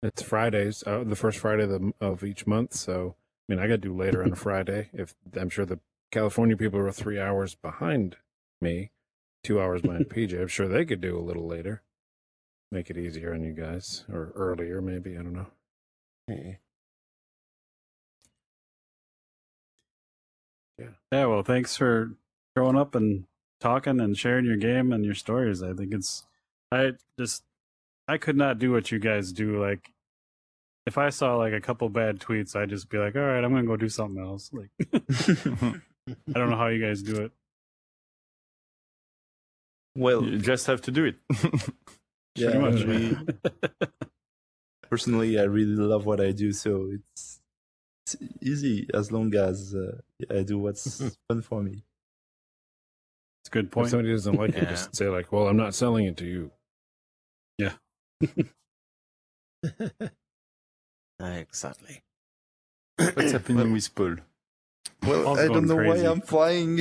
it's 0.02 0.22
Fridays, 0.22 0.84
uh, 0.86 1.04
the 1.04 1.16
first 1.16 1.40
Friday 1.40 1.64
of, 1.64 1.70
the, 1.70 1.94
of 2.00 2.24
each 2.24 2.48
month. 2.48 2.74
So, 2.74 3.16
I 3.48 3.54
mean, 3.54 3.60
I 3.60 3.68
got 3.68 3.74
to 3.74 3.78
do 3.78 3.96
later 3.96 4.24
on 4.24 4.34
a 4.34 4.36
Friday. 4.36 4.90
If 4.94 5.16
I'm 5.40 5.50
sure 5.50 5.66
the 5.66 5.80
California 6.12 6.58
people 6.58 6.80
are 6.80 6.92
three 6.92 7.20
hours 7.20 7.56
behind 7.56 8.18
me, 8.62 8.92
two 9.44 9.62
hours 9.62 9.82
behind 9.82 10.10
PJ. 10.10 10.40
I'm 10.40 10.48
sure 10.48 10.68
they 10.68 10.86
could 10.86 11.02
do 11.02 11.18
a 11.18 11.22
little 11.22 11.48
later. 11.48 11.84
Make 12.72 12.90
it 12.90 12.98
easier 12.98 13.34
on 13.34 13.44
you 13.44 13.54
guys, 13.54 14.06
or 14.12 14.32
earlier, 14.36 14.82
maybe. 14.82 15.18
I 15.18 15.22
don't 15.22 15.34
know. 15.34 16.56
Yeah, 20.80 20.88
Yeah. 21.12 21.26
well, 21.26 21.44
thanks 21.44 21.76
for 21.78 22.12
showing 22.58 22.78
up 22.78 22.96
and 22.96 23.26
talking 23.60 24.00
and 24.00 24.18
sharing 24.18 24.46
your 24.46 24.58
game 24.58 24.92
and 24.92 25.06
your 25.06 25.14
stories. 25.16 25.64
I 25.64 25.74
think 25.74 25.94
it's, 25.94 26.26
I 26.72 26.94
just, 27.20 27.44
I 28.08 28.18
could 28.18 28.36
not 28.38 28.60
do 28.60 28.72
what 28.72 28.92
you 28.92 29.00
guys 29.00 29.32
do. 29.32 29.62
Like, 29.62 29.92
if 30.86 30.98
I 30.98 31.10
saw 31.10 31.36
like 31.38 31.54
a 31.54 31.62
couple 31.62 31.90
bad 31.90 32.20
tweets, 32.20 32.56
I'd 32.56 32.70
just 32.70 32.90
be 32.90 32.98
like, 32.98 33.16
all 33.16 33.22
right, 33.22 33.44
I'm 33.44 33.52
gonna 33.52 33.66
go 33.66 33.76
do 33.78 33.90
something 33.90 34.22
else. 34.24 34.52
Like, 34.54 34.70
I 34.94 36.34
don't 36.34 36.50
know 36.52 36.58
how 36.58 36.68
you 36.68 36.86
guys 36.86 37.02
do 37.02 37.22
it. 37.24 37.32
Well, 39.96 40.24
you 40.24 40.40
just 40.40 40.68
have 40.68 40.82
to 40.82 40.92
do 40.92 41.06
it. 41.06 41.16
yeah, 42.36 42.52
Pretty 42.52 42.60
much. 42.60 42.84
we, 42.84 43.18
personally, 44.90 45.40
I 45.40 45.44
really 45.44 45.76
love 45.76 46.06
what 46.06 46.20
I 46.20 46.32
do, 46.32 46.52
so 46.52 46.92
it's, 46.92 47.35
it's 48.06 48.16
easy 48.42 48.88
as 48.94 49.12
long 49.12 49.34
as 49.36 49.74
uh, 49.74 49.98
I 50.30 50.44
do 50.44 50.60
what's 50.60 51.02
fun 51.28 51.42
for 51.42 51.64
me. 51.64 51.84
It's 53.42 53.50
a 53.50 53.52
good 53.52 53.72
point. 53.72 53.88
If 53.88 53.92
point. 53.92 53.92
somebody 53.92 54.12
doesn't 54.12 54.36
like 54.36 54.56
it, 54.56 54.70
just 54.70 54.96
say 54.96 55.08
like, 55.08 55.32
"Well, 55.32 55.48
I'm 55.48 55.58
not 55.58 55.74
selling 55.74 56.06
it 56.06 56.18
to 56.18 56.26
you." 56.26 56.52
Yeah. 57.58 57.74
exactly. 61.20 62.04
What's 62.98 63.32
happening 63.34 63.72
with 63.72 63.94
Paul? 63.96 64.18
Well, 65.04 65.24
Paul's 65.24 65.40
I 65.40 65.48
don't 65.48 65.68
know 65.68 65.76
crazy. 65.76 66.04
why 66.04 66.12
I'm 66.12 66.22
flying. 66.22 66.80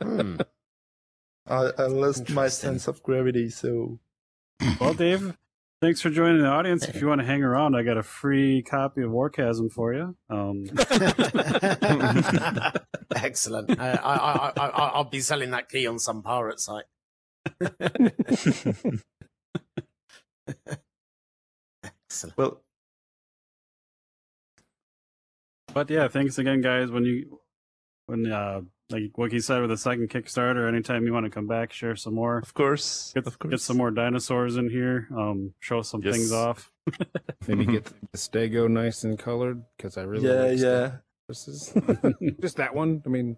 Hmm. 0.00 0.36
I, 1.46 1.70
I 1.78 1.86
lost 1.86 2.30
my 2.30 2.48
sense 2.48 2.86
of 2.86 3.02
gravity, 3.02 3.50
so 3.50 3.98
Well, 4.80 4.94
Dave, 4.94 5.36
thanks 5.80 6.00
for 6.00 6.10
joining 6.10 6.42
the 6.42 6.48
audience. 6.48 6.86
If 6.86 7.00
you 7.00 7.06
want 7.08 7.20
to 7.20 7.26
hang 7.26 7.42
around, 7.42 7.74
I 7.74 7.82
got 7.82 7.96
a 7.96 8.02
free 8.02 8.62
copy 8.62 9.02
of 9.02 9.10
Warcasm 9.10 9.70
for 9.70 9.94
you. 9.94 10.16
Um, 10.28 10.64
Excellent. 13.16 13.78
I, 13.80 13.92
I, 13.92 14.14
I, 14.14 14.52
I, 14.56 14.68
I'll 14.94 15.04
be 15.04 15.20
selling 15.20 15.50
that 15.50 15.68
key 15.68 15.86
on 15.86 15.98
some 15.98 16.22
pirate 16.22 16.60
site. 16.60 16.84
Excellent. 22.08 22.36
Well, 22.36 22.62
But 25.72 25.88
yeah, 25.90 26.08
thanks 26.08 26.38
again, 26.38 26.60
guys. 26.60 26.90
When 26.90 27.04
you, 27.04 27.40
when 28.10 28.30
uh, 28.30 28.60
like 28.90 29.16
what 29.16 29.30
he 29.32 29.40
said 29.40 29.60
with 29.60 29.70
the 29.70 29.76
second 29.76 30.10
Kickstarter, 30.10 30.66
anytime 30.68 31.06
you 31.06 31.12
want 31.12 31.24
to 31.26 31.30
come 31.30 31.46
back, 31.46 31.72
share 31.72 31.94
some 31.96 32.14
more, 32.14 32.38
of 32.38 32.52
course, 32.54 33.12
get, 33.14 33.26
of 33.26 33.38
course. 33.38 33.50
get 33.52 33.60
some 33.60 33.76
more 33.76 33.90
dinosaurs 33.90 34.56
in 34.56 34.68
here, 34.68 35.06
um, 35.16 35.54
show 35.60 35.82
some 35.82 36.02
things 36.02 36.32
off. 36.32 36.70
Maybe 37.48 37.66
get 37.66 37.84
the 37.84 38.18
Stego 38.18 38.68
nice 38.68 39.04
and 39.04 39.18
colored 39.18 39.62
because 39.76 39.96
I 39.96 40.02
really 40.02 40.26
Yeah, 40.28 40.42
like 40.42 40.58
yeah. 40.58 40.90
Stegosaurus. 41.30 42.40
Just 42.40 42.56
that 42.56 42.74
one. 42.74 43.02
I 43.06 43.08
mean, 43.08 43.36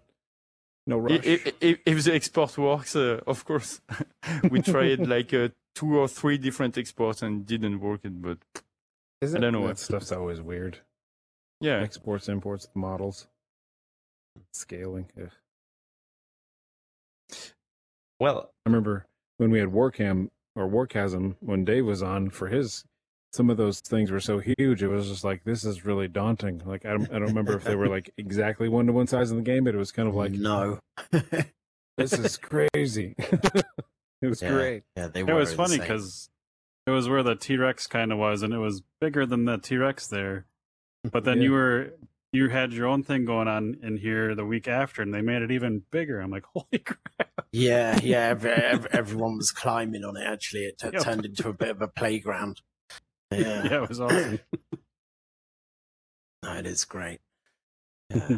no 0.87 0.97
rush. 0.97 1.23
If, 1.23 1.47
if, 1.61 1.79
if 1.85 2.03
the 2.03 2.13
export 2.15 2.57
works, 2.57 2.95
uh, 2.95 3.19
of 3.27 3.45
course. 3.45 3.79
we 4.49 4.61
tried 4.61 5.05
like 5.07 5.33
uh, 5.33 5.49
two 5.75 5.97
or 5.99 6.07
three 6.07 6.37
different 6.39 6.77
exports 6.77 7.21
and 7.21 7.45
didn't 7.45 7.79
work. 7.79 8.01
It, 8.03 8.19
but 8.21 8.39
Isn't 9.21 9.37
I 9.37 9.41
don't 9.41 9.53
know 9.53 9.61
that 9.61 9.67
what- 9.67 9.79
stuff's 9.79 10.11
always 10.11 10.41
weird. 10.41 10.79
yeah, 11.61 11.79
Exports, 11.79 12.27
imports, 12.27 12.67
models, 12.73 13.27
scaling. 14.53 15.09
Ugh. 15.21 15.29
Well, 18.19 18.51
I 18.65 18.69
remember 18.69 19.05
when 19.37 19.51
we 19.51 19.59
had 19.59 19.69
Warcam 19.69 20.29
or 20.55 20.67
Warchasm 20.67 21.35
when 21.39 21.65
Dave 21.65 21.85
was 21.85 22.01
on 22.03 22.29
for 22.29 22.47
his. 22.47 22.83
Some 23.33 23.49
of 23.49 23.57
those 23.57 23.79
things 23.79 24.11
were 24.11 24.19
so 24.19 24.37
huge, 24.37 24.83
it 24.83 24.87
was 24.89 25.07
just 25.07 25.23
like 25.23 25.43
this 25.43 25.65
is 25.65 25.85
really 25.85 26.07
daunting. 26.07 26.61
Like 26.65 26.85
I 26.85 26.91
don't, 26.91 27.09
I 27.09 27.13
don't 27.17 27.29
remember 27.29 27.55
if 27.55 27.63
they 27.63 27.75
were 27.75 27.87
like 27.87 28.11
exactly 28.15 28.69
one 28.69 28.85
to 28.85 28.93
one 28.93 29.07
size 29.07 29.31
in 29.31 29.37
the 29.37 29.43
game, 29.43 29.63
but 29.63 29.73
it 29.73 29.77
was 29.79 29.91
kind 29.91 30.07
of 30.07 30.13
like 30.13 30.33
no. 30.33 30.77
this 31.97 32.13
is 32.13 32.37
crazy. 32.37 33.15
it 33.17 33.63
was 34.27 34.39
Yeah. 34.39 34.49
great. 34.51 34.83
yeah, 34.95 35.07
they 35.07 35.23
Were 35.23 35.31
It 35.31 35.33
were. 35.33 35.39
was 35.39 35.53
funny 35.55 35.79
because 35.79 36.29
it 36.85 36.91
was 36.91 37.09
where 37.09 37.23
the 37.23 37.33
T 37.35 37.57
Rex 37.57 37.87
kind 37.87 38.11
of 38.11 38.19
was, 38.19 38.43
and 38.43 38.53
it 38.53 38.59
was 38.59 38.83
bigger 39.01 39.25
than 39.25 39.45
the 39.45 39.57
T 39.57 39.77
Rex 39.77 40.05
there. 40.05 40.45
But 41.11 41.23
then 41.23 41.37
Yeah. 41.37 41.43
you 41.45 41.51
were 41.53 41.93
you 42.33 42.49
had 42.49 42.73
your 42.73 42.87
own 42.87 43.03
thing 43.03 43.23
going 43.25 43.47
on 43.47 43.77
in 43.83 43.95
here 43.97 44.33
the 44.35 44.43
week 44.45 44.67
after, 44.67 45.01
and 45.01 45.13
they 45.13 45.21
made 45.21 45.41
it 45.43 45.51
even 45.51 45.83
bigger. 45.91 46.19
I'm 46.19 46.31
like, 46.31 46.45
holy 46.53 46.79
crap! 46.83 47.29
Yeah, 47.51 47.99
yeah. 48.03 48.29
Ev- 48.29 48.45
ev- 48.45 48.87
everyone 48.91 49.37
was 49.37 49.51
climbing 49.51 50.03
on 50.03 50.17
it. 50.17 50.25
Actually, 50.25 50.63
it 50.65 50.77
t- 50.79 50.89
Yep. 50.91 51.01
turned 51.03 51.25
into 51.25 51.47
a 51.49 51.53
bit 51.53 51.69
of 51.69 51.81
a 51.81 51.87
playground. 51.87 52.61
Yeah, 53.31 53.37
Yeah, 53.65 53.83
it 53.83 53.89
was 53.89 54.01
awesome. 54.01 54.39
no, 56.43 56.53
it 56.55 56.65
is 56.65 56.83
great. 56.85 57.21
Yeah, 58.13 58.37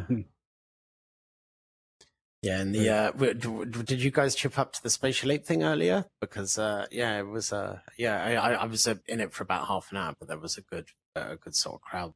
yeah. 2.41 2.60
And 2.62 2.76
the 2.76 2.89
uh, 2.89 3.12
w- 3.12 3.34
d- 3.66 3.82
did 3.84 4.04
you 4.04 4.12
guys 4.12 4.36
chip 4.36 4.60
up 4.60 4.74
to 4.74 4.84
the 4.84 4.89
spatial 4.89 5.32
ape 5.32 5.46
thing 5.46 5.64
earlier? 5.64 6.06
Because 6.22 6.58
uh, 6.60 6.86
yeah, 6.91 7.18
it 7.20 7.28
was 7.28 7.52
uh, 7.52 7.80
yeah. 7.98 8.24
I, 8.24 8.34
I- 8.34 8.62
I 8.64 8.66
was 8.66 8.88
uh, 8.88 8.96
in 9.08 9.20
it 9.22 9.34
for 9.34 9.43
about 9.43 9.68
half 9.68 9.88
an 9.91 9.98
hour, 9.98 10.14
but 10.20 10.28
there 10.28 10.38
was 10.39 10.58
a 10.58 10.62
good, 10.62 10.89
uh, 11.16 11.30
a 11.32 11.36
good 11.38 11.56
sort 11.56 11.76
of 11.76 11.82
crowd. 11.82 12.14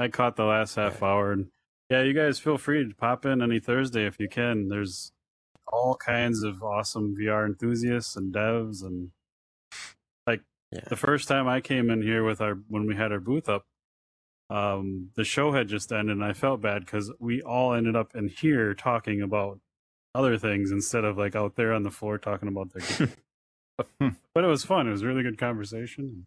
I 0.00 0.08
caught 0.08 0.36
the 0.36 0.44
last 0.44 0.76
half 0.76 1.02
hour, 1.02 1.32
and 1.32 1.50
yeah, 1.90 2.02
you 2.02 2.12
guys 2.12 2.38
feel 2.38 2.58
free 2.58 2.86
to 2.86 2.94
pop 2.94 3.26
in 3.26 3.42
any 3.42 3.60
Thursday 3.60 4.06
if 4.06 4.18
you 4.20 4.28
can. 4.28 4.68
There's 4.68 5.12
all 5.66 5.96
kinds 5.96 6.42
of 6.42 6.62
awesome 6.62 7.16
VR 7.16 7.46
enthusiasts 7.46 8.16
and 8.16 8.32
devs, 8.32 8.82
and 8.82 9.10
Yeah, 10.72 10.80
the 10.88 10.96
first 10.96 11.28
time 11.28 11.48
I 11.48 11.60
came 11.60 11.90
in 11.90 12.02
here 12.02 12.24
with 12.24 12.40
our 12.40 12.54
when 12.68 12.86
we 12.86 12.94
had 12.94 13.12
our 13.12 13.20
booth 13.20 13.48
up, 13.48 13.64
um, 14.50 15.10
the 15.14 15.24
show 15.24 15.52
had 15.52 15.68
just 15.68 15.92
ended, 15.92 16.16
and 16.16 16.24
I 16.24 16.32
felt 16.32 16.60
bad 16.60 16.84
because 16.84 17.10
we 17.18 17.42
all 17.42 17.72
ended 17.72 17.96
up 17.96 18.14
in 18.14 18.28
here 18.28 18.74
talking 18.74 19.22
about 19.22 19.60
other 20.14 20.38
things 20.38 20.70
instead 20.70 21.04
of 21.04 21.16
like 21.18 21.34
out 21.34 21.56
there 21.56 21.72
on 21.72 21.82
the 21.82 21.90
floor 21.90 22.18
talking 22.18 22.48
about 22.48 22.72
their. 22.72 23.08
game. 23.08 23.14
but 24.34 24.44
it 24.44 24.48
was 24.48 24.64
fun. 24.64 24.88
It 24.88 24.92
was 24.92 25.02
a 25.02 25.06
really 25.06 25.22
good 25.22 25.38
conversation. 25.38 26.26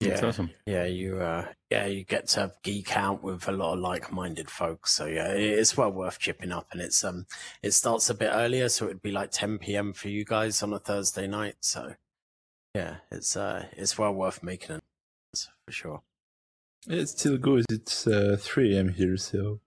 It's 0.00 0.22
yeah. 0.22 0.28
awesome. 0.28 0.50
Yeah, 0.66 0.84
you 0.84 1.18
uh 1.20 1.46
yeah, 1.70 1.86
you 1.86 2.04
get 2.04 2.28
to 2.28 2.52
geek 2.62 2.96
out 2.96 3.22
with 3.22 3.48
a 3.48 3.52
lot 3.52 3.74
of 3.74 3.80
like-minded 3.80 4.50
folks. 4.50 4.92
So 4.92 5.06
yeah, 5.06 5.32
it's 5.32 5.76
well 5.76 5.90
worth 5.90 6.18
chipping 6.18 6.52
up 6.52 6.68
and 6.72 6.80
it's 6.80 7.02
um 7.04 7.26
it 7.62 7.72
starts 7.72 8.08
a 8.08 8.14
bit 8.14 8.30
earlier, 8.32 8.68
so 8.68 8.86
it'd 8.86 9.02
be 9.02 9.10
like 9.10 9.30
10 9.30 9.58
p.m. 9.58 9.92
for 9.92 10.08
you 10.08 10.24
guys 10.24 10.62
on 10.62 10.72
a 10.72 10.78
Thursday 10.78 11.26
night. 11.26 11.56
So 11.60 11.94
yeah, 12.74 12.98
it's 13.10 13.36
uh 13.36 13.66
it's 13.72 13.98
well 13.98 14.12
worth 14.12 14.42
making 14.42 14.76
it 14.76 14.82
for 15.66 15.72
sure. 15.72 16.02
it 16.86 17.08
still 17.08 17.36
goes. 17.36 17.64
It's 17.68 18.06
uh, 18.06 18.36
3 18.40 18.76
a.m. 18.76 18.88
here, 18.90 19.16
so. 19.16 19.60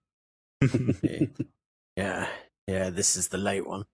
Yeah. 1.04 1.26
yeah. 1.96 2.28
Yeah, 2.68 2.90
this 2.90 3.16
is 3.16 3.28
the 3.28 3.38
late 3.38 3.68
one. 3.68 3.86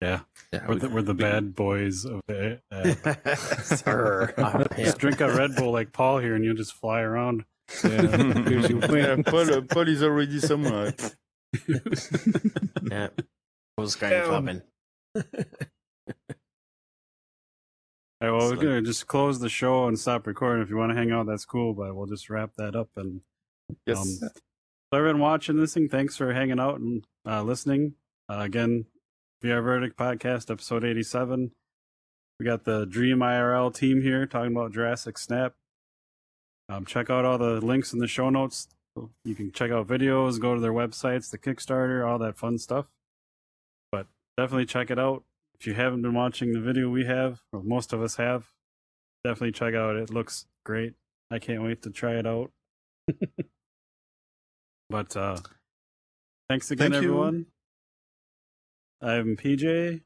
Yeah, 0.00 0.20
yeah, 0.52 0.64
we're 0.68 0.76
the, 0.76 0.88
we're 0.88 1.02
the 1.02 1.12
we- 1.12 1.20
bad 1.22 1.54
boys 1.54 2.04
of 2.04 2.20
the. 2.28 2.60
Uh, 2.70 3.34
Sir. 3.34 4.32
Oh. 4.38 4.64
Just 4.76 4.98
drink 4.98 5.20
a 5.20 5.28
Red 5.32 5.56
Bull 5.56 5.72
like 5.72 5.92
Paul 5.92 6.18
here, 6.18 6.34
and 6.36 6.44
you'll 6.44 6.54
just 6.56 6.72
fly 6.74 7.00
around. 7.00 7.44
Yeah, 7.82 8.16
you 8.48 8.80
yeah. 8.90 9.16
Paul, 9.26 9.52
uh, 9.52 9.60
Paul 9.62 9.88
is 9.88 10.02
already 10.02 10.38
somewhere. 10.38 10.94
yeah. 12.90 13.08
Was 13.76 13.96
kind 13.96 14.14
of 14.14 14.24
clubbing. 14.28 14.62
All 15.16 15.22
right, 18.20 18.30
well, 18.30 18.38
we're 18.48 18.52
Excellent. 18.54 18.62
gonna 18.62 18.82
just 18.82 19.06
close 19.06 19.38
the 19.40 19.48
show 19.48 19.86
and 19.86 19.98
stop 19.98 20.26
recording. 20.26 20.62
If 20.62 20.70
you 20.70 20.76
want 20.76 20.90
to 20.92 20.96
hang 20.98 21.12
out, 21.12 21.26
that's 21.26 21.44
cool. 21.44 21.72
But 21.74 21.94
we'll 21.94 22.06
just 22.06 22.28
wrap 22.30 22.50
that 22.56 22.74
up. 22.74 22.88
And 22.96 23.20
Yes. 23.86 23.98
um, 23.98 24.06
so 24.06 24.28
everyone 24.92 25.20
watching 25.20 25.56
this 25.60 25.74
thing, 25.74 25.88
thanks 25.88 26.16
for 26.16 26.32
hanging 26.32 26.58
out 26.58 26.80
and 26.80 27.04
uh, 27.26 27.42
listening. 27.42 27.94
Uh, 28.28 28.40
again, 28.40 28.86
VR 29.42 29.62
Verdict 29.62 29.96
podcast, 29.96 30.50
episode 30.50 30.84
eighty-seven. 30.84 31.52
We 32.40 32.46
got 32.46 32.64
the 32.64 32.86
Dreamirl 32.86 33.72
team 33.72 34.02
here 34.02 34.26
talking 34.26 34.50
about 34.50 34.72
Jurassic 34.72 35.16
Snap. 35.16 35.54
Um, 36.68 36.84
check 36.84 37.08
out 37.08 37.24
all 37.24 37.38
the 37.38 37.60
links 37.64 37.92
in 37.92 38.00
the 38.00 38.08
show 38.08 38.30
notes. 38.30 38.68
You 39.24 39.34
can 39.36 39.52
check 39.52 39.70
out 39.70 39.86
videos, 39.86 40.40
go 40.40 40.54
to 40.56 40.60
their 40.60 40.72
websites, 40.72 41.30
the 41.30 41.38
Kickstarter, 41.38 42.06
all 42.06 42.18
that 42.18 42.36
fun 42.36 42.58
stuff. 42.58 42.90
But 43.92 44.08
definitely 44.36 44.66
check 44.66 44.90
it 44.90 44.98
out. 44.98 45.22
If 45.58 45.68
you 45.68 45.74
haven't 45.74 46.02
been 46.02 46.14
watching 46.14 46.52
the 46.52 46.60
video 46.60 46.88
we 46.88 47.04
have, 47.04 47.40
or 47.52 47.62
most 47.62 47.92
of 47.92 48.02
us 48.02 48.16
have, 48.16 48.48
definitely 49.24 49.52
check 49.52 49.74
out. 49.74 49.94
It 49.96 50.10
looks 50.10 50.46
great. 50.64 50.94
I 51.30 51.38
can't 51.38 51.62
wait 51.62 51.82
to 51.82 51.90
try 51.90 52.18
it 52.18 52.26
out. 52.26 52.50
but 54.90 55.16
uh 55.16 55.36
thanks 56.48 56.70
again, 56.70 56.92
Thank 56.92 57.04
you. 57.04 57.46
Everyone. 59.02 59.28
I'm 59.28 59.36
PJ. 59.36 60.00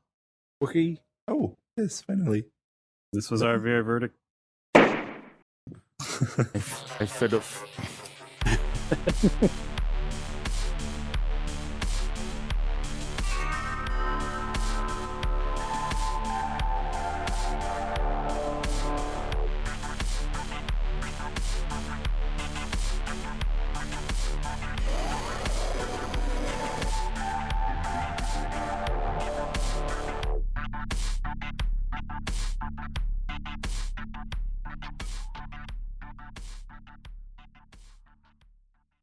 Wookie. 0.63 0.99
Oh, 1.29 1.57
yes, 1.77 2.03
finally. 2.03 2.45
This 3.13 3.31
was 3.31 3.43
our 3.43 3.59
VR 3.59 3.85
verdict. 3.85 4.17
I 4.75 5.15
fell 7.07 7.37
off. 7.37 7.65